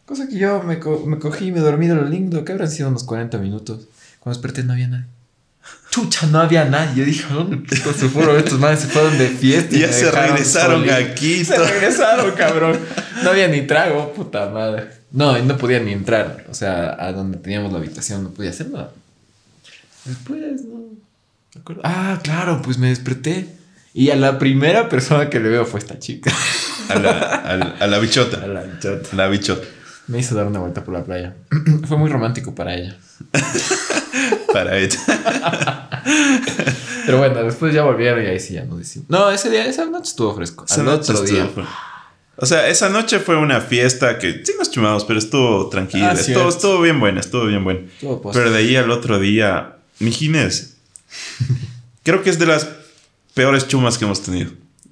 Cosa 0.05 0.27
que 0.27 0.37
yo 0.37 0.63
me, 0.63 0.79
co- 0.79 1.03
me 1.05 1.19
cogí 1.19 1.47
y 1.47 1.51
me 1.51 1.59
dormí 1.59 1.87
de 1.87 1.95
lo 1.95 2.05
lindo, 2.05 2.43
que 2.43 2.51
habrán 2.53 2.69
sido 2.71 2.89
unos 2.89 3.03
40 3.03 3.37
minutos. 3.37 3.87
Cuando 4.19 4.37
desperté 4.39 4.63
no 4.63 4.73
había 4.73 4.87
nadie. 4.87 5.05
Chucha, 5.89 6.25
no 6.27 6.39
había 6.39 6.65
nadie. 6.65 6.95
Yo 7.01 7.05
dije, 7.05 7.25
¿a 7.29 7.33
¿dónde 7.35 7.57
puto 7.57 7.93
se 7.93 8.07
fueron 8.09 8.37
estos 8.37 8.57
manes? 8.59 8.79
Se 8.79 8.87
fueron 8.87 9.17
de 9.17 9.27
fiesta. 9.27 9.75
y 9.75 9.79
Ya 9.79 9.87
me 9.87 9.93
se 9.93 10.09
regresaron 10.11 10.85
solito. 10.87 10.95
a 11.11 11.13
Quito. 11.15 11.45
Se 11.53 11.57
regresaron, 11.57 12.31
cabrón. 12.31 12.79
No 13.23 13.29
había 13.29 13.47
ni 13.47 13.61
trago, 13.63 14.11
puta 14.13 14.49
madre. 14.49 14.87
No, 15.11 15.37
no 15.39 15.57
podía 15.57 15.79
ni 15.81 15.91
entrar. 15.91 16.45
O 16.49 16.53
sea, 16.53 16.95
a 16.99 17.11
donde 17.11 17.37
teníamos 17.37 17.71
la 17.73 17.79
habitación 17.79 18.23
no 18.23 18.29
podía 18.29 18.49
hacer 18.51 18.69
nada. 18.69 18.91
Después, 20.05 20.63
no. 20.65 20.79
me 21.55 21.61
acuerdo. 21.61 21.81
Ah, 21.83 22.19
claro, 22.23 22.61
pues 22.63 22.77
me 22.77 22.87
desperté. 22.89 23.47
Y 23.93 24.09
a 24.09 24.15
la 24.15 24.39
primera 24.39 24.87
persona 24.89 25.29
que 25.29 25.39
le 25.39 25.49
veo 25.49 25.65
fue 25.65 25.79
esta 25.79 25.99
chica. 25.99 26.31
A 26.89 26.95
la, 26.95 27.11
a 27.19 27.57
la- 27.57 27.75
a 27.79 27.87
la 27.87 27.99
bichota. 27.99 28.41
A 28.43 28.47
la 28.47 28.63
bichota. 28.63 29.15
La 29.15 29.27
bichota. 29.27 29.67
Me 30.07 30.19
hizo 30.19 30.33
dar 30.35 30.47
una 30.47 30.59
vuelta 30.59 30.83
por 30.83 30.93
la 30.93 31.03
playa. 31.03 31.35
Fue 31.87 31.97
muy 31.97 32.09
romántico 32.09 32.53
para 32.55 32.73
ella. 32.75 32.97
Para 34.51 34.77
ella. 34.77 34.97
Pero 37.05 37.17
bueno, 37.19 37.43
después 37.43 37.73
ya 37.73 37.83
volvieron 37.83 38.21
y 38.23 38.27
ahí 38.27 38.39
sí 38.39 38.53
ya 38.55 38.65
nos 38.65 38.81
hicimos. 38.81 39.09
No, 39.09 39.29
ese 39.31 39.49
día, 39.49 39.65
esa 39.65 39.85
noche 39.85 40.09
estuvo 40.09 40.35
fresco. 40.35 40.65
Esa 40.65 40.81
Al 40.81 40.85
noche 40.85 41.11
otro 41.13 41.23
día. 41.25 41.45
estuvo- 41.45 41.65
O 42.37 42.45
sea, 42.45 42.67
esa 42.67 42.89
noche 42.89 43.19
fue 43.19 43.37
una 43.37 43.61
fiesta 43.61 44.17
que 44.19 44.43
sí 44.45 44.53
nos 44.57 44.69
chumamos, 44.71 45.05
pero 45.05 45.19
estuvo 45.19 45.69
tranquila. 45.69 46.09
Ah, 46.11 46.13
estuvo, 46.13 46.49
estuvo 46.49 46.81
bien 46.81 46.99
buena, 46.99 47.19
estuvo 47.21 47.45
bien 47.45 47.63
buena. 47.63 47.81
Estuvo. 47.81 48.31
Pero 48.31 48.51
de 48.51 48.57
ahí 48.57 48.75
al 48.75 48.91
otro 48.91 49.19
día, 49.19 49.77
Mijines, 50.01 50.73
creo 52.03 52.23
que 52.23 52.29
es 52.29 52.39
de 52.39 52.45
las 52.45 52.67
peores 53.33 53.67
chumas 53.67 53.97
que 53.97 54.05
hemos 54.05 54.21
tenido. 54.21 54.51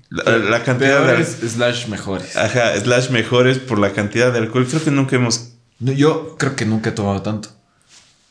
La, 0.10 0.38
la 0.38 0.64
cantidad 0.64 1.04
Peores 1.06 1.40
de... 1.42 1.50
slash 1.50 1.88
mejores. 1.88 2.36
Ajá, 2.36 2.76
slash 2.80 3.10
mejores 3.10 3.60
por 3.60 3.78
la 3.78 3.92
cantidad 3.94 4.32
de 4.34 4.40
alcohol. 4.40 4.66
Creo 4.68 4.84
que 4.84 4.90
nunca 4.92 5.16
hemos... 5.16 5.50
No, 5.80 5.92
yo 5.92 6.36
creo 6.38 6.56
que 6.56 6.66
nunca 6.66 6.90
he 6.90 6.94
tomado 6.94 7.22
tanto. 7.22 7.50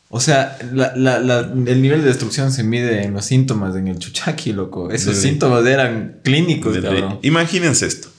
O 0.09 0.19
sea, 0.19 0.57
la- 0.73 0.93
la- 0.95 1.19
la- 1.19 1.39
el 1.39 1.81
nivel 1.81 2.01
de 2.01 2.07
destrucción 2.07 2.51
se 2.51 2.63
mide 2.63 3.03
en 3.03 3.13
los 3.13 3.23
síntomas, 3.25 3.75
en 3.75 3.87
el 3.87 3.97
chuchaqui, 3.99 4.51
loco. 4.53 4.91
Esos 4.91 5.15
Sí. 5.15 5.29
síntomas 5.29 5.65
eran 5.65 6.19
clínicos, 6.23 6.73
de- 6.75 6.81
cabrón. 6.81 7.19
Imagínense 7.21 7.85
esto. 7.85 8.09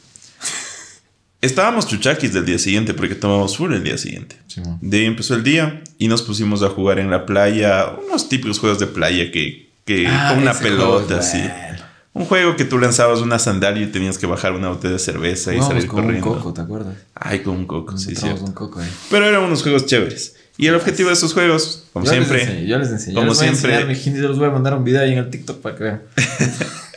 Estábamos 1.41 1.87
chuchaquis 1.87 2.35
del 2.35 2.45
día 2.45 2.59
siguiente 2.59 2.93
porque 2.93 3.15
tomamos 3.15 3.57
full 3.57 3.73
el 3.73 3.83
día 3.83 3.97
siguiente. 3.97 4.37
Simón. 4.47 4.79
De 4.83 4.99
ahí 4.99 5.05
empezó 5.07 5.35
el 5.35 5.43
día 5.43 5.83
y 5.99 6.09
nos 6.09 6.21
pusimos 6.23 6.63
a 6.63 6.69
jugar 6.69 6.99
en 6.99 7.11
la 7.11 7.25
playa, 7.25 7.87
unos 8.07 8.29
típicos 8.29 8.59
juegos 8.59 8.79
de 8.79 8.87
playa 8.87 9.31
que, 9.33 9.71
que 9.87 10.07
Ah, 10.07 10.33
con 10.35 10.43
una 10.43 10.53
pelota 10.53 11.19
así. 11.19 11.39
bueno. 11.39 11.81
Un 12.13 12.25
juego 12.27 12.57
que 12.57 12.65
tú 12.65 12.77
lanzabas 12.79 13.21
una 13.21 13.39
sandalia 13.39 13.85
y 13.85 13.87
tenías 13.87 14.19
que 14.19 14.27
bajar 14.27 14.53
una 14.53 14.69
botella 14.69 14.95
de 14.95 14.99
cerveza 14.99 15.55
y 15.55 15.63
salir 15.63 15.87
con 15.87 16.03
corriendo. 16.03 16.29
un 16.31 16.37
coco, 16.39 16.53
¿te 16.53 16.61
acuerdas? 16.61 16.97
Ay, 17.15 17.39
con 17.39 17.57
un 17.57 17.67
coco, 17.67 17.97
sí, 17.97 18.11
Encontramos 18.11 18.39
cierto. 18.41 18.45
un 18.47 18.53
coco 18.53 18.81
ahí. 18.81 18.91
Pero 19.11 19.27
eran 19.29 19.43
unos 19.45 19.63
juegos 19.63 19.87
chéveres. 19.87 20.35
Y 20.59 20.67
el 20.67 20.75
objetivo 20.75 21.09
de 21.09 21.15
esos 21.15 21.33
juegos, 21.33 21.85
como 21.93 22.05
Yo 22.05 22.11
les 22.13 22.19
siempre, 22.27 22.43
enseñé, 22.43 22.67
yo 22.67 22.79
les 22.79 22.91
enseñé. 22.91 23.15
como 23.15 23.27
Yo 23.29 23.31
les 23.33 23.39
voy 23.39 23.47
a 23.47 23.51
siempre- 23.53 23.73
enseñar, 23.75 23.89
mijinis, 23.97 24.21
yo 24.21 24.29
les 24.29 24.39
voy 24.39 24.49
a 24.49 24.51
mandar 24.51 24.75
un 24.75 24.85
video 24.85 25.01
ahí 25.03 25.13
en 25.13 25.19
el 25.19 25.31
TikTok 25.31 25.61
para 25.63 25.77
que 25.77 25.85
vean. 25.85 26.03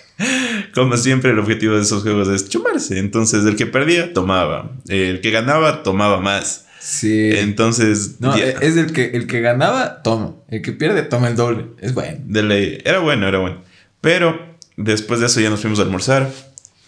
como 0.74 0.97
siempre, 0.97 1.32
el 1.32 1.39
objetivo 1.39 1.76
de 1.76 1.82
esos 1.82 2.03
juegos 2.03 2.28
es 2.30 2.49
chumarse. 2.49 2.99
Entonces, 2.99 3.45
el 3.45 3.55
que 3.55 3.66
perdía, 3.66 4.14
tomaba. 4.14 4.72
El 4.88 5.22
que 5.22 5.32
ganaba, 5.32 5.84
tomaba 5.84 6.20
más. 6.20 6.68
Sí. 6.80 7.30
Entonces, 7.34 8.18
no, 8.20 8.38
ya- 8.38 8.45
e- 8.45 8.55
es 8.61 8.76
el 8.78 8.91
que, 8.91 9.11
el 9.14 9.28
que 9.28 9.39
ganaba, 9.41 10.01
toma. 10.03 10.36
El 10.49 10.61
que 10.61 10.72
pierde, 10.74 11.03
toma 11.03 11.30
el 11.30 11.36
doble. 11.36 11.68
Es 11.80 11.93
bueno. 11.93 12.20
de 12.26 12.43
ley. 12.43 12.78
Era 12.84 12.99
bueno, 12.99 13.28
era 13.28 13.39
bueno. 13.39 13.61
Pero 14.01 14.57
después 14.78 15.20
de 15.20 15.28
eso 15.28 15.39
ya 15.39 15.49
nos 15.49 15.61
fuimos 15.61 15.80
a 15.80 15.84
almorzar. 15.84 16.30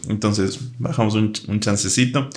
Entonces 0.09 0.59
bajamos 0.77 1.15
un, 1.15 1.31
un 1.47 1.59
chancecito 1.61 2.29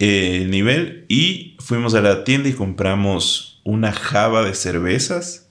eh, 0.00 0.40
el 0.42 0.50
nivel 0.50 1.04
y 1.08 1.56
fuimos 1.60 1.94
a 1.94 2.00
la 2.00 2.24
tienda 2.24 2.48
y 2.48 2.52
compramos 2.52 3.60
una 3.62 3.92
java 3.92 4.42
de 4.42 4.54
cervezas 4.54 5.46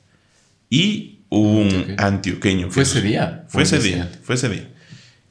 y 0.70 1.17
un 1.30 1.66
Antioqueño. 1.68 1.96
antioqueño. 1.98 2.72
Fue 2.72 2.84
ese 2.84 3.02
día. 3.02 3.46
Fue 3.50 3.64
ese 3.64 3.80
día, 3.80 4.12
fue 4.24 4.36
ese 4.36 4.50
día. 4.50 4.70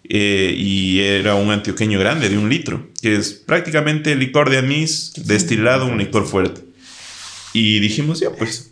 Eh, 0.08 0.54
y 0.56 1.00
era 1.00 1.34
un 1.34 1.50
antioqueño 1.50 1.98
grande 1.98 2.28
de 2.28 2.38
un 2.38 2.48
litro, 2.48 2.90
que 3.02 3.16
es 3.16 3.32
prácticamente 3.32 4.14
licor 4.14 4.50
de 4.50 4.58
anís 4.58 5.12
destilado, 5.16 5.86
un 5.86 5.98
licor 5.98 6.26
fuerte. 6.26 6.62
Y 7.52 7.80
dijimos, 7.80 8.20
ya 8.20 8.30
pues, 8.30 8.70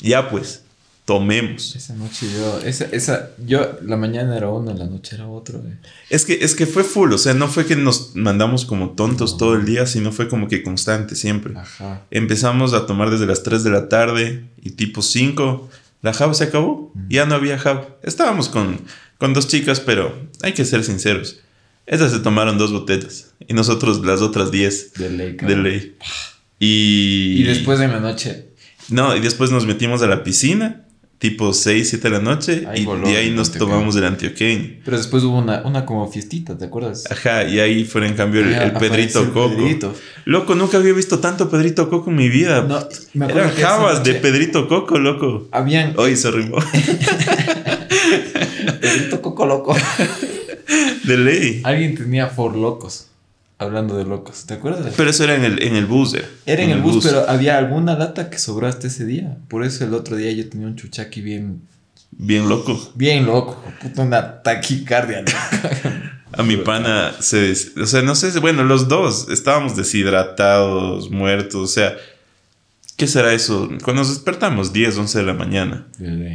ya 0.00 0.30
pues, 0.30 0.62
tomemos. 1.06 1.74
Esa 1.74 1.94
noche 1.94 2.26
yo, 2.32 2.60
esa, 2.64 2.84
esa, 2.92 3.30
yo, 3.44 3.78
la 3.82 3.96
mañana 3.96 4.36
era 4.36 4.48
uno, 4.48 4.72
la 4.74 4.84
noche 4.86 5.16
era 5.16 5.26
otro. 5.26 5.58
eh. 5.58 5.76
Es 6.08 6.24
que, 6.24 6.34
es 6.44 6.54
que 6.54 6.66
fue 6.66 6.84
full, 6.84 7.12
o 7.14 7.18
sea, 7.18 7.34
no 7.34 7.48
fue 7.48 7.66
que 7.66 7.74
nos 7.74 8.14
mandamos 8.14 8.64
como 8.64 8.90
tontos 8.90 9.38
todo 9.38 9.54
el 9.56 9.64
día, 9.64 9.86
sino 9.86 10.12
fue 10.12 10.28
como 10.28 10.46
que 10.46 10.62
constante 10.62 11.16
siempre. 11.16 11.54
Ajá. 11.56 12.02
Empezamos 12.12 12.74
a 12.74 12.86
tomar 12.86 13.10
desde 13.10 13.26
las 13.26 13.42
3 13.42 13.64
de 13.64 13.70
la 13.70 13.88
tarde 13.88 14.44
y 14.62 14.70
tipo 14.72 15.02
5, 15.02 15.68
la 16.02 16.12
java 16.12 16.34
se 16.34 16.44
acabó, 16.44 16.92
ya 17.08 17.26
no 17.26 17.34
había 17.34 17.58
java. 17.58 17.96
Estábamos 18.02 18.48
con, 18.48 18.80
con 19.18 19.34
dos 19.34 19.48
chicas, 19.48 19.80
pero 19.80 20.28
hay 20.42 20.52
que 20.52 20.64
ser 20.64 20.82
sinceros. 20.84 21.40
Esas 21.86 22.12
se 22.12 22.20
tomaron 22.20 22.56
dos 22.58 22.72
botellas 22.72 23.32
y 23.46 23.52
nosotros 23.54 24.04
las 24.04 24.20
otras 24.22 24.50
10 24.50 24.92
De 24.94 25.10
ley, 25.10 25.30
de 25.32 25.36
cabrón. 25.36 25.62
ley. 25.64 25.96
Y, 26.58 27.36
Y 27.40 27.42
después 27.44 27.78
de 27.78 27.88
la 27.88 28.00
noche, 28.00 28.50
No, 28.88 29.16
y 29.16 29.20
después 29.20 29.50
nos 29.50 29.66
metimos 29.66 30.02
a 30.02 30.06
la 30.06 30.22
piscina, 30.22 30.84
tipo 31.20 31.52
6, 31.52 31.86
7 31.90 32.08
de 32.08 32.16
la 32.16 32.22
noche, 32.22 32.64
Ahí 32.66 32.80
y 32.80 32.84
voló 32.86 33.06
de 33.06 33.18
ahí 33.18 33.30
nos 33.30 33.52
tomamos 33.52 33.94
el 33.94 34.06
antioqueño. 34.06 34.80
pero 34.86 34.96
después 34.96 35.22
hubo 35.22 35.36
una, 35.38 35.60
una 35.66 35.84
como 35.84 36.10
fiestita, 36.10 36.56
¿te 36.56 36.64
acuerdas? 36.64 37.04
Ajá, 37.10 37.44
y 37.44 37.60
ahí 37.60 37.84
fue 37.84 38.06
en 38.06 38.14
cambio 38.14 38.40
el, 38.40 38.72
Pedrito 38.72 39.20
el 39.20 39.28
Coco. 39.30 39.54
Pedrito. 39.54 39.94
Loco, 40.24 40.54
nunca 40.54 40.78
había 40.78 40.94
visto 40.94 41.18
tanto 41.18 41.50
Pedrito 41.50 41.90
Coco 41.90 42.08
en 42.08 42.16
mi 42.16 42.30
vida. 42.30 42.62
No, 42.62 42.80
me 43.12 43.26
acuerdo 43.26 43.50
Eran 43.50 43.62
jabas 43.62 44.02
de 44.02 44.14
Pedrito 44.14 44.66
Coco, 44.66 44.98
loco. 44.98 45.46
Habían 45.52 45.92
Hoy 45.98 46.16
se 46.16 46.30
rimó. 46.30 46.56
Pedrito 48.80 49.20
Coco 49.20 49.44
Loco. 49.44 49.76
de 51.04 51.16
ley. 51.18 51.60
Alguien 51.64 51.96
tenía 51.96 52.28
For 52.28 52.56
Locos. 52.56 53.08
Hablando 53.60 53.96
de 53.98 54.04
locos, 54.04 54.46
¿te 54.46 54.54
acuerdas? 54.54 54.94
Pero 54.96 55.10
eso 55.10 55.22
era 55.24 55.34
en 55.36 55.44
el, 55.44 55.62
en 55.62 55.76
el 55.76 55.84
bus, 55.84 56.14
eh. 56.14 56.24
Era 56.46 56.62
en 56.62 56.70
el 56.70 56.80
bus, 56.80 57.04
pero 57.04 57.28
había 57.28 57.58
alguna 57.58 57.94
lata 57.94 58.30
que 58.30 58.38
sobró 58.38 58.66
hasta 58.66 58.86
ese 58.86 59.04
día. 59.04 59.36
Por 59.48 59.64
eso 59.64 59.84
el 59.84 59.92
otro 59.92 60.16
día 60.16 60.32
yo 60.32 60.48
tenía 60.48 60.66
un 60.66 60.76
chuchaqui 60.76 61.20
bien, 61.20 61.60
Bien 62.12 62.48
loco. 62.48 62.92
bien 62.94 63.26
loco. 63.26 63.62
Puta, 63.82 64.02
una 64.02 64.42
taquicardia. 64.42 65.22
¿no? 65.22 66.00
A 66.32 66.42
mi 66.42 66.56
pana 66.56 67.12
se... 67.20 67.36
des- 67.40 67.72
O 67.76 67.86
sea, 67.86 68.00
no 68.02 68.14
sé, 68.14 68.38
bueno, 68.40 68.64
los 68.64 68.88
dos 68.88 69.28
estábamos 69.28 69.76
deshidratados, 69.76 71.10
muertos, 71.10 71.54
o 71.62 71.66
sea... 71.66 71.94
¿Qué 72.96 73.06
será 73.06 73.32
eso? 73.32 73.68
Cuando 73.82 74.02
nos 74.02 74.10
despertamos, 74.10 74.72
10, 74.74 74.98
11 74.98 75.18
de 75.20 75.24
la 75.24 75.32
mañana. 75.34 75.86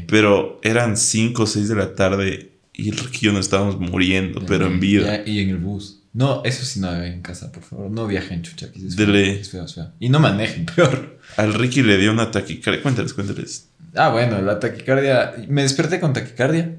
Pero 0.08 0.60
eran 0.64 0.98
5 0.98 1.44
o 1.44 1.46
6 1.48 1.70
de 1.70 1.76
la 1.76 1.94
tarde 1.96 2.52
y 2.74 2.92
yo 2.92 3.32
nos 3.32 3.42
estábamos 3.46 3.80
muriendo, 3.80 4.42
pero 4.48 4.66
en 4.68 4.80
vida. 4.80 5.24
Ya, 5.24 5.32
y 5.32 5.40
en 5.42 5.50
el 5.50 5.58
bus. 5.58 6.00
No, 6.16 6.42
eso 6.46 6.64
sí 6.64 6.80
no 6.80 7.04
en 7.04 7.22
casa, 7.22 7.52
por 7.52 7.62
favor. 7.62 7.92
No 7.92 8.08
viajen 8.08 8.42
chuchaquis. 8.42 8.84
Es 8.86 8.96
feo, 8.96 9.14
es 9.14 9.50
feo, 9.50 9.66
es 9.66 9.76
feo. 9.76 9.92
Y 10.00 10.08
no 10.08 10.22
manejen, 10.22 10.66
peor. 10.76 11.20
Al 11.36 11.54
Ricky 11.54 11.84
le 11.84 11.98
dio 11.98 12.14
una 12.14 12.32
taquicardia. 12.32 12.82
Cuéntales, 12.82 13.14
cuéntales. 13.14 13.68
Ah, 13.94 14.10
bueno, 14.10 14.42
la 14.42 14.58
taquicardia. 14.62 15.34
Me 15.50 15.64
desperté 15.64 16.00
con 16.00 16.14
taquicardia. 16.14 16.74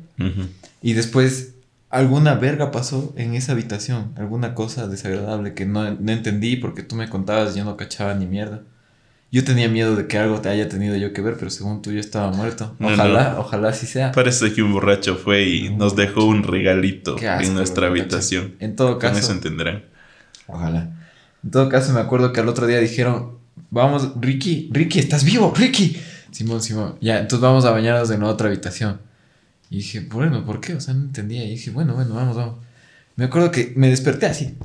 Y 0.81 0.95
después 0.95 1.53
alguna 1.91 2.35
verga 2.37 2.71
pasó 2.71 3.13
en 3.19 3.35
esa 3.35 3.53
habitación. 3.53 4.13
Alguna 4.17 4.55
cosa 4.55 4.89
desagradable 4.89 5.53
que 5.53 5.67
no, 5.67 5.95
no 5.95 6.13
entendí 6.13 6.57
porque 6.57 6.83
tú 6.83 6.97
me 6.97 7.11
contabas 7.11 7.55
y 7.55 7.59
yo 7.59 7.67
no 7.67 7.77
cachaba 7.77 8.15
ni 8.15 8.25
mierda. 8.25 8.63
Yo 9.33 9.45
tenía 9.45 9.69
miedo 9.69 9.97
de 9.97 10.07
que 10.07 10.19
algo 10.19 10.41
te 10.41 10.49
haya 10.49 10.69
tenido 10.69 10.97
yo 10.97 11.13
que 11.13 11.21
ver, 11.21 11.37
pero 11.37 11.51
según 11.51 11.83
tú 11.83 11.91
yo 11.93 12.01
estaba 12.01 12.31
muerto. 12.31 12.77
Ojalá, 12.81 13.33
no. 13.33 13.41
ojalá 13.41 13.73
sí 13.73 13.87
sea. 13.87 14.13
Parece 14.13 14.53
que 14.55 14.63
un 14.63 14.73
borracho 14.73 15.17
fue 15.17 15.45
y 15.45 15.69
Un 15.69 15.79
nos 15.79 15.97
dejó 15.97 16.25
un 16.25 16.43
regalito 16.43 17.17
asco, 17.17 17.43
en 17.47 17.55
nuestra 17.55 17.89
habitación. 17.89 18.55
En 18.61 18.77
todo 18.77 18.99
Con 18.99 19.11
eso 19.11 19.21
caso, 19.21 19.33
entenderán. 19.33 19.85
ojalá. 20.47 20.91
En 21.43 21.51
todo 21.51 21.69
caso 21.69 21.93
me 21.93 22.01
acuerdo 22.01 22.33
que 22.33 22.41
al 22.41 22.49
otro 22.49 22.67
día 22.67 22.79
dijeron, 22.79 23.39
vamos, 23.71 24.13
Ricky, 24.21 24.71
Ricky, 24.73 25.01
¿estás 25.01 25.25
vivo? 25.25 25.53
Ricky. 25.57 25.97
Simón, 26.31 26.63
Simón. 26.63 26.97
Ya, 27.01 27.19
entonces 27.19 27.41
vamos 27.41 27.65
a 27.65 27.71
bañarnos 27.73 28.11
en 28.11 28.21
la 28.21 28.27
otra 28.29 28.49
habitación. 28.49 29.01
Y 29.71 29.79
dije, 29.79 30.01
bueno, 30.11 30.45
¿por 30.45 30.61
qué? 30.61 30.75
O 30.75 30.81
sea, 30.81 30.95
no 30.95 31.03
entendía. 31.05 31.45
Y 31.45 31.51
dije, 31.51 31.71
bueno, 31.71 31.95
bueno, 31.95 32.15
vamos, 32.15 32.37
vamos. 32.37 32.57
Me 33.17 33.25
acuerdo 33.25 33.51
que 33.51 33.73
me 33.77 33.89
desperté 33.89 34.27
así. 34.27 34.57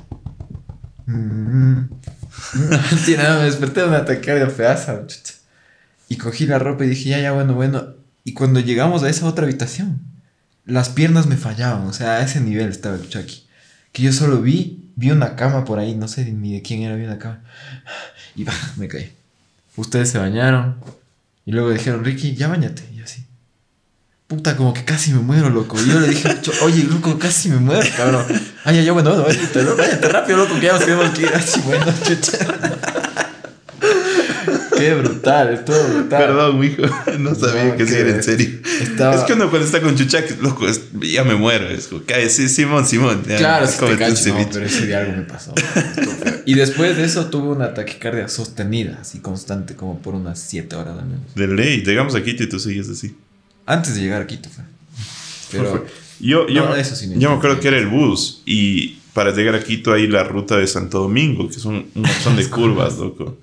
Sí, 3.04 3.16
nada, 3.16 3.38
me 3.38 3.44
desperté 3.44 3.80
de 3.80 3.88
una 3.88 4.04
taquicardia 4.04 4.48
feaza. 4.48 5.02
Y 6.08 6.16
cogí 6.16 6.46
la 6.46 6.58
ropa 6.58 6.84
y 6.84 6.88
dije, 6.88 7.10
ya, 7.10 7.20
ya, 7.20 7.32
bueno, 7.32 7.54
bueno. 7.54 7.94
Y 8.24 8.34
cuando 8.34 8.60
llegamos 8.60 9.02
a 9.02 9.08
esa 9.08 9.26
otra 9.26 9.44
habitación, 9.44 10.00
las 10.64 10.88
piernas 10.88 11.26
me 11.26 11.36
fallaban. 11.36 11.86
O 11.86 11.92
sea, 11.92 12.16
a 12.16 12.22
ese 12.22 12.40
nivel 12.40 12.68
estaba 12.68 12.96
el 12.96 13.08
Chucky. 13.08 13.46
Que 13.92 14.02
yo 14.02 14.12
solo 14.12 14.40
vi, 14.40 14.90
vi 14.96 15.10
una 15.10 15.36
cama 15.36 15.64
por 15.64 15.78
ahí, 15.78 15.94
no 15.94 16.08
sé 16.08 16.24
ni 16.32 16.54
de 16.54 16.62
quién 16.62 16.82
era, 16.82 16.96
vi 16.96 17.04
una 17.04 17.18
cama. 17.18 17.42
Y 18.34 18.44
bah, 18.44 18.52
me 18.76 18.88
caí. 18.88 19.12
Ustedes 19.76 20.10
se 20.10 20.18
bañaron. 20.18 20.76
Y 21.44 21.52
luego 21.52 21.70
dijeron, 21.70 22.04
Ricky, 22.04 22.34
ya 22.34 22.48
bañate. 22.48 22.82
Y 22.94 23.00
así. 23.00 23.26
Puta, 24.32 24.56
como 24.56 24.72
que 24.72 24.82
casi 24.82 25.12
me 25.12 25.18
muero, 25.20 25.50
loco. 25.50 25.76
Y 25.78 25.90
yo 25.90 26.00
le 26.00 26.08
dije, 26.08 26.26
"Cho- 26.40 26.52
oye, 26.62 26.84
loco, 26.84 27.18
casi 27.18 27.50
me 27.50 27.58
muero, 27.58 27.86
cabrón. 27.94 28.24
Ay, 28.64 28.76
ya, 28.76 28.82
ya, 28.82 28.92
bueno, 28.92 29.10
bueno, 29.10 29.26
váyate, 29.26 29.62
loco, 29.62 29.76
váyate 29.76 30.08
rápido, 30.08 30.38
loco, 30.38 30.54
que 30.58 30.66
ya 30.66 30.72
nos 30.72 30.84
tenemos 30.86 31.10
que 31.10 31.22
ir 31.22 31.28
así, 31.34 31.60
bueno, 31.66 31.84
chucha. 32.02 32.38
Qué 34.78 34.94
brutal, 34.94 35.52
estuvo 35.52 35.76
brutal. 35.84 36.26
Perdón, 36.26 36.58
mijo. 36.60 36.82
No 37.18 37.34
sabía 37.34 37.64
No, 37.66 37.76
que 37.76 37.86
sí 37.86 37.94
era 37.94 38.08
en 38.10 38.22
serio. 38.22 38.48
estaba- 38.80 39.14
Es 39.16 39.20
que 39.24 39.34
uno 39.34 39.50
cuando 39.50 39.66
está 39.66 39.82
con 39.82 39.94
chuchaques, 39.96 40.38
loco, 40.40 40.66
es- 40.66 40.80
ya 40.98 41.24
me 41.24 41.34
muero. 41.34 41.68
Es 41.68 41.88
como, 41.88 42.00
"Cállate, 42.06 42.30
sí, 42.30 42.48
Simón, 42.48 42.86
Simón. 42.86 43.22
ya, 43.28 43.36
Claro, 43.36 43.66
sí 43.66 43.74
te 43.78 43.98
cacho, 43.98 44.10
no, 44.12 44.16
ceviche". 44.16 44.50
pero 44.54 44.64
ese 44.66 44.86
día 44.86 45.00
algo 45.00 45.12
me 45.12 45.22
pasó. 45.22 45.52
Y 46.46 46.54
después 46.54 46.96
de 46.96 47.04
eso 47.04 47.26
tuve 47.26 47.48
una 47.54 47.74
taquicardia 47.74 48.26
sostenida, 48.28 48.98
así 49.02 49.18
constante, 49.20 49.76
como 49.76 50.00
por 50.00 50.14
unas 50.14 50.40
7 50.40 50.74
horas 50.74 50.98
al 50.98 51.06
menos. 51.06 51.34
De 51.36 51.46
ley, 51.46 51.82
llegamos 51.84 52.14
aquí 52.16 52.34
y 52.38 52.46
tú 52.48 52.58
sigues 52.58 52.88
así. 52.88 53.14
Antes 53.66 53.94
de 53.94 54.02
llegar 54.02 54.22
a 54.22 54.26
Quito 54.26 54.48
fue. 54.48 54.64
Pero 55.50 55.86
Yo, 56.20 56.48
yo, 56.48 56.64
No, 56.68 56.76
eso 56.76 56.96
sí 56.96 57.06
no 57.06 57.18
yo 57.18 57.30
me 57.30 57.36
acuerdo 57.36 57.60
que 57.60 57.68
era 57.68 57.78
el 57.78 57.86
bus 57.86 58.42
y 58.46 58.98
para 59.12 59.32
llegar 59.32 59.54
a 59.54 59.62
Quito 59.62 59.92
hay 59.92 60.06
la 60.06 60.24
ruta 60.24 60.56
de 60.56 60.66
Santo 60.66 61.00
Domingo, 61.00 61.48
que 61.48 61.56
es 61.56 61.64
un, 61.64 61.90
un 61.94 62.02
montón 62.02 62.36
de 62.36 62.48
curvas, 62.50 62.96
loco. 62.98 63.38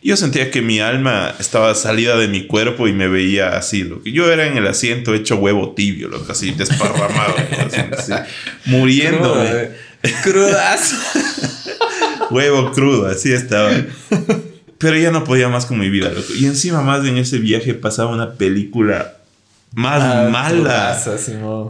Yo 0.00 0.16
sentía 0.16 0.50
que 0.50 0.62
mi 0.62 0.78
alma 0.78 1.34
estaba 1.40 1.74
salida 1.74 2.16
de 2.16 2.28
mi 2.28 2.46
cuerpo 2.46 2.86
y 2.86 2.92
me 2.92 3.08
veía 3.08 3.56
así, 3.56 3.82
lo 3.82 4.00
que 4.02 4.12
yo 4.12 4.30
era 4.32 4.46
en 4.46 4.56
el 4.56 4.66
asiento 4.66 5.12
hecho 5.12 5.36
huevo 5.36 5.72
tibio, 5.74 6.08
lo 6.08 6.24
que 6.24 6.32
así 6.32 6.52
desparramado, 6.52 7.34
así, 7.98 8.12
muriéndome. 8.66 9.50
Eh. 9.50 10.14
Crudazo. 10.22 10.96
huevo 12.30 12.70
crudo, 12.70 13.08
así 13.08 13.32
estaba. 13.32 13.72
Pero 14.78 14.96
ya 14.96 15.10
no 15.10 15.24
podía 15.24 15.48
más 15.48 15.66
con 15.66 15.78
mi 15.78 15.90
vida, 15.90 16.10
loco. 16.10 16.32
Y 16.32 16.46
encima 16.46 16.80
más 16.82 17.04
en 17.04 17.18
ese 17.18 17.38
viaje 17.38 17.74
pasaba 17.74 18.12
una 18.12 18.34
película 18.34 19.17
más 19.74 20.02
Ah, 20.02 20.28
mala. 20.30 20.98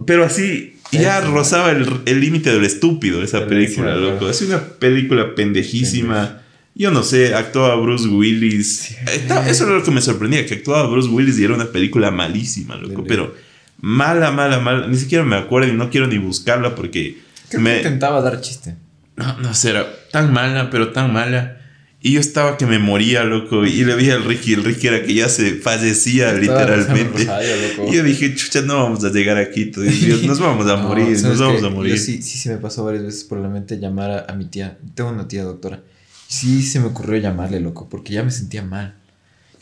Pero 0.07 0.25
así, 0.25 0.77
ya 0.93 1.19
Eso. 1.19 1.31
rozaba 1.33 1.71
el 1.73 2.21
límite 2.21 2.51
de 2.53 2.59
lo 2.59 2.67
estúpido 2.67 3.23
esa 3.23 3.47
película, 3.47 3.95
loco. 3.97 4.29
Es 4.29 4.41
una 4.43 4.59
película 4.61 5.35
pendejísima. 5.35 6.43
Yo 6.75 6.91
no 6.93 7.03
sé, 7.03 7.35
actuaba 7.35 7.75
Bruce 7.77 8.07
Willis. 8.09 8.97
Esta- 9.13 9.49
Eso 9.51 9.65
era 9.65 9.75
lo 9.75 9.83
que 9.83 9.91
me 9.91 10.01
sorprendía, 10.01 10.47
que 10.47 10.55
actuaba 10.55 10.87
Bruce 10.89 11.09
Willis 11.09 11.39
y 11.39 11.45
era 11.45 11.55
una 11.55 11.67
película 11.67 12.11
malísima, 12.13 12.77
loco. 12.77 12.89
Dele. 13.03 13.05
Pero 13.09 13.35
mala, 13.81 14.31
mala, 14.31 14.61
mala. 14.61 14.87
Ni 14.87 14.97
siquiera 14.97 15.25
me 15.25 15.37
acuerdo 15.37 15.69
y 15.69 15.73
no 15.73 15.91
quiero 15.91 16.07
ni 16.07 16.19
buscarla 16.19 16.75
porque 16.77 17.19
Creo 17.49 17.63
que 17.63 17.69
me... 17.71 17.77
intentaba 17.79 18.21
dar 18.21 18.41
chiste. 18.41 18.77
No, 19.17 19.37
no 19.41 19.53
sé, 19.55 19.71
era 19.71 19.87
tan 20.13 20.33
mala, 20.33 20.71
pero 20.71 20.93
tan 20.93 21.13
mala. 21.13 21.58
Y 22.01 22.13
yo 22.13 22.21
estaba 22.21 22.57
que 22.57 22.65
me 22.65 22.79
moría, 22.79 23.25
loco. 23.25 23.67
Y 23.67 23.85
le 23.85 23.97
vi 23.97 24.11
al 24.11 24.25
Ricky. 24.25 24.53
El 24.55 24.63
Ricky 24.63 24.87
era 24.87 25.03
que 25.03 25.15
ya 25.15 25.29
se 25.29 25.57
fallecía 25.57 26.33
literalmente. 26.33 27.25
rosario. 27.25 27.89
Y 27.89 27.97
yo 27.97 28.03
dije, 28.05 28.35
chucha, 28.37 28.63
no 28.63 28.85
vamos 28.85 29.05
a 29.05 29.09
llegar 29.11 29.37
aquí. 29.37 29.73
y 29.77 30.07
yo, 30.07 30.17
Nos 30.27 30.39
vamos 30.39 30.67
a 30.69 30.77
No, 30.77 30.89
morir, 30.89 31.19
¿sabes 31.19 31.39
nos 31.39 31.49
vamos 31.49 31.63
a 31.65 31.71
morir. 31.71 31.95
Yo 31.97 32.01
sí, 32.01 32.23
sí 32.23 32.39
se 32.39 32.51
me 32.51 32.59
pasó 32.59 32.85
varias 32.85 33.03
veces 33.05 33.25
por 33.25 33.39
la 33.39 33.49
mente 33.49 33.79
llamar 33.81 34.11
a, 34.11 34.33
a 34.33 34.37
mi 34.37 34.45
tía. 34.45 34.79
Tengo 34.95 35.11
una 35.11 35.27
tía 35.27 35.43
doctora. 35.43 35.83
Sí 36.29 36.63
se 36.63 36.79
me 36.79 36.87
ocurrió 36.87 37.17
llamarle, 37.19 37.59
loco, 37.59 37.89
porque 37.89 38.13
ya 38.13 38.23
me 38.23 38.31
sentía 38.31 38.63
mal. 38.63 38.95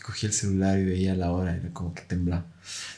Cogí 0.04 0.26
el 0.26 0.32
celular 0.32 0.78
y 0.78 0.84
veía 0.84 1.14
la 1.16 1.32
hora, 1.32 1.56
era 1.56 1.70
como 1.72 1.94
que 1.94 2.02
temblaba. 2.02 2.44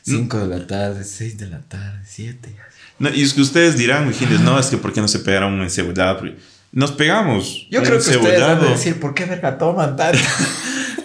5 0.03 0.47
de 0.47 0.59
la 0.59 0.67
tarde, 0.67 1.05
6 1.05 1.39
de 1.39 1.47
la 1.49 1.61
tarde, 1.61 2.01
7. 2.07 2.55
No, 2.99 3.15
y 3.15 3.23
es 3.23 3.33
que 3.35 3.41
ustedes 3.41 3.79
dirán, 3.79 4.09
mijines, 4.09 4.41
no, 4.41 4.59
es 4.59 4.67
que 4.67 4.77
¿por 4.79 4.93
qué 4.93 5.01
no 5.01 5.09
se 5.09 5.21
pegaron 5.21 5.53
un 5.55 5.63
encebollado? 5.63 6.19
Porque 6.19 6.37
Nos 6.73 6.93
pegamos. 6.93 7.67
Yo 7.71 7.81
creo 7.83 7.93
que 7.93 8.11
ustedes 8.11 8.41
van 8.41 8.59
a 8.65 8.69
decir, 8.71 9.01
¿por 9.01 9.15
qué 9.15 9.25
verga 9.25 9.57
toman 9.59 9.97
tanto? 9.97 10.19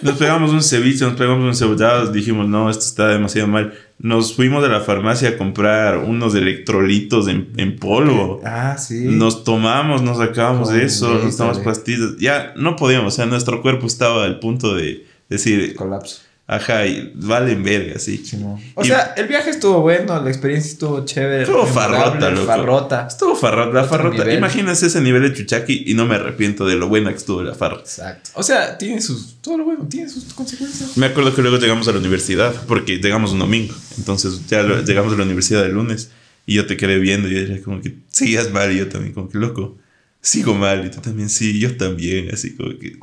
Nos 0.02 0.18
pegamos 0.18 0.50
un 0.50 0.62
ceviche, 0.62 1.02
nos 1.02 1.14
pegamos 1.14 1.40
un 1.40 1.48
encebollado. 1.48 2.12
Dijimos, 2.12 2.46
no, 2.46 2.68
esto 2.68 2.84
está 2.84 3.08
demasiado 3.08 3.48
mal. 3.48 3.72
Nos 3.98 4.36
fuimos 4.36 4.62
de 4.62 4.68
la 4.68 4.80
farmacia 4.82 5.30
a 5.30 5.38
comprar 5.38 5.96
unos 5.96 6.34
electrolitos 6.34 7.26
en, 7.26 7.48
en 7.56 7.76
polvo. 7.76 8.42
ah, 8.44 8.76
sí. 8.76 9.06
Nos 9.06 9.44
tomamos, 9.44 10.02
nos 10.02 10.18
sacábamos 10.18 10.68
Con 10.68 10.78
de 10.78 10.84
eso, 10.84 11.08
nos 11.24 11.38
tomamos 11.38 11.60
pastillas. 11.60 12.18
Ya 12.18 12.52
no 12.54 12.76
podíamos, 12.76 13.14
o 13.14 13.16
sea, 13.16 13.24
nuestro 13.24 13.62
cuerpo 13.62 13.86
estaba 13.86 14.24
al 14.24 14.40
punto 14.40 14.74
de 14.74 15.06
decir, 15.30 15.74
Colapso. 15.74 16.20
Ajá, 16.46 16.86
y 16.86 17.12
valen 17.14 17.62
verga, 17.62 17.98
sí. 17.98 18.18
Sí, 18.24 18.36
no. 18.36 18.60
O 18.74 18.84
Y- 18.84 18.88
sea, 18.88 19.14
el 19.16 19.26
viaje 19.26 19.50
estuvo 19.50 19.80
bueno, 19.80 20.20
la 20.22 20.28
experiencia 20.30 20.70
estuvo 20.72 21.04
chévere. 21.04 21.42
Estuvo 21.44 21.66
farrota, 21.66 22.30
loco. 22.30 22.46
Farrota. 22.46 23.06
Estuvo 23.08 23.34
farrota, 23.34 23.72
la 23.72 23.84
farrota. 23.84 24.32
Imagínense 24.32 24.86
ese 24.86 25.00
nivel 25.00 25.22
de 25.22 25.32
chuchaqui 25.32 25.84
y 25.86 25.94
no 25.94 26.04
me 26.06 26.16
arrepiento 26.16 26.66
de 26.66 26.76
lo 26.76 26.88
buena 26.88 27.10
que 27.10 27.16
estuvo 27.16 27.42
la 27.42 27.54
farra. 27.54 27.78
Exacto. 27.80 28.30
O 28.34 28.42
sea, 28.42 28.76
tiene 28.78 29.00
sus. 29.00 29.36
Todo 29.40 29.58
lo 29.58 29.64
bueno, 29.64 29.86
tiene 29.88 30.08
sus 30.08 30.24
consecuencias. 30.34 30.96
Me 30.96 31.06
acuerdo 31.06 31.34
que 31.34 31.42
luego 31.42 31.58
llegamos 31.58 31.88
a 31.88 31.92
la 31.92 31.98
universidad, 31.98 32.54
porque 32.68 32.98
llegamos 32.98 33.32
un 33.32 33.38
domingo. 33.38 33.74
Entonces 33.98 34.46
ya 34.46 34.62
lo- 34.62 34.82
llegamos 34.82 35.12
a 35.12 35.16
la 35.16 35.22
universidad 35.24 35.64
el 35.64 35.72
lunes 35.72 36.10
y 36.46 36.54
yo 36.54 36.66
te 36.66 36.76
quedé 36.76 36.98
viendo 36.98 37.28
y 37.28 37.36
era 37.38 37.60
como 37.62 37.80
que 37.80 37.94
seguías 38.10 38.50
mal 38.50 38.70
y 38.72 38.78
yo 38.78 38.88
también 38.88 39.14
como 39.14 39.28
que 39.28 39.38
loco. 39.38 39.78
Sigo 40.24 40.54
mal 40.54 40.86
y 40.86 40.90
tú 40.90 41.02
también 41.02 41.28
sí, 41.28 41.58
yo 41.60 41.76
también, 41.76 42.30
así 42.32 42.56
como 42.56 42.70
que... 42.78 42.96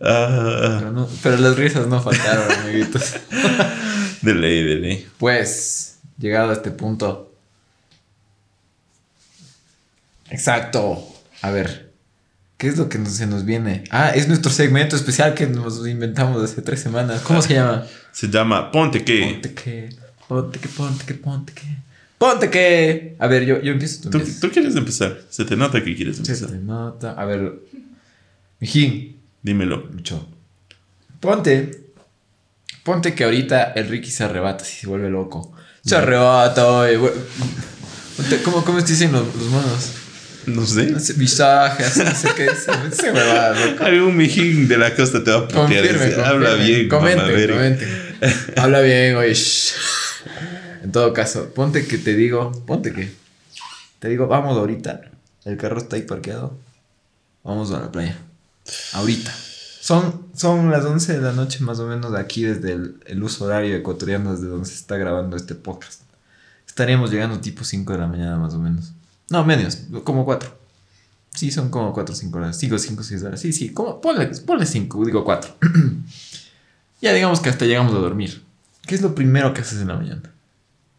Ah, 0.00 0.76
Pero, 0.80 0.90
no- 0.90 1.08
pero 1.22 1.36
las 1.38 1.56
risas 1.56 1.86
no 1.86 2.02
faltaron, 2.02 2.50
amiguitos. 2.60 3.14
de 4.20 4.34
ley, 4.34 4.64
de 4.64 4.74
ley. 4.74 5.06
Pues, 5.18 5.98
llegado 6.18 6.50
a 6.50 6.54
este 6.54 6.72
punto. 6.72 7.32
Exacto. 10.30 11.06
A 11.42 11.50
ver, 11.50 11.92
¿qué 12.58 12.68
es 12.68 12.76
lo 12.78 12.88
que 12.88 12.98
nos- 12.98 13.12
se 13.14 13.26
nos 13.26 13.44
viene? 13.44 13.84
Ah, 13.90 14.10
es 14.10 14.26
nuestro 14.28 14.50
segmento 14.50 14.96
especial 14.96 15.34
que 15.34 15.46
nos 15.46 15.86
inventamos 15.86 16.42
hace 16.42 16.62
tres 16.62 16.80
semanas. 16.80 17.22
¿Cómo 17.22 17.42
se 17.42 17.54
llama? 17.54 17.86
Se 18.12 18.28
llama 18.28 18.70
Ponte 18.72 19.04
que... 19.04 19.22
Ponte 19.32 19.54
que, 19.54 19.88
ponte 20.28 20.58
que, 20.58 20.68
ponte 20.68 21.04
que, 21.06 21.14
ponte 21.14 21.52
que. 21.52 21.85
Ponte 22.18 22.48
que. 22.50 23.14
A 23.18 23.26
ver, 23.26 23.44
yo, 23.44 23.60
yo 23.60 23.72
empiezo. 23.72 24.02
Tú, 24.02 24.10
¿Tú, 24.10 24.18
empiezas. 24.18 24.40
tú 24.40 24.50
quieres 24.50 24.74
empezar. 24.76 25.20
Se 25.28 25.44
te 25.44 25.56
nota 25.56 25.82
que 25.84 25.94
quieres 25.94 26.16
Se 26.16 26.22
empezar. 26.22 26.48
te 26.50 26.56
nota. 26.58 27.12
A 27.12 27.24
ver, 27.26 27.52
Mijín, 28.60 29.16
Dímelo. 29.42 29.86
Lucho. 29.92 30.26
Ponte. 31.20 31.82
Ponte 32.82 33.14
que 33.14 33.24
ahorita 33.24 33.72
el 33.72 33.88
Ricky 33.88 34.10
se 34.10 34.24
arrebata, 34.24 34.64
si 34.64 34.80
se 34.80 34.86
vuelve 34.86 35.10
loco. 35.10 35.52
Se 35.84 35.94
arrebata, 35.96 36.66
oye. 36.66 36.98
vu- 36.98 37.10
Ponte- 38.16 38.42
¿Cómo, 38.42 38.64
cómo 38.64 38.82
te 38.82 38.92
dicen 38.92 39.12
los, 39.12 39.22
los 39.36 39.46
monos? 39.48 39.90
No 40.46 40.64
sé. 40.64 40.86
No 40.90 41.00
sé, 41.00 41.12
visaje, 41.14 41.84
así, 41.84 42.00
no 42.04 42.14
sé 42.14 42.28
qué 42.36 42.44
dicen. 42.44 42.92
Se 42.92 43.10
huevada, 43.12 43.66
loco. 43.66 43.84
Algún 43.84 44.16
mijín 44.16 44.68
de 44.68 44.78
la 44.78 44.94
costa 44.94 45.22
te 45.22 45.30
va 45.32 45.38
a 45.38 45.48
putear. 45.48 45.66
Confirme, 45.86 46.22
Habla 46.24 46.54
bien, 46.54 46.88
Comenten, 46.88 47.18
mamaverga". 47.24 47.54
comenten. 47.56 47.88
Habla 48.56 48.80
bien, 48.80 49.16
oye. 49.16 49.34
En 50.86 50.92
todo 50.92 51.12
caso, 51.12 51.52
ponte 51.52 51.84
que 51.84 51.98
te 51.98 52.14
digo, 52.14 52.52
ponte 52.64 52.92
que. 52.92 53.12
Te 53.98 54.08
digo, 54.08 54.28
vamos 54.28 54.56
ahorita. 54.56 55.00
El 55.44 55.56
carro 55.56 55.78
está 55.78 55.96
ahí 55.96 56.02
parqueado. 56.02 56.56
Vamos 57.42 57.72
a 57.72 57.80
la 57.80 57.90
playa. 57.90 58.16
Ahorita. 58.92 59.34
Son, 59.80 60.28
son 60.36 60.70
las 60.70 60.84
11 60.84 61.14
de 61.14 61.20
la 61.20 61.32
noche 61.32 61.58
más 61.64 61.80
o 61.80 61.88
menos 61.88 62.14
aquí 62.14 62.44
desde 62.44 62.70
el, 62.70 63.00
el 63.04 63.20
uso 63.20 63.46
horario 63.46 63.74
ecuatoriano 63.74 64.32
desde 64.32 64.46
donde 64.46 64.68
se 64.68 64.76
está 64.76 64.96
grabando 64.96 65.34
este 65.36 65.56
podcast. 65.56 66.02
Estaríamos 66.68 67.10
llegando 67.10 67.40
tipo 67.40 67.64
5 67.64 67.92
de 67.92 67.98
la 67.98 68.06
mañana 68.06 68.36
más 68.36 68.54
o 68.54 68.60
menos. 68.60 68.92
No, 69.28 69.44
menos, 69.44 69.88
como 70.04 70.24
4. 70.24 70.56
Sí, 71.34 71.50
son 71.50 71.68
como 71.68 71.92
4 71.92 72.12
o 72.12 72.16
5 72.16 72.38
horas. 72.38 72.58
5, 72.58 72.78
5, 72.78 73.02
6 73.02 73.22
horas. 73.24 73.40
Sí, 73.40 73.52
sí, 73.52 73.72
como, 73.72 74.00
ponle, 74.00 74.28
ponle 74.28 74.64
5, 74.64 75.04
digo 75.04 75.24
4. 75.24 75.56
ya 77.02 77.12
digamos 77.12 77.40
que 77.40 77.48
hasta 77.48 77.64
llegamos 77.64 77.92
a 77.92 77.98
dormir. 77.98 78.44
¿Qué 78.86 78.94
es 78.94 79.02
lo 79.02 79.16
primero 79.16 79.52
que 79.52 79.62
haces 79.62 79.80
en 79.80 79.88
la 79.88 79.96
mañana? 79.96 80.35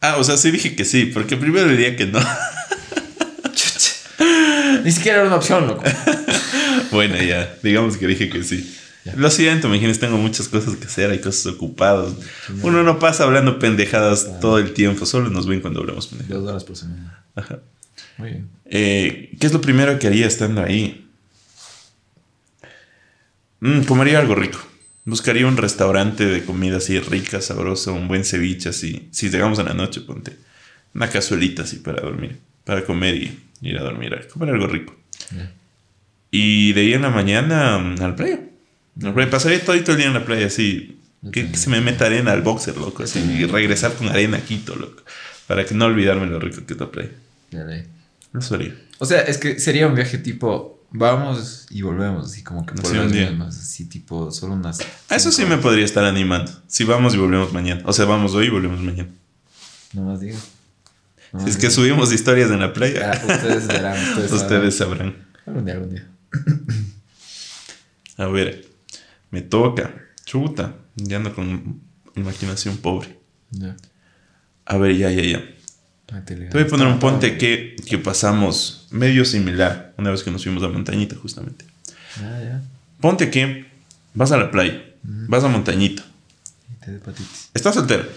Ah, 0.02 0.18
o 0.18 0.24
sea, 0.24 0.38
sí 0.38 0.52
dije 0.52 0.76
que 0.76 0.86
sí, 0.86 1.06
porque 1.08 1.38
primero 1.38 1.68
diría 1.68 1.96
que 1.96 2.06
no. 2.06 2.20
Ni 4.84 4.92
siquiera 4.92 5.20
era 5.20 5.28
una 5.28 5.38
opción, 5.38 5.68
loco. 5.68 5.84
bueno, 6.92 7.22
ya, 7.22 7.56
digamos 7.64 7.98
que 7.98 8.08
dije 8.08 8.30
que 8.30 8.44
sí. 8.44 8.76
Ya. 9.04 9.14
Lo 9.16 9.30
siento, 9.30 9.70
me 9.70 9.78
imagines, 9.78 10.00
tengo 10.00 10.18
muchas 10.18 10.48
cosas 10.48 10.76
que 10.76 10.86
hacer, 10.86 11.10
hay 11.10 11.20
cosas 11.20 11.46
ocupadas. 11.48 12.14
Uno 12.62 12.84
no 12.84 13.00
pasa 13.00 13.24
hablando 13.24 13.60
pendejadas 13.60 14.40
todo 14.40 14.60
el 14.60 14.74
tiempo, 14.74 15.06
solo 15.06 15.30
nos 15.30 15.48
ven 15.48 15.62
cuando 15.62 15.80
hablamos 15.80 16.08
pendejadas. 16.08 16.44
Dos 16.44 16.50
horas 16.50 16.64
por 16.64 16.76
semana. 16.78 17.24
Ajá. 17.36 17.60
Muy 18.18 18.30
bien. 18.30 18.50
Eh, 18.66 19.32
¿Qué 19.40 19.48
es 19.48 19.54
lo 19.54 19.62
primero 19.62 19.98
que 20.00 20.08
haría 20.08 20.28
estando 20.28 20.62
ahí? 20.64 21.08
Mm, 23.60 23.82
comería 23.82 24.20
algo 24.20 24.36
rico. 24.36 24.60
Buscaría 25.08 25.48
un 25.48 25.56
restaurante 25.56 26.26
de 26.26 26.44
comida 26.44 26.78
así 26.78 27.00
rica, 27.00 27.40
sabrosa, 27.40 27.94
un 27.94 28.10
buen 28.10 28.26
ceviche 28.26 28.68
así. 28.68 29.08
Si 29.12 29.30
llegamos 29.30 29.58
a 29.58 29.64
la 29.64 29.74
noche, 29.74 30.02
ponte 30.02 30.36
una 30.94 31.10
cazuelita 31.10 31.64
así 31.64 31.78
para 31.78 32.02
dormir, 32.02 32.40
para 32.66 32.84
comer 32.84 33.16
y 33.16 33.40
ir 33.62 33.78
a 33.78 33.84
dormir, 33.84 34.14
a 34.14 34.28
comer 34.28 34.50
algo 34.50 34.68
rico. 34.68 34.94
Ya. 35.34 35.50
Y 36.30 36.74
de 36.74 36.82
ahí 36.82 36.94
en 36.94 37.04
la 37.04 37.10
mañana 37.10 37.78
mm, 37.80 38.02
al 38.02 38.16
playa. 38.16 38.42
Al 39.02 39.14
playa. 39.14 39.30
Pasaría 39.30 39.64
todo 39.64 39.78
el 39.78 39.86
día 39.86 40.08
en 40.08 40.14
la 40.14 40.26
playa 40.26 40.48
así. 40.48 41.00
Que, 41.32 41.52
que 41.52 41.58
se 41.58 41.70
me 41.70 41.80
meta 41.80 42.08
arena 42.08 42.34
al 42.34 42.42
boxer, 42.42 42.76
loco. 42.76 43.04
Así, 43.04 43.20
y 43.20 43.46
regresar 43.46 43.94
con 43.94 44.10
arena 44.10 44.40
a 44.40 44.42
Quito, 44.42 44.76
loco. 44.76 45.04
Para 45.48 45.66
que 45.66 45.74
no 45.74 45.86
olvidarme 45.86 46.26
lo 46.26 46.38
rico 46.38 46.66
que 46.66 46.74
es 46.74 46.80
la 46.82 46.92
playa. 46.92 47.12
Eso 48.38 48.56
haría. 48.56 48.76
O 49.00 49.06
sea, 49.06 49.22
es 49.22 49.38
que 49.38 49.58
sería 49.58 49.88
un 49.88 49.96
viaje 49.96 50.18
tipo. 50.18 50.77
Vamos 50.92 51.66
y 51.70 51.82
volvemos, 51.82 52.32
así 52.32 52.44
como 52.44 52.66
que 52.66 52.74
por 52.74 52.86
Así 52.86 52.96
las 52.96 53.06
un 53.08 53.12
día. 53.12 53.30
mismas, 53.30 53.58
así 53.60 53.86
tipo, 53.90 54.32
solo 54.32 54.54
unas. 54.54 54.80
A 55.10 55.16
eso 55.16 55.32
sí 55.32 55.46
me 55.46 55.58
podría 55.58 55.84
estar 55.86 56.04
animando. 56.06 56.52
Si 56.68 56.84
vamos 56.86 57.14
y 57.14 57.18
volvemos 57.18 57.52
mañana. 57.54 57.82
O 57.86 57.94
sea, 57.94 58.06
vamos 58.06 58.34
hoy 58.36 58.46
y 58.48 58.50
volvemos 58.50 58.80
mañana. 58.82 59.10
No 59.94 60.04
más 60.04 60.22
digo. 60.22 60.38
No 61.34 61.40
Si 61.40 61.46
más 61.46 61.56
es 61.56 61.58
que 61.58 61.70
subimos 61.70 62.14
historias 62.14 62.50
en 62.52 62.60
la 62.62 62.72
playa, 62.74 63.12
Ah, 63.12 63.22
ustedes 63.34 63.68
verán, 63.68 64.02
ustedes, 64.10 64.32
ustedes 64.32 64.78
sabrán. 64.78 65.12
sabrán. 65.14 65.28
Algún 65.46 65.66
día, 65.66 65.74
algún 65.74 65.90
día. 65.92 66.08
A 68.18 68.26
ver, 68.28 68.66
me 69.32 69.42
toca. 69.42 69.94
Chuta, 70.26 70.76
ya 70.96 71.18
ando 71.18 71.34
con 71.34 71.82
imaginación 72.16 72.78
pobre. 72.78 73.20
Ya. 73.52 73.76
A 74.66 74.78
ver, 74.78 74.96
ya, 74.98 75.12
ya, 75.12 75.22
ya. 75.24 75.44
Métele 76.12 76.48
Te 76.48 76.58
voy 76.58 76.64
a 76.64 76.68
poner 76.68 76.88
un 76.88 77.00
ponte 77.00 77.38
que, 77.38 77.76
que 77.86 77.98
pasamos 77.98 78.88
medio 78.92 79.26
similar 79.26 79.94
una 79.98 80.12
vez 80.12 80.24
que 80.24 80.32
nos 80.32 80.44
fuimos 80.44 80.64
a 80.64 80.70
montañita, 80.70 81.16
justamente. 81.16 81.66
Ya, 82.20 82.40
ya. 82.42 82.62
Ponte 83.02 83.30
que 83.30 83.66
vas 84.14 84.32
a 84.32 84.38
la 84.38 84.50
playa, 84.52 84.82
vas 85.04 85.44
a 85.44 85.48
montañita. 85.48 86.04
Y 86.72 86.86
te 86.86 86.92
dé 86.92 86.98
hepatitis. 86.98 87.50
Estás 87.54 87.76
soltero. 87.76 88.06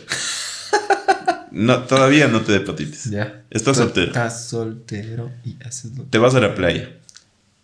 No, 1.52 1.82
todavía 1.82 2.28
no 2.28 2.42
te 2.42 2.52
dé 2.52 2.58
hepatitis. 2.58 3.10
Ya. 3.10 3.42
Estás 3.50 3.78
soltero. 3.78 4.06
Estás 4.06 4.46
soltero 4.46 5.32
y 5.44 5.56
haces 5.64 5.96
lo 5.96 6.04
te 6.04 6.18
vas 6.18 6.36
a 6.36 6.40
la 6.40 6.54
playa 6.54 6.90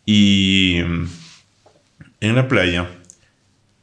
y 0.07 0.81
mm, 0.87 1.09
en 2.21 2.35
la 2.35 2.49
playa 2.49 2.89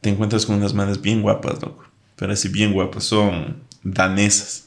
te 0.00 0.10
encuentras 0.10 0.44
con 0.46 0.56
unas 0.56 0.74
manes 0.74 1.00
bien 1.00 1.22
guapas, 1.22 1.62
loco. 1.62 1.84
Pero 2.16 2.32
así 2.32 2.48
bien 2.48 2.72
guapas. 2.72 3.04
Son 3.04 3.62
danesas. 3.82 4.66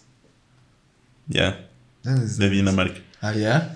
Ya. 1.27 1.66
De 2.03 2.49
Dinamarca. 2.49 2.99
Ah, 3.21 3.33
ya. 3.33 3.75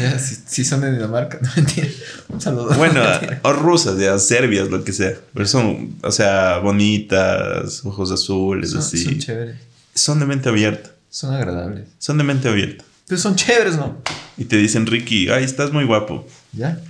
ya 0.00 0.18
si, 0.18 0.36
si 0.46 0.64
son 0.64 0.82
de 0.82 0.92
Dinamarca, 0.92 1.38
no 1.42 1.50
mentira. 1.56 1.88
Un 2.28 2.40
saludo. 2.40 2.74
Bueno, 2.74 3.02
o 3.42 3.52
rusas, 3.52 3.98
ya, 3.98 4.18
serbias, 4.18 4.68
lo 4.68 4.84
que 4.84 4.92
sea. 4.92 5.14
Pero 5.32 5.46
son, 5.46 5.96
o 6.02 6.12
sea, 6.12 6.58
bonitas, 6.58 7.84
ojos 7.84 8.10
azules, 8.12 8.70
son, 8.70 8.80
así. 8.80 9.04
son 9.04 9.18
chéveres. 9.18 9.56
Son 9.94 10.20
de 10.20 10.26
mente 10.26 10.48
abierta. 10.48 10.90
Son 11.10 11.34
agradables. 11.34 11.88
Son 11.98 12.16
de 12.18 12.24
mente 12.24 12.48
abierta. 12.48 12.84
Pero 13.06 13.20
son 13.20 13.36
chéveres, 13.36 13.76
¿no? 13.76 14.00
Y 14.38 14.44
te 14.46 14.56
dicen, 14.56 14.86
Ricky, 14.86 15.28
ay, 15.28 15.44
estás 15.44 15.72
muy 15.72 15.84
guapo. 15.84 16.26
¿Ya? 16.52 16.80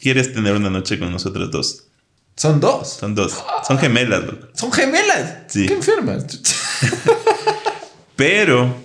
¿Quieres 0.00 0.32
tener 0.32 0.54
una 0.54 0.70
noche 0.70 0.98
con 0.98 1.10
nosotros 1.10 1.50
dos? 1.50 1.84
Son 2.36 2.60
dos. 2.60 2.88
Son 3.00 3.14
dos. 3.14 3.42
Son 3.66 3.78
gemelas, 3.78 4.24
loco. 4.24 4.48
Son 4.54 4.72
gemelas. 4.72 5.34
Sí. 5.48 5.66
Qué 5.66 5.74
enfermas. 5.74 6.24
Pero 8.16 8.76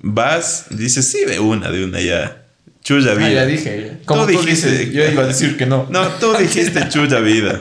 vas, 0.00 0.66
dices, 0.70 1.10
sí, 1.10 1.24
de 1.26 1.38
una, 1.40 1.70
de 1.70 1.84
una 1.84 2.00
ya. 2.00 2.42
Chulla 2.82 3.12
Ah, 3.12 3.14
vida. 3.16 3.30
ya 3.32 3.46
dije. 3.46 3.98
Como 4.04 4.26
Tú 4.26 4.32
tú, 4.34 4.38
dijiste- 4.42 4.70
dices, 4.70 4.92
yo 4.92 5.04
iba 5.10 5.22
a 5.24 5.26
decir 5.26 5.56
que 5.56 5.66
no. 5.66 5.88
No, 5.90 6.06
tú 6.20 6.32
dijiste 6.38 6.88
chulla 6.88 7.18
vida. 7.20 7.60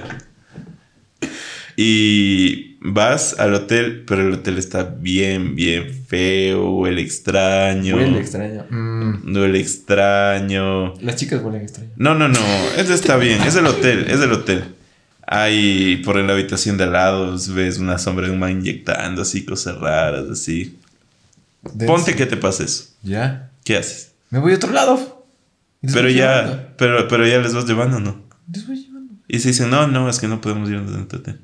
Y 1.77 2.77
vas 2.79 3.37
al 3.39 3.53
hotel, 3.53 4.03
pero 4.07 4.21
el 4.27 4.33
hotel 4.33 4.57
está 4.57 4.83
bien, 4.83 5.55
bien 5.55 6.05
feo, 6.07 6.71
huele 6.75 7.01
extraño. 7.01 7.95
Huele 7.97 8.19
extraño. 8.19 8.65
Mm, 8.69 9.35
Huele 9.35 9.59
extraño. 9.59 10.93
Las 11.01 11.15
chicas 11.17 11.41
huelen 11.43 11.63
extraño. 11.63 11.89
No, 11.97 12.13
no, 12.15 12.27
no, 12.29 12.39
ese 12.77 12.93
está 12.93 13.17
bien, 13.17 13.41
es 13.41 13.55
el 13.55 13.65
hotel, 13.65 14.05
es 14.09 14.21
el 14.21 14.31
hotel. 14.31 14.63
Hay 15.27 15.97
por 16.05 16.15
la 16.17 16.33
habitación 16.33 16.77
de 16.77 16.83
al 16.85 16.93
lado, 16.93 17.35
ves 17.55 17.79
una 17.79 17.97
sombra 17.97 18.27
de 18.27 18.31
un 18.33 18.39
man 18.39 18.51
inyectando 18.51 19.23
así, 19.23 19.43
cosas 19.43 19.77
raras, 19.79 20.29
así. 20.31 20.77
Ponte 21.85 22.15
que 22.15 22.25
te 22.25 22.37
pasa 22.37 22.63
eso. 22.63 22.85
Ya. 23.03 23.51
¿Qué 23.63 23.77
haces? 23.77 24.11
Me 24.29 24.39
voy 24.39 24.53
a 24.53 24.55
otro 24.55 24.71
lado. 24.71 25.25
Pero 25.81 26.09
llevando. 26.09 26.55
ya, 26.55 26.73
pero, 26.77 27.07
pero 27.07 27.27
ya 27.27 27.39
les 27.39 27.53
vas 27.53 27.65
llevando, 27.65 27.99
¿no? 27.99 28.23
Les 28.51 28.65
voy 28.67 28.77
llevando. 28.77 29.13
Y 29.27 29.39
se 29.39 29.49
dicen, 29.49 29.69
no, 29.69 29.87
no, 29.87 30.09
es 30.09 30.19
que 30.19 30.27
no 30.27 30.41
podemos 30.41 30.69
irnos 30.69 30.91
del 30.91 31.01
hotel. 31.01 31.39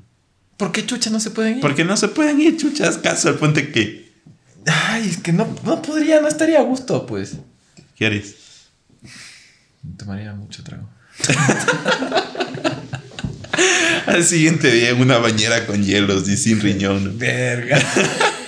¿Por 0.56 0.72
qué 0.72 0.86
chucha 0.86 1.10
no 1.10 1.20
se 1.20 1.30
pueden 1.30 1.56
ir? 1.56 1.60
Porque 1.60 1.84
no 1.84 1.96
se 1.96 2.08
pueden 2.08 2.40
ir, 2.40 2.56
chuchas, 2.56 2.98
caso 2.98 3.28
al 3.28 3.36
puente 3.36 3.72
que. 3.72 4.12
Ay, 4.66 5.08
es 5.08 5.18
que 5.18 5.32
no, 5.32 5.48
no 5.64 5.82
podría, 5.82 6.20
no 6.20 6.28
estaría 6.28 6.60
a 6.60 6.62
gusto, 6.62 7.06
pues. 7.06 7.36
¿Qué 7.96 8.06
harías? 8.06 8.34
Tomaría 9.96 10.32
mucho 10.34 10.62
trago. 10.62 10.88
Al 14.06 14.24
siguiente 14.24 14.70
día 14.70 14.90
en 14.90 15.00
una 15.00 15.18
bañera 15.18 15.66
con 15.66 15.82
hielos 15.82 16.28
y 16.28 16.36
sin 16.36 16.60
riñón. 16.60 17.18
Verga. 17.18 17.80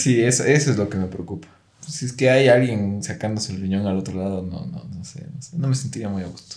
sí, 0.00 0.20
eso, 0.22 0.44
eso 0.44 0.70
es 0.70 0.76
lo 0.76 0.88
que 0.88 0.98
me 0.98 1.06
preocupa. 1.06 1.48
Si 1.86 2.06
es 2.06 2.12
que 2.12 2.30
hay 2.30 2.48
alguien 2.48 3.02
sacándose 3.02 3.52
el 3.52 3.60
riñón 3.60 3.86
al 3.86 3.96
otro 3.96 4.16
lado, 4.16 4.42
no, 4.42 4.66
no, 4.66 4.84
no 4.84 5.04
sé, 5.04 5.26
no 5.34 5.42
sé. 5.42 5.58
No 5.58 5.68
me 5.68 5.74
sentiría 5.74 6.08
muy 6.08 6.22
a 6.22 6.26
gusto. 6.26 6.56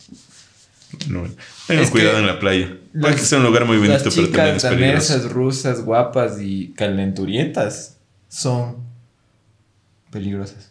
No, 1.09 1.23
tengan 1.67 1.89
cuidado 1.89 2.19
en 2.19 2.27
la 2.27 2.39
playa. 2.39 2.77
Puede 2.99 3.15
que 3.15 3.21
sea 3.21 3.39
un 3.39 3.45
lugar 3.45 3.65
muy 3.65 3.77
bonito, 3.77 3.93
Las 4.05 4.13
pero 4.13 4.29
también 4.29 4.57
es 4.57 4.63
peligroso. 4.63 5.13
danesas, 5.13 5.31
rusas, 5.31 5.81
guapas 5.83 6.39
y 6.39 6.73
calenturientas 6.77 7.97
son 8.29 8.77
peligrosas. 10.11 10.69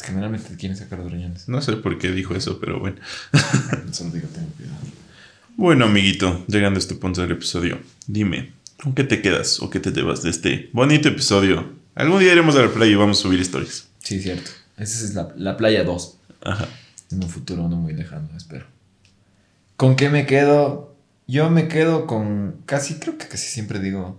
Generalmente 0.00 0.50
te 0.50 0.56
quieren 0.56 0.76
sacar 0.76 1.00
los 1.00 1.10
riñones. 1.10 1.48
No 1.48 1.60
sé 1.60 1.72
por 1.74 1.98
qué 1.98 2.12
dijo 2.12 2.34
eso, 2.34 2.60
pero 2.60 2.78
bueno. 2.78 2.96
Solo 3.90 4.10
digo, 4.10 4.28
ten 4.28 4.46
cuidado. 4.56 4.78
Bueno, 5.56 5.86
amiguito, 5.86 6.44
llegando 6.46 6.78
a 6.78 6.80
este 6.80 6.94
punto 6.94 7.20
del 7.20 7.32
episodio, 7.32 7.80
dime, 8.06 8.52
¿con 8.82 8.94
qué 8.94 9.04
te 9.04 9.20
quedas 9.22 9.60
o 9.60 9.70
qué 9.70 9.80
te 9.80 9.90
llevas 9.90 10.22
de 10.22 10.30
este 10.30 10.70
bonito 10.72 11.08
episodio? 11.08 11.72
Algún 11.94 12.20
día 12.20 12.32
iremos 12.32 12.56
a 12.56 12.62
la 12.62 12.70
playa 12.70 12.92
y 12.92 12.94
vamos 12.94 13.18
a 13.18 13.22
subir 13.22 13.40
historias. 13.40 13.88
Sí, 13.98 14.20
cierto. 14.20 14.50
Esa 14.76 15.04
es 15.04 15.14
la, 15.14 15.28
la 15.36 15.56
playa 15.56 15.82
2. 15.84 16.18
Ajá. 16.44 16.68
En 17.10 17.22
un 17.22 17.28
futuro 17.28 17.68
no 17.68 17.76
muy 17.76 17.92
lejano, 17.92 18.28
espero. 18.36 18.66
¿Con 19.76 19.96
qué 19.96 20.08
me 20.10 20.26
quedo? 20.26 20.94
Yo 21.26 21.50
me 21.50 21.68
quedo 21.68 22.06
con 22.06 22.56
casi, 22.66 22.94
creo 22.94 23.18
que 23.18 23.26
casi 23.26 23.48
siempre 23.48 23.80
digo, 23.80 24.18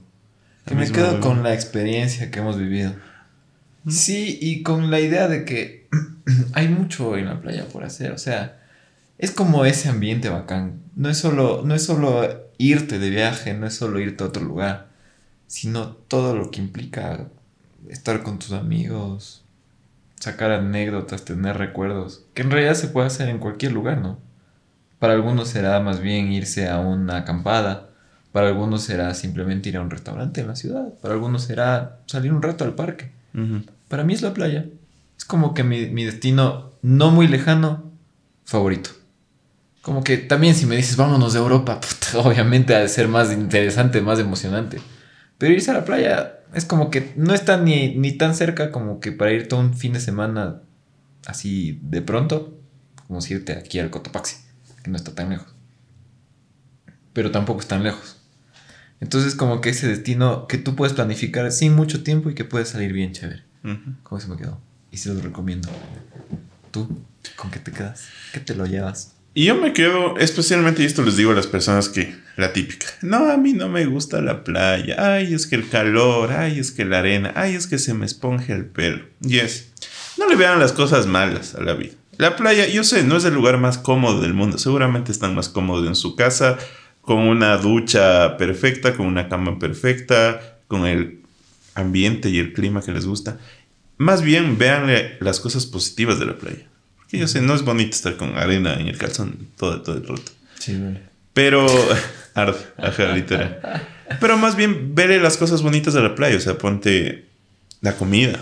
que 0.66 0.76
me 0.76 0.92
quedo 0.92 1.20
con 1.22 1.42
la 1.42 1.54
experiencia 1.54 2.30
que 2.30 2.40
hemos 2.40 2.58
vivido. 2.58 2.94
Sí, 3.88 4.38
y 4.40 4.62
con 4.62 4.92
la 4.92 5.00
idea 5.00 5.28
de 5.28 5.46
que 5.46 5.88
hay 6.54 6.68
mucho 6.68 7.18
en 7.18 7.26
la 7.26 7.42
playa 7.42 7.68
por 7.68 7.84
hacer, 7.84 8.12
o 8.12 8.18
sea, 8.18 8.60
es 9.18 9.32
como 9.32 9.66
ese 9.66 9.90
ambiente 9.90 10.30
bacán. 10.30 10.82
No 10.96 11.10
es 11.10 11.18
solo, 11.18 11.64
no 11.66 11.74
es 11.74 11.84
solo 11.84 12.49
irte 12.60 13.00
de 13.00 13.10
viaje, 13.10 13.56
no 13.56 13.66
es 13.66 13.74
solo 13.74 14.00
irte 14.00 14.24
a 14.24 14.28
otro 14.28 14.44
lugar, 14.44 14.90
sino 15.48 15.88
todo 15.88 16.36
lo 16.36 16.52
que 16.52 16.60
implica 16.60 17.30
estar 17.88 18.22
con 18.22 18.38
tus 18.38 18.52
amigos, 18.52 19.44
sacar 20.20 20.52
anécdotas, 20.52 21.26
tener 21.26 21.58
recuerdos, 21.58 22.26
que 22.36 22.44
en 22.44 22.52
realidad 22.52 22.76
se 22.76 22.90
puede 22.90 23.08
hacer 23.08 23.30
en 23.30 23.40
cualquier 23.40 23.72
lugar, 23.72 24.00
¿no? 24.00 24.20
Para 25.00 25.14
algunos 25.14 25.48
será 25.48 25.80
más 25.80 26.02
bien 26.02 26.32
irse 26.34 26.70
a 26.70 26.80
una 26.80 27.18
acampada, 27.18 27.90
para 28.34 28.50
algunos 28.50 28.84
será 28.84 29.14
simplemente 29.14 29.70
ir 29.70 29.78
a 29.78 29.82
un 29.82 29.90
restaurante 29.90 30.42
en 30.42 30.48
la 30.48 30.58
ciudad, 30.58 30.94
para 31.02 31.14
algunos 31.14 31.44
será 31.44 32.02
salir 32.06 32.34
un 32.34 32.42
rato 32.42 32.66
al 32.66 32.76
parque. 32.76 33.12
Para 33.88 34.04
mí 34.04 34.14
es 34.14 34.22
la 34.22 34.34
playa. 34.34 34.66
Es 35.18 35.24
como 35.24 35.54
que 35.54 35.64
mi, 35.64 35.88
mi 35.88 36.04
destino 36.04 36.74
no 36.82 37.10
muy 37.10 37.30
lejano 37.30 37.84
favorito. 38.44 38.99
Como 39.82 40.04
que 40.04 40.18
también 40.18 40.56
si 40.56 40.66
me 40.66 40.76
dices 40.76 40.98
vámonos 40.98 41.34
de 41.34 41.40
Europa, 41.40 41.80
puta, 41.82 42.20
obviamente 42.20 42.76
ha 42.76 42.80
de 42.80 42.90
ser 42.90 43.08
más 43.08 43.32
interesante, 43.32 44.02
más 44.02 44.20
emocionante. 44.20 44.80
Pero 45.38 45.54
irse 45.54 45.72
a 45.72 45.76
la 45.76 45.86
playa 45.86 46.40
es 46.54 46.66
como 46.66 46.90
que 46.90 47.14
no 47.16 47.34
está 47.34 47.58
ni, 47.58 47.96
ni 47.96 48.12
tan 48.12 48.36
cerca 48.36 48.72
como 48.72 49.00
que 49.00 49.12
para 49.12 49.32
irte 49.32 49.56
un 49.56 49.74
fin 49.74 49.94
de 49.94 50.00
semana 50.00 50.62
así 51.26 51.80
de 51.84 52.02
pronto, 52.02 52.60
como 53.08 53.22
si 53.22 53.36
irte 53.36 53.54
aquí 53.54 53.80
al 53.80 53.90
Cotopaxi, 53.90 54.38
que 54.84 54.92
no 54.92 54.98
está 54.98 55.16
tan 55.16 55.30
lejos. 55.30 55.54
Pero 57.14 57.32
tampoco 57.32 57.62
es 57.62 57.68
tan 57.68 57.84
lejos. 57.84 58.18
Entonces 59.00 59.36
como 59.36 59.62
que 59.62 59.70
ese 59.70 59.88
destino 59.88 60.48
que 60.48 60.58
tú 60.58 60.76
puedes 60.76 60.94
planificar 60.94 61.52
sin 61.52 61.74
mucho 61.74 62.04
tiempo 62.04 62.30
y 62.30 62.36
que 62.36 62.44
puede 62.44 62.66
salir 62.66 62.92
bien 62.92 63.14
chévere. 63.14 63.44
Ujú. 63.64 63.96
¿Cómo 64.04 64.20
se 64.20 64.28
me 64.28 64.38
quedó? 64.38 64.60
Y 64.92 64.98
se 64.98 65.14
los 65.14 65.24
recomiendo. 65.24 65.70
¿Tú? 66.72 67.04
¿Con 67.36 67.52
qué 67.52 67.60
te 67.60 67.72
quedas? 67.72 68.08
¿Qué 68.34 68.40
te 68.40 68.56
lo 68.56 68.66
llevas? 68.66 69.16
Y 69.40 69.46
yo 69.46 69.56
me 69.56 69.72
quedo, 69.72 70.18
especialmente, 70.18 70.84
y 70.84 70.86
esto 70.86 71.02
les 71.02 71.16
digo 71.16 71.32
a 71.32 71.34
las 71.34 71.48
personas 71.48 71.88
que, 71.88 72.14
la 72.36 72.52
típica, 72.52 72.88
no, 73.02 73.32
a 73.32 73.38
mí 73.38 73.54
no 73.54 73.70
me 73.70 73.86
gusta 73.86 74.20
la 74.20 74.44
playa, 74.44 74.98
ay, 75.16 75.34
es 75.34 75.48
que 75.48 75.56
el 75.56 75.70
calor, 75.70 76.34
ay, 76.34 76.60
es 76.60 76.74
que 76.74 76.84
la 76.84 77.00
arena, 77.00 77.32
ay, 77.38 77.56
es 77.56 77.66
que 77.66 77.78
se 77.78 77.94
me 77.94 78.06
esponja 78.06 78.54
el 78.54 78.66
pelo. 78.66 79.06
Yes, 79.22 79.72
no 80.18 80.28
le 80.28 80.36
vean 80.36 80.60
las 80.60 80.74
cosas 80.74 81.08
malas 81.08 81.56
a 81.56 81.62
la 81.62 81.74
vida. 81.74 81.94
La 82.18 82.36
playa, 82.36 82.68
yo 82.68 82.84
sé, 82.84 83.04
no 83.04 83.16
es 83.16 83.24
el 83.24 83.34
lugar 83.34 83.58
más 83.60 83.78
cómodo 83.78 84.20
del 84.20 84.34
mundo, 84.34 84.58
seguramente 84.58 85.14
están 85.14 85.36
más 85.36 85.48
cómodos 85.48 85.88
en 85.88 85.96
su 85.96 86.18
casa, 86.18 86.58
con 87.00 87.20
una 87.20 87.56
ducha 87.56 88.36
perfecta, 88.36 88.98
con 88.98 89.06
una 89.06 89.30
cama 89.30 89.58
perfecta, 89.58 90.58
con 90.68 90.86
el 90.86 91.22
ambiente 91.76 92.30
y 92.30 92.40
el 92.40 92.52
clima 92.52 92.82
que 92.82 92.92
les 92.92 93.06
gusta. 93.06 93.40
Más 93.98 94.22
bien, 94.22 94.58
véanle 94.58 95.16
las 95.22 95.40
cosas 95.40 95.66
positivas 95.66 96.20
de 96.20 96.26
la 96.26 96.38
playa. 96.38 96.69
Porque 97.10 97.18
yo 97.20 97.28
sé, 97.28 97.42
no 97.42 97.56
es 97.56 97.64
bonito 97.64 97.92
estar 97.96 98.16
con 98.18 98.38
arena 98.38 98.76
en 98.76 98.88
el 98.88 98.98
calzón 98.98 99.48
todo, 99.58 99.82
todo 99.82 99.98
el 99.98 100.08
rato. 100.08 100.32
Sí, 100.60 100.78
güey. 100.78 101.00
Pero. 101.34 101.66
Arde, 102.36 102.58
ajá, 102.78 103.14
literal. 103.16 103.60
Pero 104.22 104.38
más 104.38 104.56
bien, 104.56 104.94
verle 104.94 105.20
las 105.20 105.36
cosas 105.38 105.62
bonitas 105.64 105.94
de 105.96 106.02
la 106.02 106.14
playa. 106.16 106.38
O 106.38 106.40
sea, 106.40 106.58
ponte 106.58 107.26
la 107.82 107.96
comida. 107.96 108.40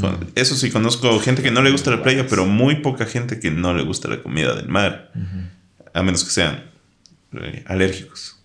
Con- 0.00 0.30
Eso 0.34 0.56
sí, 0.56 0.70
conozco 0.70 1.20
gente 1.20 1.42
que 1.42 1.50
no 1.52 1.62
le 1.62 1.70
gusta 1.70 1.90
la 1.92 2.02
playa, 2.02 2.26
pero 2.28 2.46
muy 2.46 2.76
poca 2.76 3.06
gente 3.06 3.38
que 3.38 3.50
no 3.52 3.74
le 3.74 3.84
gusta 3.84 4.08
la 4.08 4.20
comida 4.22 4.54
del 4.54 4.66
mar. 4.68 5.12
A 5.92 6.02
menos 6.02 6.24
que 6.24 6.30
sean 6.30 6.64
eh, 7.40 7.62
alérgicos. 7.66 8.36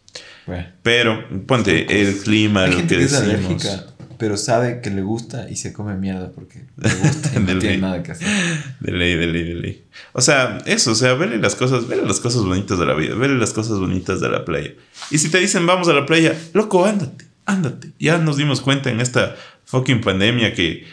Bueno. 0.45 0.67
Pero, 0.83 1.27
ponte 1.47 2.01
el 2.01 2.17
clima, 2.19 2.65
Hay 2.65 2.71
lo 2.71 2.77
gente 2.77 2.95
que 2.95 2.99
que 2.99 3.05
es 3.05 3.11
decimos. 3.11 3.65
alérgica, 3.65 3.85
pero 4.19 4.35
sabe 4.35 4.81
que 4.81 4.89
le 4.89 5.01
gusta 5.01 5.49
y 5.49 5.55
se 5.55 5.71
come 5.71 5.95
mierda 5.95 6.29
porque 6.31 6.65
le 6.75 6.93
gusta 7.03 7.31
y 7.33 7.39
no 7.39 7.45
ley. 7.53 7.59
tiene 7.59 7.77
nada 7.77 8.03
que 8.03 8.11
hacer. 8.11 8.27
De 8.81 8.91
ley, 8.91 9.15
de 9.15 9.27
ley, 9.27 9.43
de 9.45 9.55
ley. 9.55 9.85
O 10.11 10.19
sea, 10.21 10.57
eso, 10.65 10.91
o 10.91 10.95
sea, 10.95 11.13
verle 11.13 11.37
las 11.37 11.55
cosas, 11.55 11.87
verle 11.87 12.05
las 12.05 12.19
cosas 12.19 12.43
bonitas 12.43 12.77
de 12.77 12.85
la 12.85 12.93
vida, 12.95 13.15
verle 13.15 13.39
las 13.39 13.53
cosas 13.53 13.79
bonitas 13.79 14.19
de 14.19 14.29
la 14.29 14.43
playa. 14.43 14.71
Y 15.09 15.19
si 15.19 15.29
te 15.29 15.39
dicen 15.39 15.65
vamos 15.65 15.87
a 15.87 15.93
la 15.93 16.05
playa, 16.05 16.37
loco, 16.53 16.85
ándate, 16.85 17.27
ándate. 17.45 17.93
Ya 17.97 18.17
nos 18.17 18.35
dimos 18.35 18.59
cuenta 18.59 18.89
en 18.91 18.99
esta 18.99 19.37
fucking 19.63 20.01
pandemia 20.01 20.53
que 20.53 20.85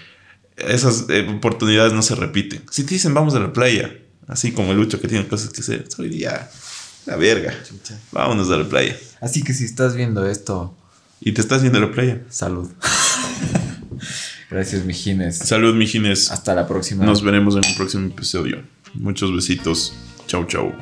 esas 0.57 1.07
eh, 1.09 1.27
oportunidades 1.29 1.93
no 1.93 2.03
se 2.03 2.15
repiten. 2.15 2.63
Si 2.71 2.85
te 2.85 2.95
dicen 2.95 3.13
vamos 3.13 3.35
a 3.35 3.41
la 3.41 3.53
playa, 3.53 3.93
así 4.29 4.53
como 4.53 4.71
el 4.71 4.79
Lucho 4.79 5.01
que 5.01 5.09
tiene 5.09 5.27
cosas 5.27 5.51
que 5.51 5.63
hacer, 5.63 5.87
soy 5.89 6.17
ya, 6.17 6.49
la 7.07 7.17
verga. 7.17 7.53
Chucha. 7.69 7.99
Vámonos 8.13 8.49
a 8.51 8.57
la 8.57 8.69
playa. 8.69 8.97
Así 9.21 9.43
que 9.43 9.53
si 9.53 9.65
estás 9.65 9.97
viendo 9.97 10.29
esto, 10.29 10.77
Y 11.21 11.33
te 11.33 11.41
estás 11.41 11.63
yendo 11.63 11.79
a 11.79 11.83
la 11.83 11.91
playa. 11.91 12.23
salud. 12.29 12.71
Gracias, 14.51 14.85
mijines. 14.85 15.39
Salud, 15.39 15.75
mijines. 15.75 16.31
Hasta 16.31 16.55
la 16.55 16.69
próxima. 16.69 17.05
Nos 17.05 17.23
veremos 17.23 17.57
en 17.57 17.65
un 17.69 17.77
próximo 17.77 18.07
episodio. 18.07 18.63
Muchos 18.95 19.35
besitos. 19.35 19.93
Chau, 20.27 20.45
chau. 20.47 20.73